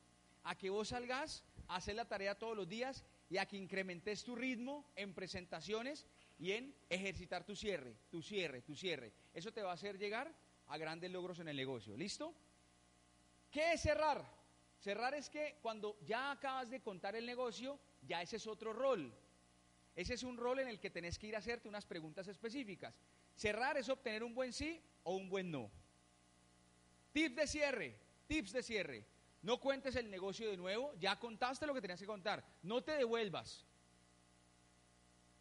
A 0.44 0.57
que 0.57 0.68
vos 0.68 0.88
salgas 0.88 1.42
a 1.68 1.76
hacer 1.76 1.96
la 1.96 2.07
tarea 2.07 2.38
todos 2.38 2.57
los 2.57 2.68
días 2.68 3.04
y 3.30 3.38
a 3.38 3.46
que 3.46 3.57
incrementes 3.57 4.22
tu 4.22 4.36
ritmo 4.36 4.92
en 4.94 5.14
presentaciones 5.14 6.07
y 6.38 6.52
en 6.52 6.74
ejercitar 6.90 7.44
tu 7.44 7.57
cierre, 7.57 7.96
tu 8.11 8.22
cierre, 8.22 8.61
tu 8.61 8.74
cierre. 8.74 9.12
Eso 9.32 9.52
te 9.52 9.62
va 9.62 9.70
a 9.70 9.74
hacer 9.74 9.98
llegar 9.98 10.32
a 10.68 10.76
grandes 10.76 11.11
logros 11.11 11.38
en 11.38 11.48
el 11.48 11.57
negocio. 11.57 11.96
¿Listo? 11.96 12.34
¿Qué 13.50 13.72
es 13.72 13.80
cerrar? 13.80 14.22
Cerrar 14.78 15.14
es 15.14 15.30
que 15.30 15.59
cuando 15.62 15.98
ya 16.04 16.32
acabas 16.32 16.68
de 16.68 16.82
contar 16.82 17.16
el 17.16 17.24
negocio, 17.24 17.80
ya 18.02 18.20
ese 18.20 18.36
es 18.36 18.46
otro 18.46 18.74
rol. 18.74 19.12
Ese 19.94 20.12
es 20.12 20.22
un 20.22 20.36
rol 20.36 20.59
en 20.59 20.68
el 20.68 20.78
que 20.78 20.90
tenés 20.90 21.18
que 21.18 21.28
ir 21.28 21.36
a 21.36 21.38
hacerte 21.38 21.68
unas 21.68 21.86
preguntas 21.86 22.28
específicas. 22.28 22.94
Cerrar 23.34 23.78
es 23.78 23.88
obtener 23.88 24.22
un 24.22 24.34
buen 24.34 24.52
sí 24.52 24.78
o 25.04 25.16
un 25.16 25.30
buen 25.30 25.50
no. 25.50 25.70
Tips 27.16 27.34
de 27.34 27.46
cierre, 27.46 27.98
tips 28.26 28.52
de 28.52 28.62
cierre. 28.62 29.06
No 29.40 29.58
cuentes 29.58 29.96
el 29.96 30.10
negocio 30.10 30.50
de 30.50 30.56
nuevo, 30.58 30.92
ya 31.00 31.18
contaste 31.18 31.66
lo 31.66 31.72
que 31.72 31.80
tenías 31.80 31.98
que 31.98 32.04
contar. 32.04 32.44
No 32.62 32.84
te 32.84 32.92
devuelvas. 32.92 33.64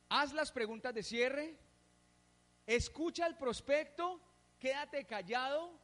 Haz 0.07 0.31
las 0.31 0.53
preguntas 0.53 0.93
de 0.93 1.03
cierre, 1.03 1.57
escucha 2.65 3.27
el 3.27 3.35
prospecto, 3.35 4.21
quédate 4.57 5.03
callado, 5.03 5.77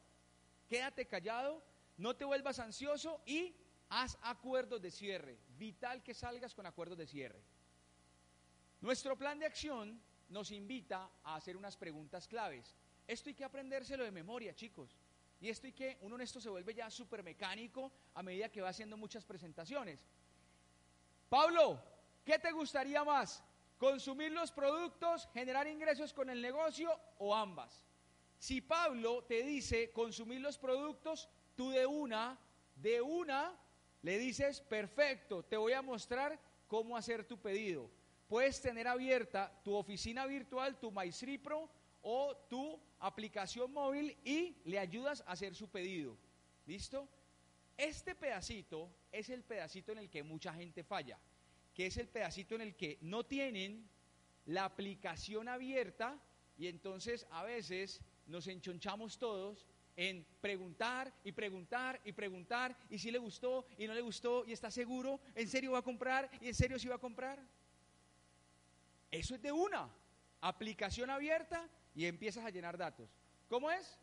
quédate 0.66 1.04
callado, 1.04 1.62
no 1.98 2.16
te 2.16 2.24
vuelvas 2.24 2.58
ansioso 2.58 3.20
y 3.26 3.54
haz 3.90 4.16
acuerdos 4.22 4.80
de 4.80 4.90
cierre. 4.90 5.36
Vital 5.58 6.02
que 6.02 6.14
salgas 6.14 6.54
con 6.54 6.64
acuerdos 6.64 6.96
de 6.96 7.06
cierre. 7.06 7.44
Nuestro 8.80 9.14
plan 9.18 9.38
de 9.38 9.44
acción 9.44 10.00
nos 10.30 10.52
invita 10.52 11.10
a 11.22 11.36
hacer 11.36 11.54
unas 11.54 11.76
preguntas 11.76 12.26
claves. 12.26 12.74
Esto 13.06 13.28
hay 13.28 13.34
que 13.34 13.44
aprendérselo 13.44 14.04
de 14.04 14.10
memoria, 14.10 14.54
chicos. 14.54 14.96
Y 15.42 15.50
esto 15.50 15.66
hay 15.66 15.72
que, 15.72 15.98
uno 16.02 16.16
en 16.20 16.26
se 16.28 16.48
vuelve 16.48 16.72
ya 16.72 16.88
súper 16.88 17.24
mecánico 17.24 17.90
a 18.14 18.22
medida 18.22 18.48
que 18.48 18.62
va 18.62 18.68
haciendo 18.68 18.96
muchas 18.96 19.24
presentaciones. 19.24 20.06
Pablo, 21.28 21.82
¿qué 22.24 22.38
te 22.38 22.52
gustaría 22.52 23.02
más? 23.02 23.42
¿Consumir 23.76 24.30
los 24.30 24.52
productos, 24.52 25.28
generar 25.34 25.66
ingresos 25.66 26.12
con 26.12 26.30
el 26.30 26.40
negocio 26.40 26.96
o 27.18 27.34
ambas? 27.34 27.82
Si 28.38 28.60
Pablo 28.60 29.24
te 29.24 29.42
dice 29.42 29.90
consumir 29.90 30.40
los 30.40 30.58
productos, 30.58 31.28
tú 31.56 31.70
de 31.70 31.86
una, 31.86 32.38
de 32.76 33.00
una, 33.00 33.52
le 34.02 34.18
dices, 34.18 34.60
perfecto, 34.60 35.42
te 35.42 35.56
voy 35.56 35.72
a 35.72 35.82
mostrar 35.82 36.38
cómo 36.68 36.96
hacer 36.96 37.26
tu 37.26 37.36
pedido. 37.36 37.90
Puedes 38.28 38.60
tener 38.60 38.86
abierta 38.86 39.52
tu 39.64 39.74
oficina 39.74 40.24
virtual, 40.24 40.78
tu 40.78 40.92
MySripro 40.92 41.68
o 42.02 42.36
tu 42.48 42.80
aplicación 43.00 43.72
móvil 43.72 44.16
y 44.24 44.56
le 44.64 44.78
ayudas 44.78 45.22
a 45.26 45.32
hacer 45.32 45.54
su 45.54 45.68
pedido. 45.68 46.16
¿Listo? 46.66 47.08
Este 47.76 48.14
pedacito 48.14 48.90
es 49.10 49.30
el 49.30 49.42
pedacito 49.42 49.92
en 49.92 49.98
el 49.98 50.10
que 50.10 50.22
mucha 50.22 50.52
gente 50.52 50.84
falla, 50.84 51.18
que 51.74 51.86
es 51.86 51.96
el 51.96 52.08
pedacito 52.08 52.54
en 52.54 52.60
el 52.60 52.76
que 52.76 52.98
no 53.00 53.24
tienen 53.24 53.88
la 54.46 54.64
aplicación 54.64 55.48
abierta 55.48 56.20
y 56.58 56.66
entonces 56.66 57.26
a 57.30 57.44
veces 57.44 58.00
nos 58.26 58.46
enchonchamos 58.46 59.18
todos 59.18 59.66
en 59.96 60.24
preguntar 60.40 61.12
y 61.24 61.32
preguntar 61.32 62.00
y 62.04 62.12
preguntar 62.12 62.76
y 62.88 62.98
si 62.98 63.10
le 63.10 63.18
gustó 63.18 63.66
y 63.78 63.86
no 63.86 63.94
le 63.94 64.00
gustó 64.00 64.44
y 64.46 64.52
está 64.52 64.70
seguro, 64.70 65.20
en 65.34 65.48
serio 65.48 65.72
va 65.72 65.78
a 65.78 65.82
comprar 65.82 66.30
y 66.40 66.48
en 66.48 66.54
serio 66.54 66.78
sí 66.78 66.88
va 66.88 66.96
a 66.96 66.98
comprar. 66.98 67.38
Eso 69.10 69.34
es 69.34 69.42
de 69.42 69.52
una 69.52 69.90
aplicación 70.40 71.10
abierta 71.10 71.68
y 71.94 72.06
empiezas 72.06 72.44
a 72.44 72.50
llenar 72.50 72.76
datos. 72.76 73.08
¿Cómo 73.48 73.70
es? 73.70 73.98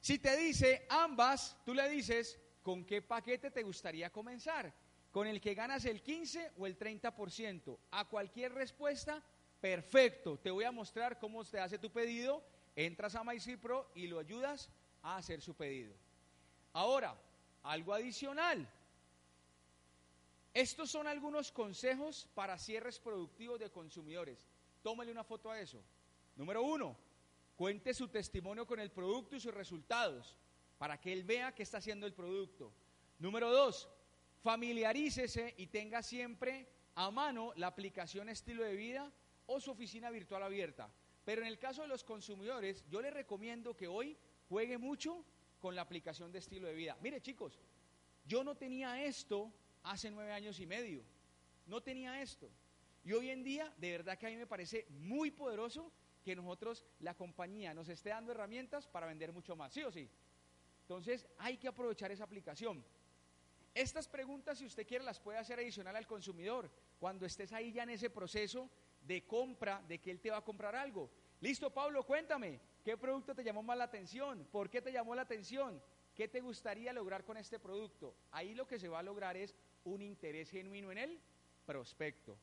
Si 0.00 0.18
te 0.18 0.36
dice 0.36 0.84
ambas, 0.88 1.56
tú 1.64 1.74
le 1.74 1.88
dices, 1.88 2.38
¿con 2.62 2.84
qué 2.84 3.02
paquete 3.02 3.50
te 3.50 3.62
gustaría 3.62 4.10
comenzar? 4.10 4.72
¿Con 5.12 5.26
el 5.26 5.40
que 5.40 5.54
ganas 5.54 5.84
el 5.84 6.02
15 6.02 6.52
o 6.58 6.66
el 6.66 6.76
30%? 6.76 7.78
A 7.92 8.08
cualquier 8.08 8.52
respuesta, 8.52 9.22
perfecto. 9.60 10.38
Te 10.38 10.50
voy 10.50 10.64
a 10.64 10.72
mostrar 10.72 11.18
cómo 11.20 11.44
se 11.44 11.60
hace 11.60 11.78
tu 11.78 11.90
pedido. 11.92 12.42
Entras 12.74 13.14
a 13.14 13.22
MyCipro 13.22 13.92
y 13.94 14.06
lo 14.08 14.18
ayudas 14.18 14.70
a 15.02 15.18
hacer 15.18 15.40
su 15.40 15.54
pedido. 15.54 15.94
Ahora, 16.72 17.14
algo 17.62 17.94
adicional. 17.94 18.68
Estos 20.54 20.90
son 20.90 21.06
algunos 21.06 21.50
consejos 21.50 22.28
para 22.34 22.58
cierres 22.58 22.98
productivos 22.98 23.58
de 23.58 23.70
consumidores. 23.70 24.46
Tómale 24.82 25.10
una 25.10 25.24
foto 25.24 25.50
a 25.50 25.58
eso. 25.58 25.82
Número 26.36 26.62
uno, 26.62 26.96
cuente 27.56 27.94
su 27.94 28.08
testimonio 28.08 28.66
con 28.66 28.80
el 28.80 28.90
producto 28.90 29.36
y 29.36 29.40
sus 29.40 29.54
resultados 29.54 30.36
para 30.78 31.00
que 31.00 31.12
él 31.12 31.24
vea 31.24 31.54
qué 31.54 31.62
está 31.62 31.78
haciendo 31.78 32.06
el 32.06 32.12
producto. 32.12 32.72
Número 33.18 33.50
dos, 33.50 33.88
familiarícese 34.42 35.54
y 35.56 35.68
tenga 35.68 36.02
siempre 36.02 36.68
a 36.96 37.10
mano 37.10 37.52
la 37.56 37.68
aplicación 37.68 38.28
estilo 38.28 38.64
de 38.64 38.74
vida 38.74 39.12
o 39.46 39.60
su 39.60 39.70
oficina 39.70 40.10
virtual 40.10 40.42
abierta. 40.42 40.92
Pero 41.24 41.42
en 41.42 41.46
el 41.46 41.58
caso 41.58 41.82
de 41.82 41.88
los 41.88 42.04
consumidores, 42.04 42.84
yo 42.90 43.00
les 43.00 43.14
recomiendo 43.14 43.76
que 43.76 43.86
hoy 43.86 44.16
juegue 44.48 44.76
mucho 44.76 45.24
con 45.60 45.74
la 45.74 45.82
aplicación 45.82 46.32
de 46.32 46.40
estilo 46.40 46.66
de 46.66 46.74
vida. 46.74 46.98
Mire 47.00 47.22
chicos, 47.22 47.58
yo 48.26 48.42
no 48.42 48.56
tenía 48.56 49.04
esto 49.04 49.52
hace 49.82 50.10
nueve 50.10 50.32
años 50.32 50.58
y 50.60 50.66
medio. 50.66 51.02
No 51.66 51.82
tenía 51.82 52.20
esto. 52.22 52.50
Y 53.04 53.12
hoy 53.12 53.30
en 53.30 53.42
día, 53.42 53.72
de 53.78 53.90
verdad 53.90 54.18
que 54.18 54.26
a 54.26 54.30
mí 54.30 54.36
me 54.36 54.46
parece 54.46 54.86
muy 54.90 55.30
poderoso 55.30 55.92
que 56.22 56.36
nosotros, 56.36 56.84
la 57.00 57.14
compañía, 57.14 57.74
nos 57.74 57.88
esté 57.88 58.10
dando 58.10 58.32
herramientas 58.32 58.86
para 58.86 59.06
vender 59.06 59.32
mucho 59.32 59.56
más. 59.56 59.72
¿Sí 59.72 59.82
o 59.82 59.90
sí? 59.90 60.08
Entonces, 60.82 61.26
hay 61.38 61.56
que 61.56 61.68
aprovechar 61.68 62.12
esa 62.12 62.24
aplicación. 62.24 62.84
Estas 63.74 64.06
preguntas, 64.06 64.58
si 64.58 64.66
usted 64.66 64.86
quiere, 64.86 65.04
las 65.04 65.18
puede 65.18 65.38
hacer 65.38 65.58
adicional 65.58 65.96
al 65.96 66.06
consumidor. 66.06 66.70
Cuando 67.00 67.26
estés 67.26 67.52
ahí 67.52 67.72
ya 67.72 67.84
en 67.84 67.90
ese 67.90 68.10
proceso 68.10 68.70
de 69.02 69.26
compra, 69.26 69.82
de 69.88 69.98
que 69.98 70.10
él 70.10 70.20
te 70.20 70.30
va 70.30 70.38
a 70.38 70.44
comprar 70.44 70.76
algo. 70.76 71.10
Listo, 71.40 71.72
Pablo, 71.72 72.04
cuéntame, 72.04 72.60
¿qué 72.84 72.96
producto 72.96 73.34
te 73.34 73.42
llamó 73.42 73.62
más 73.62 73.76
la 73.76 73.84
atención? 73.84 74.46
¿Por 74.52 74.70
qué 74.70 74.80
te 74.80 74.92
llamó 74.92 75.14
la 75.14 75.22
atención? 75.22 75.82
¿Qué 76.14 76.28
te 76.28 76.40
gustaría 76.40 76.92
lograr 76.92 77.24
con 77.24 77.36
este 77.36 77.58
producto? 77.58 78.14
Ahí 78.32 78.54
lo 78.54 78.66
que 78.66 78.78
se 78.78 78.88
va 78.88 78.98
a 78.98 79.02
lograr 79.02 79.36
es 79.36 79.54
un 79.84 80.02
interés 80.02 80.50
genuino 80.50 80.92
en 80.92 80.98
el 80.98 81.20
prospecto. 81.64 82.36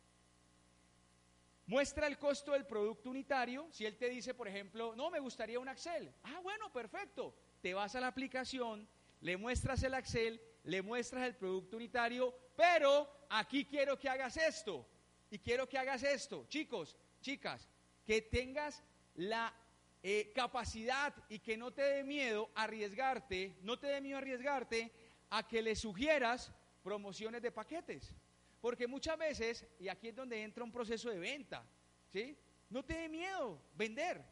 Muestra 1.68 2.08
el 2.08 2.18
costo 2.18 2.54
del 2.54 2.66
producto 2.66 3.12
unitario. 3.12 3.68
Si 3.72 3.86
él 3.86 3.96
te 3.96 4.10
dice, 4.10 4.34
por 4.34 4.48
ejemplo, 4.48 4.96
no, 4.96 5.12
me 5.12 5.20
gustaría 5.20 5.60
un 5.60 5.70
Excel. 5.70 6.12
Ah, 6.24 6.40
bueno, 6.42 6.72
perfecto. 6.74 7.36
Te 7.62 7.76
vas 7.76 7.94
a 7.94 8.00
la 8.00 8.08
aplicación, 8.08 8.88
le 9.22 9.38
muestras 9.38 9.84
el 9.84 9.94
Excel, 9.94 10.42
le 10.64 10.82
muestras 10.82 11.28
el 11.28 11.36
producto 11.36 11.78
unitario, 11.78 12.34
pero 12.56 13.08
aquí 13.30 13.66
quiero 13.66 14.00
que 14.00 14.10
hagas 14.10 14.36
esto. 14.38 14.84
Y 15.30 15.38
quiero 15.38 15.70
que 15.70 15.78
hagas 15.78 16.02
esto. 16.02 16.48
Chicos, 16.50 16.98
chicas, 17.22 17.70
que 18.04 18.24
tengas 18.24 18.84
la 19.14 19.54
eh, 20.02 20.32
capacidad 20.34 21.14
y 21.28 21.40
que 21.40 21.58
no 21.58 21.72
te 21.72 21.82
dé 21.82 22.04
miedo 22.04 22.50
arriesgarte, 22.56 23.58
no 23.62 23.78
te 23.78 23.88
dé 23.88 24.02
miedo 24.02 24.18
arriesgarte 24.18 24.92
a 25.30 25.48
que 25.48 25.62
le 25.62 25.76
sugieras 25.76 26.52
promociones 26.84 27.42
de 27.42 27.52
paquetes. 27.52 28.16
Porque 28.62 28.88
muchas 28.88 29.18
veces, 29.18 29.66
y 29.80 29.88
aquí 29.88 30.10
es 30.10 30.16
donde 30.16 30.42
entra 30.42 30.64
un 30.64 30.72
proceso 30.72 31.10
de 31.10 31.20
venta, 31.20 31.66
¿sí? 32.08 32.38
No 32.70 32.84
te 32.84 32.94
dé 32.94 33.10
miedo 33.10 33.62
vender, 33.76 34.24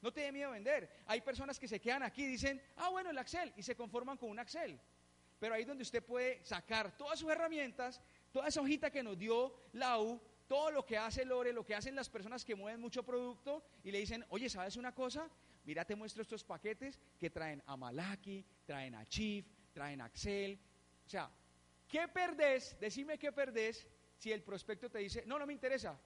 no 0.00 0.12
te 0.12 0.22
dé 0.22 0.32
miedo 0.32 0.50
vender. 0.50 0.90
Hay 1.06 1.20
personas 1.20 1.58
que 1.58 1.68
se 1.68 1.80
quedan 1.80 2.02
aquí 2.02 2.24
y 2.24 2.28
dicen, 2.28 2.60
ah, 2.76 2.88
bueno, 2.88 3.10
el 3.10 3.18
Excel, 3.18 3.52
y 3.56 3.62
se 3.62 3.74
conforman 3.74 4.16
con 4.16 4.30
un 4.30 4.38
Excel. 4.38 4.80
Pero 5.38 5.54
ahí 5.54 5.62
es 5.62 5.68
donde 5.68 5.82
usted 5.82 6.04
puede 6.04 6.44
sacar 6.44 6.96
todas 6.96 7.18
sus 7.18 7.30
herramientas, 7.30 8.00
toda 8.32 8.48
esa 8.48 8.60
hojita 8.60 8.90
que 8.90 9.02
nos 9.02 9.18
dio 9.18 9.54
la 9.72 10.00
U, 10.00 10.20
todo 10.46 10.70
lo 10.70 10.84
que 10.84 10.98
hace 10.98 11.24
Lore, 11.24 11.52
lo 11.52 11.64
que 11.64 11.74
hacen 11.74 11.94
las 11.94 12.08
personas 12.08 12.44
que 12.44 12.54
mueven 12.54 12.80
mucho 12.80 13.02
producto 13.02 13.64
y 13.82 13.90
le 13.90 13.98
dicen, 13.98 14.24
oye, 14.28 14.48
¿sabes 14.48 14.76
una 14.76 14.94
cosa? 14.94 15.28
Mira, 15.64 15.84
te 15.84 15.96
muestro 15.96 16.22
estos 16.22 16.44
paquetes 16.44 17.00
que 17.18 17.30
traen 17.30 17.62
a 17.66 17.76
Malaki, 17.76 18.44
traen 18.66 18.94
a 18.94 19.06
Chief, 19.06 19.46
traen 19.72 20.00
a 20.00 20.06
Excel. 20.06 20.58
O 21.06 21.08
sea, 21.08 21.30
¿qué 21.88 22.06
perdés? 22.08 22.78
Decime 22.78 23.18
qué 23.18 23.32
perdés 23.32 23.86
si 24.18 24.32
el 24.32 24.42
prospecto 24.42 24.90
te 24.90 24.98
dice, 24.98 25.24
no, 25.26 25.38
no 25.38 25.46
me 25.46 25.52
interesa. 25.52 25.98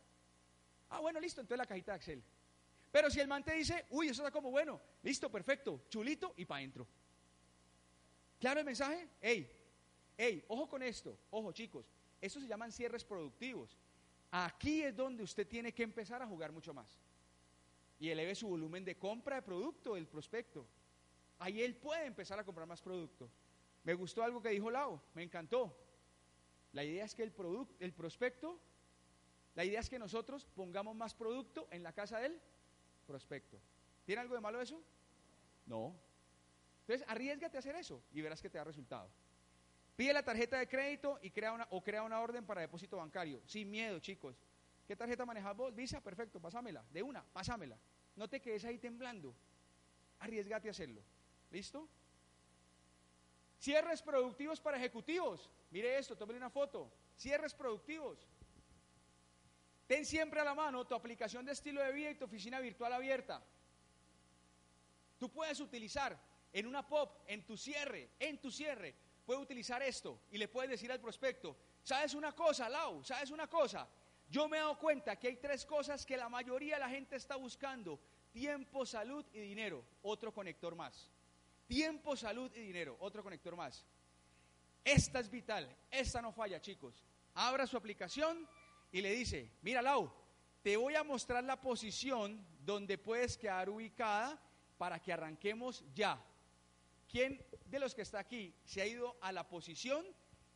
Ah, 0.90 1.00
bueno, 1.00 1.20
listo, 1.20 1.40
entonces 1.40 1.58
la 1.58 1.66
cajita 1.66 1.92
de 1.92 1.96
Excel. 1.98 2.24
Pero 2.90 3.10
si 3.10 3.20
el 3.20 3.28
man 3.28 3.44
te 3.44 3.54
dice, 3.54 3.86
uy, 3.90 4.08
eso 4.08 4.22
está 4.22 4.30
como 4.30 4.50
bueno, 4.50 4.80
listo, 5.02 5.30
perfecto, 5.30 5.82
chulito 5.88 6.32
y 6.36 6.44
para 6.44 6.58
adentro. 6.58 6.86
¿Claro 8.38 8.60
el 8.60 8.66
mensaje? 8.66 9.08
Ey, 9.20 9.50
ey, 10.16 10.44
ojo 10.48 10.68
con 10.68 10.82
esto, 10.82 11.18
ojo 11.30 11.52
chicos, 11.52 11.90
estos 12.20 12.42
se 12.42 12.48
llaman 12.48 12.72
cierres 12.72 13.04
productivos. 13.04 13.76
Aquí 14.30 14.82
es 14.82 14.94
donde 14.94 15.22
usted 15.22 15.46
tiene 15.46 15.72
que 15.72 15.82
empezar 15.82 16.22
a 16.22 16.26
jugar 16.26 16.52
mucho 16.52 16.74
más. 16.74 16.98
Y 17.98 18.10
eleve 18.10 18.34
su 18.34 18.48
volumen 18.48 18.84
de 18.84 18.96
compra 18.96 19.36
de 19.36 19.42
producto 19.42 19.94
del 19.94 20.06
prospecto. 20.06 20.66
Ahí 21.38 21.62
él 21.62 21.74
puede 21.76 22.06
empezar 22.06 22.38
a 22.38 22.44
comprar 22.44 22.66
más 22.66 22.82
producto. 22.82 23.30
Me 23.84 23.94
gustó 23.94 24.22
algo 24.22 24.42
que 24.42 24.50
dijo 24.50 24.70
Lau, 24.70 25.00
me 25.14 25.22
encantó. 25.22 25.74
La 26.72 26.84
idea 26.84 27.04
es 27.04 27.14
que 27.14 27.22
el 27.22 27.32
producto, 27.32 27.74
el 27.80 27.92
prospecto, 27.92 28.60
la 29.54 29.64
idea 29.64 29.80
es 29.80 29.88
que 29.88 29.98
nosotros 29.98 30.44
pongamos 30.54 30.94
más 30.94 31.14
producto 31.14 31.66
en 31.70 31.82
la 31.82 31.92
casa 31.92 32.18
del 32.18 32.40
prospecto. 33.06 33.58
¿Tiene 34.04 34.20
algo 34.20 34.34
de 34.34 34.40
malo 34.40 34.60
eso? 34.60 34.80
No. 35.66 35.94
Entonces, 36.80 37.06
arriesgate 37.08 37.56
a 37.56 37.60
hacer 37.60 37.74
eso 37.76 38.02
y 38.12 38.20
verás 38.20 38.40
que 38.40 38.50
te 38.50 38.58
da 38.58 38.64
resultado. 38.64 39.10
Pide 39.98 40.12
la 40.12 40.22
tarjeta 40.22 40.60
de 40.60 40.68
crédito 40.68 41.18
y 41.22 41.32
crea 41.32 41.52
una, 41.52 41.66
o 41.70 41.82
crea 41.82 42.04
una 42.04 42.20
orden 42.20 42.46
para 42.46 42.60
depósito 42.60 42.98
bancario. 42.98 43.42
Sin 43.46 43.68
miedo, 43.68 43.98
chicos. 43.98 44.40
¿Qué 44.86 44.94
tarjeta 44.94 45.26
manejas 45.26 45.56
vos? 45.56 45.74
Visa, 45.74 46.00
perfecto, 46.00 46.40
pásamela. 46.40 46.84
De 46.92 47.02
una, 47.02 47.24
pásamela. 47.24 47.76
No 48.14 48.28
te 48.28 48.40
quedes 48.40 48.64
ahí 48.64 48.78
temblando. 48.78 49.34
Arriesgate 50.20 50.68
a 50.68 50.70
hacerlo. 50.70 51.02
¿Listo? 51.50 51.88
Cierres 53.58 54.00
productivos 54.00 54.60
para 54.60 54.76
ejecutivos. 54.76 55.50
Mire 55.72 55.98
esto, 55.98 56.16
tómale 56.16 56.38
una 56.38 56.50
foto. 56.50 56.92
Cierres 57.16 57.52
productivos. 57.52 58.24
Ten 59.88 60.06
siempre 60.06 60.38
a 60.38 60.44
la 60.44 60.54
mano 60.54 60.86
tu 60.86 60.94
aplicación 60.94 61.44
de 61.44 61.50
estilo 61.50 61.82
de 61.82 61.90
vida 61.90 62.10
y 62.12 62.14
tu 62.14 62.26
oficina 62.26 62.60
virtual 62.60 62.92
abierta. 62.92 63.42
Tú 65.18 65.28
puedes 65.32 65.58
utilizar 65.58 66.16
en 66.52 66.68
una 66.68 66.86
pop, 66.86 67.24
en 67.26 67.44
tu 67.44 67.56
cierre, 67.56 68.10
en 68.20 68.40
tu 68.40 68.52
cierre, 68.52 69.07
puede 69.28 69.40
utilizar 69.40 69.82
esto 69.82 70.22
y 70.30 70.38
le 70.38 70.48
puede 70.48 70.68
decir 70.68 70.90
al 70.90 71.00
prospecto, 71.00 71.54
¿sabes 71.82 72.14
una 72.14 72.32
cosa, 72.32 72.66
Lau? 72.66 73.04
¿Sabes 73.04 73.30
una 73.30 73.46
cosa? 73.46 73.86
Yo 74.26 74.48
me 74.48 74.56
he 74.56 74.60
dado 74.60 74.78
cuenta 74.78 75.16
que 75.16 75.28
hay 75.28 75.36
tres 75.36 75.66
cosas 75.66 76.06
que 76.06 76.16
la 76.16 76.30
mayoría 76.30 76.76
de 76.76 76.80
la 76.80 76.88
gente 76.88 77.16
está 77.16 77.36
buscando. 77.36 78.00
Tiempo, 78.32 78.86
salud 78.86 79.26
y 79.34 79.40
dinero. 79.40 79.84
Otro 80.00 80.32
conector 80.32 80.74
más. 80.74 81.10
Tiempo, 81.66 82.16
salud 82.16 82.50
y 82.54 82.60
dinero. 82.60 82.96
Otro 83.00 83.22
conector 83.22 83.54
más. 83.54 83.84
Esta 84.82 85.20
es 85.20 85.28
vital. 85.28 85.76
Esta 85.90 86.22
no 86.22 86.32
falla, 86.32 86.58
chicos. 86.62 87.04
Abra 87.34 87.66
su 87.66 87.76
aplicación 87.76 88.48
y 88.90 89.02
le 89.02 89.10
dice, 89.10 89.50
mira, 89.60 89.82
Lau, 89.82 90.10
te 90.62 90.74
voy 90.78 90.94
a 90.94 91.04
mostrar 91.04 91.44
la 91.44 91.60
posición 91.60 92.42
donde 92.60 92.96
puedes 92.96 93.36
quedar 93.36 93.68
ubicada 93.68 94.40
para 94.78 94.98
que 94.98 95.12
arranquemos 95.12 95.84
ya. 95.94 96.18
¿Quién 97.08 97.42
de 97.64 97.78
los 97.78 97.94
que 97.94 98.02
está 98.02 98.18
aquí 98.18 98.54
se 98.64 98.82
ha 98.82 98.86
ido 98.86 99.16
a 99.20 99.32
la 99.32 99.48
posición, 99.48 100.04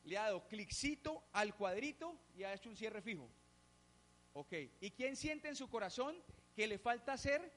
le 0.04 0.18
ha 0.18 0.24
dado 0.24 0.46
cliccito 0.48 1.24
al 1.32 1.54
cuadrito 1.54 2.14
y 2.34 2.44
ha 2.44 2.52
hecho 2.52 2.68
un 2.68 2.76
cierre 2.76 3.00
fijo? 3.00 3.28
Ok. 4.34 4.52
¿Y 4.80 4.90
quién 4.90 5.16
siente 5.16 5.48
en 5.48 5.56
su 5.56 5.68
corazón 5.68 6.16
que 6.54 6.66
le 6.66 6.78
falta 6.78 7.14
hacer? 7.14 7.52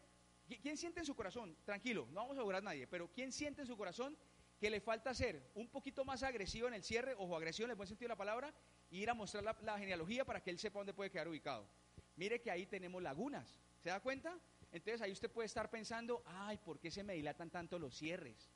¿Quién 0.62 0.78
siente 0.78 1.00
en 1.00 1.06
su 1.06 1.16
corazón? 1.16 1.58
Tranquilo, 1.66 2.08
no 2.12 2.22
vamos 2.22 2.38
a 2.38 2.40
asegurar 2.40 2.62
a 2.62 2.66
nadie, 2.66 2.88
pero 2.88 3.12
¿quién 3.12 3.32
siente 3.32 3.62
en 3.62 3.68
su 3.68 3.76
corazón 3.76 4.18
que 4.60 4.70
le 4.70 4.80
falta 4.80 5.14
ser 5.14 5.52
un 5.56 5.68
poquito 5.68 6.06
más 6.06 6.24
agresivo 6.24 6.68
en 6.68 6.76
el 6.76 6.84
cierre, 6.84 7.16
ojo, 7.18 7.36
agresión 7.36 7.68
en 7.68 7.72
el 7.72 7.78
buen 7.78 7.88
sentido 7.88 8.08
de 8.08 8.14
la 8.14 8.18
palabra, 8.18 8.54
y 8.90 9.00
ir 9.02 9.10
a 9.10 9.14
mostrar 9.14 9.44
la 9.44 9.78
genealogía 9.78 10.24
para 10.24 10.42
que 10.42 10.52
él 10.52 10.60
sepa 10.60 10.80
dónde 10.80 10.94
puede 10.94 11.10
quedar 11.10 11.28
ubicado? 11.28 11.68
Mire 12.16 12.42
que 12.42 12.52
ahí 12.52 12.66
tenemos 12.66 13.02
lagunas, 13.02 13.60
¿se 13.82 13.90
da 13.90 14.00
cuenta? 14.00 14.38
Entonces 14.72 15.02
ahí 15.02 15.12
usted 15.12 15.30
puede 15.30 15.48
estar 15.48 15.70
pensando, 15.70 16.24
ay, 16.26 16.58
¿por 16.58 16.80
qué 16.80 16.92
se 16.92 17.04
me 17.04 17.14
dilatan 17.14 17.50
tanto 17.50 17.80
los 17.80 17.96
cierres? 17.96 18.50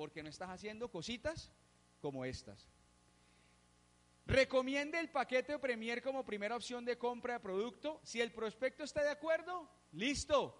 Porque 0.00 0.22
no 0.22 0.30
estás 0.30 0.48
haciendo 0.48 0.90
cositas 0.90 1.52
como 2.00 2.24
estas. 2.24 2.66
Recomiende 4.24 4.98
el 4.98 5.10
paquete 5.10 5.58
Premier 5.58 6.00
como 6.00 6.24
primera 6.24 6.56
opción 6.56 6.86
de 6.86 6.96
compra 6.96 7.34
de 7.34 7.40
producto. 7.40 8.00
Si 8.02 8.18
el 8.18 8.32
prospecto 8.32 8.82
está 8.82 9.02
de 9.02 9.10
acuerdo, 9.10 9.68
listo, 9.92 10.56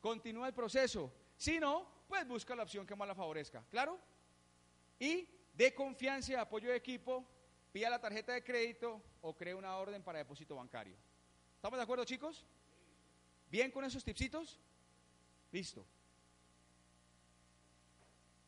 continúa 0.00 0.48
el 0.48 0.54
proceso. 0.54 1.14
Si 1.36 1.60
no, 1.60 1.88
pues 2.08 2.26
busca 2.26 2.56
la 2.56 2.64
opción 2.64 2.84
que 2.84 2.96
más 2.96 3.06
la 3.06 3.14
favorezca. 3.14 3.64
¿Claro? 3.70 3.96
Y 4.98 5.28
de 5.54 5.72
confianza 5.72 6.40
apoyo 6.40 6.70
de 6.70 6.74
equipo, 6.74 7.24
pida 7.70 7.90
la 7.90 8.00
tarjeta 8.00 8.32
de 8.32 8.42
crédito 8.42 9.00
o 9.20 9.36
cree 9.36 9.54
una 9.54 9.76
orden 9.76 10.02
para 10.02 10.18
depósito 10.18 10.56
bancario. 10.56 10.96
¿Estamos 11.54 11.78
de 11.78 11.84
acuerdo, 11.84 12.04
chicos? 12.04 12.44
¿Bien 13.52 13.70
con 13.70 13.84
esos 13.84 14.02
tipsitos? 14.02 14.58
Listo. 15.52 15.86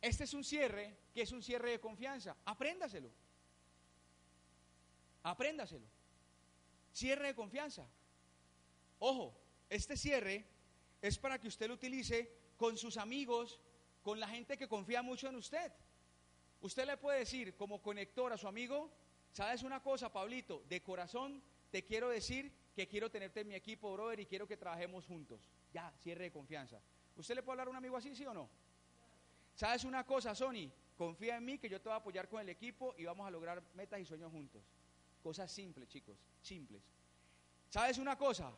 Este 0.03 0.24
es 0.24 0.34
un 0.34 0.42
cierre 0.42 0.96
que 1.14 1.22
es 1.22 1.30
un 1.30 1.42
cierre 1.42 1.70
de 1.70 1.80
confianza. 1.80 2.36
Apréndaselo. 2.44 3.09
Apréndaselo. 5.22 5.86
Cierre 6.92 7.28
de 7.28 7.34
confianza. 7.36 7.86
Ojo, 8.98 9.32
este 9.70 9.96
cierre 9.96 10.44
es 11.00 11.16
para 11.18 11.38
que 11.38 11.46
usted 11.46 11.68
lo 11.68 11.74
utilice 11.74 12.30
con 12.57 12.76
sus 12.76 12.96
amigos, 12.96 13.61
con 14.03 14.18
la 14.18 14.26
gente 14.26 14.59
que 14.59 14.68
confía 14.68 15.03
mucho 15.03 15.28
en 15.28 15.36
usted. 15.36 15.72
Usted 16.61 16.84
le 16.84 16.96
puede 16.96 17.20
decir 17.20 17.55
como 17.55 17.80
conector 17.80 18.32
a 18.32 18.36
su 18.36 18.48
amigo, 18.48 18.90
¿sabes 19.30 19.62
una 19.62 19.82
cosa, 19.82 20.12
Pablito? 20.12 20.64
De 20.68 20.82
corazón 20.82 21.42
te 21.70 21.84
quiero 21.84 22.09
decir 22.09 22.53
que 22.74 22.88
quiero 22.88 23.11
tenerte 23.11 23.40
en 23.40 23.48
mi 23.48 23.55
equipo, 23.55 23.92
brother, 23.92 24.18
y 24.20 24.26
quiero 24.26 24.48
que 24.48 24.57
trabajemos 24.57 25.07
juntos. 25.07 25.48
Ya, 25.72 25.92
cierre 26.03 26.24
de 26.24 26.32
confianza. 26.32 26.80
¿Usted 27.16 27.36
le 27.36 27.42
puede 27.42 27.55
hablar 27.55 27.68
a 27.68 27.70
un 27.70 27.76
amigo 27.76 27.96
así, 27.96 28.14
sí 28.14 28.26
o 28.26 28.34
no? 28.34 28.50
¿Sabes 29.55 29.84
una 29.84 30.05
cosa, 30.05 30.34
Sony? 30.34 30.70
Confía 30.96 31.36
en 31.36 31.44
mí 31.44 31.59
que 31.59 31.68
yo 31.68 31.80
te 31.80 31.88
voy 31.88 31.94
a 31.94 32.00
apoyar 32.00 32.28
con 32.28 32.40
el 32.40 32.48
equipo 32.48 32.94
y 32.96 33.05
vamos 33.05 33.26
a 33.26 33.30
lograr 33.30 33.62
metas 33.74 34.00
y 34.00 34.05
sueños 34.05 34.30
juntos. 34.30 34.62
Cosas 35.22 35.50
simples, 35.50 35.88
chicos, 35.88 36.16
simples. 36.40 36.82
¿Sabes 37.68 37.98
una 37.98 38.16
cosa? 38.16 38.53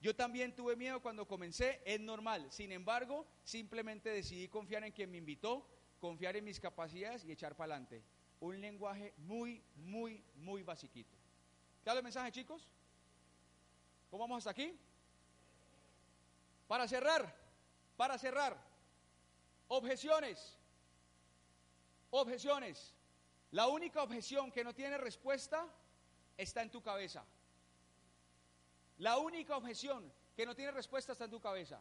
Yo 0.00 0.16
también 0.16 0.54
tuve 0.54 0.76
miedo 0.76 1.00
cuando 1.00 1.28
comencé, 1.28 1.82
es 1.84 2.00
normal. 2.00 2.50
Sin 2.50 2.72
embargo, 2.72 3.26
simplemente 3.44 4.08
decidí 4.08 4.48
confiar 4.48 4.82
en 4.84 4.92
quien 4.92 5.10
me 5.10 5.18
invitó, 5.18 5.66
confiar 6.00 6.36
en 6.36 6.44
mis 6.44 6.58
capacidades 6.58 7.24
y 7.24 7.32
echar 7.32 7.54
para 7.54 7.74
adelante. 7.74 8.02
Un 8.40 8.60
lenguaje 8.60 9.12
muy, 9.18 9.62
muy, 9.76 10.24
muy 10.36 10.62
basiquito. 10.62 11.14
¿Claro 11.82 11.98
el 11.98 12.04
mensaje, 12.04 12.32
chicos? 12.32 12.66
¿Cómo 14.10 14.22
vamos 14.22 14.38
hasta 14.38 14.50
aquí? 14.50 14.74
Para 16.66 16.88
cerrar, 16.88 17.34
para 17.96 18.16
cerrar. 18.16 18.69
Objeciones. 19.72 20.58
Objeciones. 22.10 22.92
La 23.52 23.68
única 23.68 24.02
objeción 24.02 24.50
que 24.50 24.64
no 24.64 24.74
tiene 24.74 24.98
respuesta 24.98 25.64
está 26.36 26.62
en 26.62 26.70
tu 26.70 26.82
cabeza. 26.82 27.24
La 28.98 29.18
única 29.18 29.56
objeción 29.56 30.12
que 30.34 30.44
no 30.44 30.56
tiene 30.56 30.72
respuesta 30.72 31.12
está 31.12 31.26
en 31.26 31.30
tu 31.30 31.40
cabeza. 31.40 31.80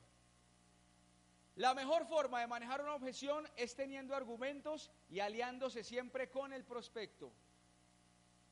La 1.55 1.73
mejor 1.73 2.05
forma 2.05 2.39
de 2.41 2.45
manejar 2.45 2.79
una 2.81 2.93
objeción 2.93 3.49
es 3.57 3.75
teniendo 3.75 4.15
argumentos 4.15 4.91
y 5.09 5.19
aliándose 5.19 5.83
siempre 5.83 6.29
con 6.29 6.53
el 6.53 6.63
prospecto. 6.63 7.31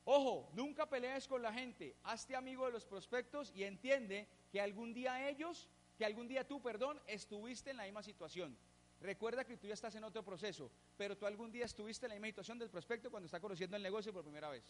Ojo, 0.04 0.50
nunca 0.52 0.86
pelees 0.86 1.28
con 1.28 1.42
la 1.42 1.52
gente, 1.52 1.94
hazte 2.02 2.34
amigo 2.34 2.66
de 2.66 2.72
los 2.72 2.84
prospectos 2.84 3.52
y 3.54 3.62
entiende 3.62 4.26
que 4.50 4.60
algún 4.60 4.92
día 4.92 5.28
ellos, 5.28 5.68
que 5.96 6.04
algún 6.04 6.26
día 6.26 6.44
tú, 6.44 6.60
perdón, 6.60 7.00
estuviste 7.06 7.70
en 7.70 7.76
la 7.76 7.84
misma 7.84 8.02
situación. 8.02 8.58
Recuerda 9.00 9.44
que 9.44 9.56
tú 9.56 9.66
ya 9.68 9.74
estás 9.74 9.94
en 9.94 10.04
otro 10.04 10.24
proceso, 10.24 10.70
pero 10.96 11.16
tú 11.16 11.24
algún 11.24 11.52
día 11.52 11.64
estuviste 11.64 12.06
en 12.06 12.10
la 12.10 12.14
misma 12.16 12.28
situación 12.28 12.58
del 12.58 12.68
prospecto 12.68 13.10
cuando 13.10 13.26
está 13.26 13.40
conociendo 13.40 13.76
el 13.76 13.82
negocio 13.82 14.12
por 14.12 14.24
primera 14.24 14.48
vez. 14.48 14.64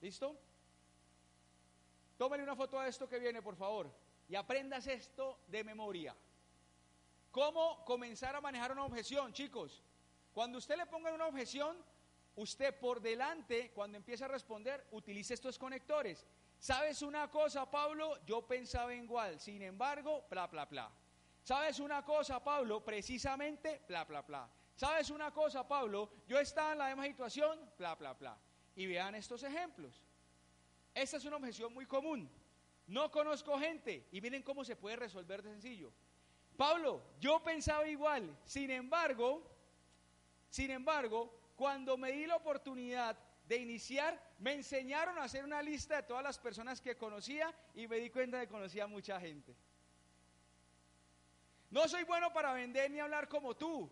¿Listo? 0.00 0.38
Tómale 2.18 2.42
una 2.42 2.54
foto 2.54 2.78
a 2.78 2.86
esto 2.86 3.08
que 3.08 3.18
viene, 3.18 3.40
por 3.40 3.56
favor, 3.56 3.90
y 4.28 4.34
aprendas 4.34 4.86
esto 4.86 5.40
de 5.48 5.64
memoria. 5.64 6.14
¿Cómo 7.30 7.82
comenzar 7.86 8.36
a 8.36 8.40
manejar 8.40 8.72
una 8.72 8.84
objeción, 8.84 9.32
chicos? 9.32 9.82
Cuando 10.34 10.58
usted 10.58 10.76
le 10.76 10.84
ponga 10.84 11.12
una 11.12 11.28
objeción, 11.28 11.78
usted 12.36 12.78
por 12.78 13.00
delante, 13.00 13.70
cuando 13.72 13.96
empieza 13.96 14.26
a 14.26 14.28
responder, 14.28 14.86
utilice 14.90 15.32
estos 15.32 15.58
conectores. 15.58 16.26
¿Sabes 16.58 17.00
una 17.00 17.30
cosa, 17.30 17.70
Pablo? 17.70 18.18
Yo 18.26 18.46
pensaba 18.46 18.94
igual, 18.94 19.40
sin 19.40 19.62
embargo, 19.62 20.26
bla, 20.28 20.46
bla, 20.46 20.66
bla. 20.66 20.90
¿Sabes 21.42 21.80
una 21.80 22.04
cosa, 22.04 22.42
Pablo? 22.42 22.84
Precisamente, 22.84 23.82
bla, 23.88 24.04
bla, 24.04 24.22
bla. 24.22 24.48
¿Sabes 24.76 25.10
una 25.10 25.30
cosa, 25.32 25.66
Pablo? 25.66 26.10
Yo 26.26 26.38
estaba 26.38 26.72
en 26.72 26.78
la 26.78 26.86
misma 26.88 27.06
situación, 27.06 27.58
bla, 27.76 27.94
bla, 27.94 28.14
bla. 28.14 28.38
Y 28.76 28.86
vean 28.86 29.14
estos 29.14 29.42
ejemplos. 29.42 30.02
Esta 30.94 31.16
es 31.16 31.24
una 31.24 31.36
objeción 31.36 31.72
muy 31.72 31.86
común. 31.86 32.30
No 32.86 33.10
conozco 33.10 33.58
gente. 33.58 34.08
Y 34.12 34.20
miren 34.20 34.42
cómo 34.42 34.64
se 34.64 34.76
puede 34.76 34.96
resolver 34.96 35.42
de 35.42 35.50
sencillo. 35.50 35.92
Pablo, 36.56 37.02
yo 37.20 37.42
pensaba 37.42 37.86
igual. 37.88 38.36
Sin 38.44 38.70
embargo, 38.70 39.42
sin 40.48 40.70
embargo, 40.70 41.52
cuando 41.56 41.96
me 41.96 42.12
di 42.12 42.26
la 42.26 42.36
oportunidad 42.36 43.16
de 43.46 43.56
iniciar, 43.56 44.20
me 44.38 44.54
enseñaron 44.54 45.18
a 45.18 45.24
hacer 45.24 45.44
una 45.44 45.62
lista 45.62 45.96
de 45.96 46.02
todas 46.04 46.22
las 46.22 46.38
personas 46.38 46.80
que 46.80 46.96
conocía 46.96 47.54
y 47.74 47.86
me 47.86 47.98
di 47.98 48.10
cuenta 48.10 48.38
de 48.38 48.46
que 48.46 48.52
conocía 48.52 48.84
a 48.84 48.86
mucha 48.86 49.20
gente. 49.20 49.54
No 51.70 51.88
soy 51.88 52.04
bueno 52.04 52.32
para 52.32 52.52
vender 52.52 52.90
ni 52.90 52.98
hablar 52.98 53.28
como 53.28 53.56
tú. 53.56 53.90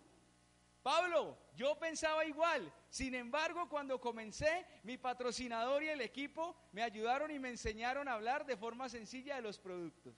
Pablo, 0.83 1.39
yo 1.55 1.79
pensaba 1.79 2.25
igual. 2.25 2.73
Sin 2.89 3.15
embargo, 3.15 3.69
cuando 3.69 4.01
comencé, 4.01 4.67
mi 4.83 4.97
patrocinador 4.97 5.83
y 5.83 5.89
el 5.89 6.01
equipo 6.01 6.57
me 6.73 6.83
ayudaron 6.83 7.31
y 7.31 7.39
me 7.39 7.51
enseñaron 7.51 8.09
a 8.09 8.15
hablar 8.15 8.47
de 8.47 8.57
forma 8.57 8.89
sencilla 8.89 9.37
de 9.37 9.43
los 9.43 9.59
productos. 9.59 10.15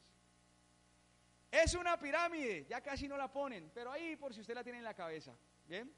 Es 1.51 1.75
una 1.75 1.99
pirámide, 1.99 2.67
ya 2.69 2.81
casi 2.81 3.09
no 3.09 3.17
la 3.17 3.33
ponen, 3.33 3.71
pero 3.75 3.91
ahí 3.91 4.17
por 4.17 4.33
si 4.33 4.41
usted 4.41 4.55
la 4.55 4.63
tiene 4.63 4.79
en 4.79 4.85
la 4.85 4.95
cabeza. 4.95 5.37
¿Bien? 5.67 5.93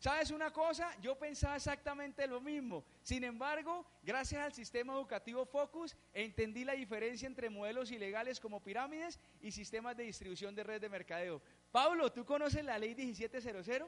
¿Sabes 0.00 0.30
una 0.30 0.50
cosa? 0.50 0.96
Yo 1.02 1.14
pensaba 1.18 1.56
exactamente 1.56 2.26
lo 2.26 2.40
mismo. 2.40 2.82
Sin 3.02 3.22
embargo, 3.22 3.84
gracias 4.02 4.42
al 4.42 4.54
sistema 4.54 4.94
educativo 4.94 5.44
Focus, 5.44 5.94
entendí 6.14 6.64
la 6.64 6.72
diferencia 6.72 7.26
entre 7.26 7.50
modelos 7.50 7.90
ilegales 7.90 8.40
como 8.40 8.62
pirámides 8.62 9.20
y 9.42 9.52
sistemas 9.52 9.98
de 9.98 10.04
distribución 10.04 10.54
de 10.54 10.64
red 10.64 10.80
de 10.80 10.88
mercadeo. 10.88 11.42
Pablo, 11.70 12.10
¿tú 12.10 12.24
conoces 12.24 12.64
la 12.64 12.78
ley 12.78 12.94
1700? 12.94 13.86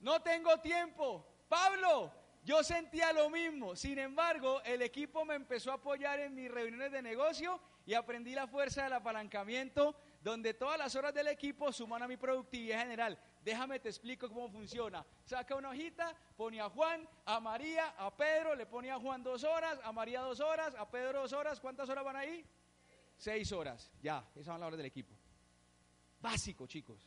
No 0.00 0.20
tengo 0.22 0.58
tiempo. 0.58 1.24
Pablo, 1.48 2.12
yo 2.42 2.64
sentía 2.64 3.12
lo 3.12 3.30
mismo. 3.30 3.76
Sin 3.76 4.00
embargo, 4.00 4.60
el 4.64 4.82
equipo 4.82 5.24
me 5.24 5.36
empezó 5.36 5.70
a 5.70 5.74
apoyar 5.74 6.18
en 6.18 6.34
mis 6.34 6.50
reuniones 6.50 6.90
de 6.90 7.00
negocio 7.00 7.60
y 7.86 7.94
aprendí 7.94 8.34
la 8.34 8.46
fuerza 8.46 8.84
del 8.84 8.94
apalancamiento, 8.94 9.94
donde 10.22 10.54
todas 10.54 10.78
las 10.78 10.94
horas 10.94 11.12
del 11.12 11.28
equipo 11.28 11.72
suman 11.72 12.02
a 12.02 12.08
mi 12.08 12.16
productividad 12.16 12.80
general. 12.80 13.18
Déjame 13.42 13.78
te 13.78 13.90
explico 13.90 14.28
cómo 14.28 14.48
funciona. 14.48 15.04
Saca 15.24 15.54
una 15.54 15.70
hojita, 15.70 16.16
pone 16.36 16.60
a 16.60 16.70
Juan, 16.70 17.06
a 17.26 17.40
María, 17.40 17.94
a 17.98 18.16
Pedro, 18.16 18.54
le 18.54 18.64
pone 18.64 18.90
a 18.90 18.98
Juan 18.98 19.22
dos 19.22 19.44
horas, 19.44 19.78
a 19.84 19.92
María 19.92 20.20
dos 20.20 20.40
horas, 20.40 20.74
a 20.76 20.90
Pedro 20.90 21.20
dos 21.20 21.32
horas. 21.34 21.60
¿Cuántas 21.60 21.88
horas 21.90 22.04
van 22.04 22.16
ahí? 22.16 22.44
Seis 23.18 23.52
horas. 23.52 23.92
Ya, 24.02 24.26
esas 24.32 24.46
son 24.46 24.60
las 24.60 24.66
horas 24.68 24.78
del 24.78 24.86
equipo. 24.86 25.14
Básico, 26.20 26.66
chicos. 26.66 27.06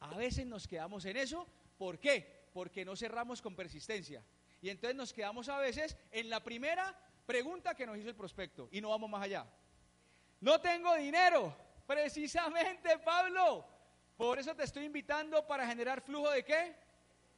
A 0.00 0.14
veces 0.14 0.46
nos 0.46 0.68
quedamos 0.68 1.04
en 1.06 1.16
eso. 1.16 1.46
¿Por 1.78 1.98
qué? 1.98 2.48
Porque 2.52 2.84
no 2.84 2.94
cerramos 2.94 3.40
con 3.40 3.56
persistencia. 3.56 4.22
Y 4.60 4.68
entonces 4.68 4.96
nos 4.96 5.14
quedamos 5.14 5.48
a 5.48 5.58
veces 5.58 5.96
en 6.10 6.28
la 6.28 6.44
primera 6.44 6.94
pregunta 7.24 7.74
que 7.74 7.86
nos 7.86 7.96
hizo 7.96 8.10
el 8.10 8.16
prospecto 8.16 8.68
y 8.70 8.82
no 8.82 8.90
vamos 8.90 9.08
más 9.08 9.22
allá. 9.22 9.46
No 10.40 10.60
tengo 10.60 10.94
dinero. 10.96 11.54
Precisamente, 11.86 12.98
Pablo. 12.98 13.66
Por 14.16 14.38
eso 14.38 14.54
te 14.54 14.64
estoy 14.64 14.84
invitando 14.84 15.46
para 15.46 15.66
generar 15.66 16.02
flujo 16.02 16.30
de 16.30 16.44
qué? 16.44 16.76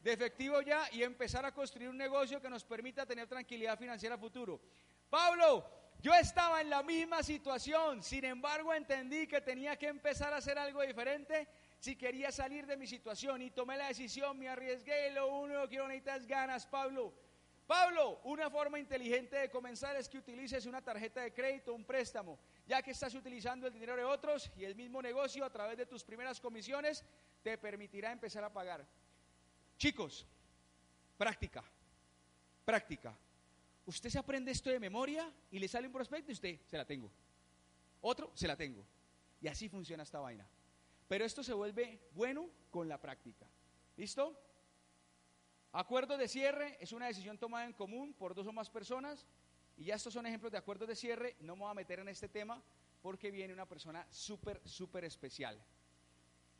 De 0.00 0.12
efectivo 0.12 0.60
ya 0.62 0.88
y 0.92 1.02
empezar 1.02 1.44
a 1.46 1.54
construir 1.54 1.88
un 1.88 1.96
negocio 1.96 2.40
que 2.40 2.50
nos 2.50 2.64
permita 2.64 3.06
tener 3.06 3.28
tranquilidad 3.28 3.78
financiera 3.78 4.18
futuro. 4.18 4.60
Pablo, 5.08 5.64
yo 6.00 6.12
estaba 6.12 6.60
en 6.60 6.70
la 6.70 6.82
misma 6.82 7.22
situación, 7.22 8.02
sin 8.02 8.24
embargo 8.24 8.74
entendí 8.74 9.28
que 9.28 9.40
tenía 9.40 9.76
que 9.76 9.86
empezar 9.86 10.32
a 10.32 10.38
hacer 10.38 10.58
algo 10.58 10.82
diferente 10.82 11.46
si 11.78 11.94
quería 11.94 12.32
salir 12.32 12.66
de 12.66 12.76
mi 12.76 12.88
situación 12.88 13.42
y 13.42 13.50
tomé 13.50 13.76
la 13.76 13.86
decisión, 13.86 14.36
me 14.38 14.48
arriesgué, 14.48 15.12
lo 15.12 15.28
único 15.28 15.62
que 15.62 15.68
quiero 15.68 15.86
necesitar 15.86 16.20
ganas, 16.26 16.66
Pablo. 16.66 17.14
Pablo, 17.66 18.20
una 18.24 18.50
forma 18.50 18.78
inteligente 18.78 19.36
de 19.36 19.50
comenzar 19.50 19.96
es 19.96 20.08
que 20.08 20.18
utilices 20.18 20.66
una 20.66 20.82
tarjeta 20.82 21.20
de 21.20 21.32
crédito, 21.32 21.72
un 21.72 21.84
préstamo, 21.84 22.38
ya 22.66 22.82
que 22.82 22.92
estás 22.92 23.14
utilizando 23.14 23.66
el 23.66 23.72
dinero 23.72 23.96
de 23.96 24.04
otros 24.04 24.50
y 24.56 24.64
el 24.64 24.74
mismo 24.74 25.02
negocio 25.02 25.44
a 25.44 25.50
través 25.50 25.76
de 25.76 25.86
tus 25.86 26.04
primeras 26.04 26.40
comisiones 26.40 27.04
te 27.42 27.58
permitirá 27.58 28.12
empezar 28.12 28.44
a 28.44 28.52
pagar. 28.52 28.86
Chicos, 29.76 30.26
práctica, 31.16 31.64
práctica. 32.64 33.16
Usted 33.84 34.10
se 34.10 34.18
aprende 34.18 34.52
esto 34.52 34.70
de 34.70 34.78
memoria 34.78 35.32
y 35.50 35.58
le 35.58 35.66
sale 35.66 35.88
un 35.88 35.92
prospecto 35.92 36.30
y 36.30 36.34
usted 36.34 36.60
se 36.66 36.76
la 36.76 36.84
tengo. 36.84 37.10
Otro, 38.00 38.30
se 38.34 38.46
la 38.46 38.56
tengo. 38.56 38.84
Y 39.40 39.48
así 39.48 39.68
funciona 39.68 40.04
esta 40.04 40.20
vaina. 40.20 40.46
Pero 41.08 41.24
esto 41.24 41.42
se 41.42 41.52
vuelve 41.52 42.00
bueno 42.14 42.48
con 42.70 42.88
la 42.88 43.00
práctica. 43.00 43.46
¿Listo? 43.96 44.38
Acuerdos 45.72 46.18
de 46.18 46.28
cierre 46.28 46.76
es 46.80 46.92
una 46.92 47.06
decisión 47.06 47.38
tomada 47.38 47.64
en 47.64 47.72
común 47.72 48.14
por 48.14 48.34
dos 48.34 48.46
o 48.46 48.52
más 48.52 48.70
personas. 48.70 49.26
Y 49.76 49.84
ya 49.84 49.94
estos 49.94 50.12
son 50.14 50.26
ejemplos 50.26 50.52
de 50.52 50.58
acuerdos 50.58 50.88
de 50.88 50.96
cierre. 50.96 51.36
No 51.40 51.56
me 51.56 51.62
voy 51.62 51.70
a 51.70 51.74
meter 51.74 52.00
en 52.00 52.08
este 52.08 52.28
tema 52.28 52.62
porque 53.02 53.30
viene 53.30 53.52
una 53.52 53.66
persona 53.66 54.06
súper, 54.10 54.60
súper 54.64 55.04
especial. 55.04 55.60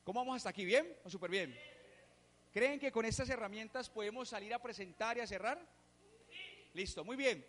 ¿Cómo 0.04 0.20
vamos 0.20 0.36
hasta 0.36 0.50
aquí? 0.50 0.64
¿Bien 0.64 0.96
o 1.04 1.10
súper 1.10 1.30
bien? 1.30 1.56
¿Creen 2.52 2.80
que 2.80 2.90
con 2.90 3.04
estas 3.04 3.30
herramientas 3.30 3.88
podemos 3.88 4.28
salir 4.28 4.52
a 4.52 4.60
presentar 4.60 5.16
y 5.16 5.20
a 5.20 5.26
cerrar? 5.26 5.64
Listo, 6.74 7.04
muy 7.04 7.16
bien. 7.16 7.44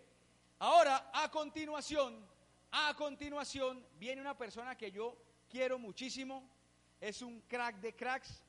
Ahora, 0.60 1.10
a 1.14 1.30
continuación, 1.32 2.26
a 2.72 2.94
continuación, 2.96 3.86
viene 4.00 4.22
una 4.22 4.38
persona 4.38 4.78
que 4.78 4.92
yo 4.92 5.18
quiero 5.50 5.80
muchísimo, 5.80 6.48
es 7.02 7.22
un 7.22 7.42
crack 7.42 7.78
de 7.82 7.94
cracks, 7.96 8.44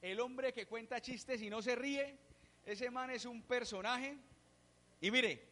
el 0.00 0.20
hombre 0.20 0.52
que 0.52 0.66
cuenta 0.66 1.00
chistes 1.00 1.42
y 1.42 1.50
no 1.50 1.60
se 1.60 1.74
ríe, 1.74 2.16
ese 2.64 2.90
man 2.90 3.10
es 3.10 3.24
un 3.24 3.42
personaje. 3.42 4.16
Y 5.00 5.10
mire, 5.10 5.47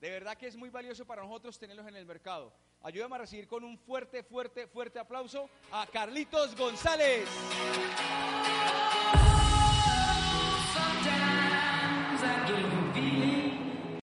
de 0.00 0.10
verdad 0.10 0.36
que 0.36 0.46
es 0.46 0.56
muy 0.56 0.70
valioso 0.70 1.04
para 1.04 1.22
nosotros 1.22 1.58
tenerlos 1.58 1.86
en 1.86 1.96
el 1.96 2.06
mercado. 2.06 2.52
Ayúdame 2.82 3.16
a 3.16 3.18
recibir 3.18 3.48
con 3.48 3.64
un 3.64 3.78
fuerte, 3.78 4.22
fuerte, 4.22 4.66
fuerte 4.66 4.98
aplauso 4.98 5.50
a 5.72 5.86
Carlitos 5.86 6.56
González. 6.56 7.28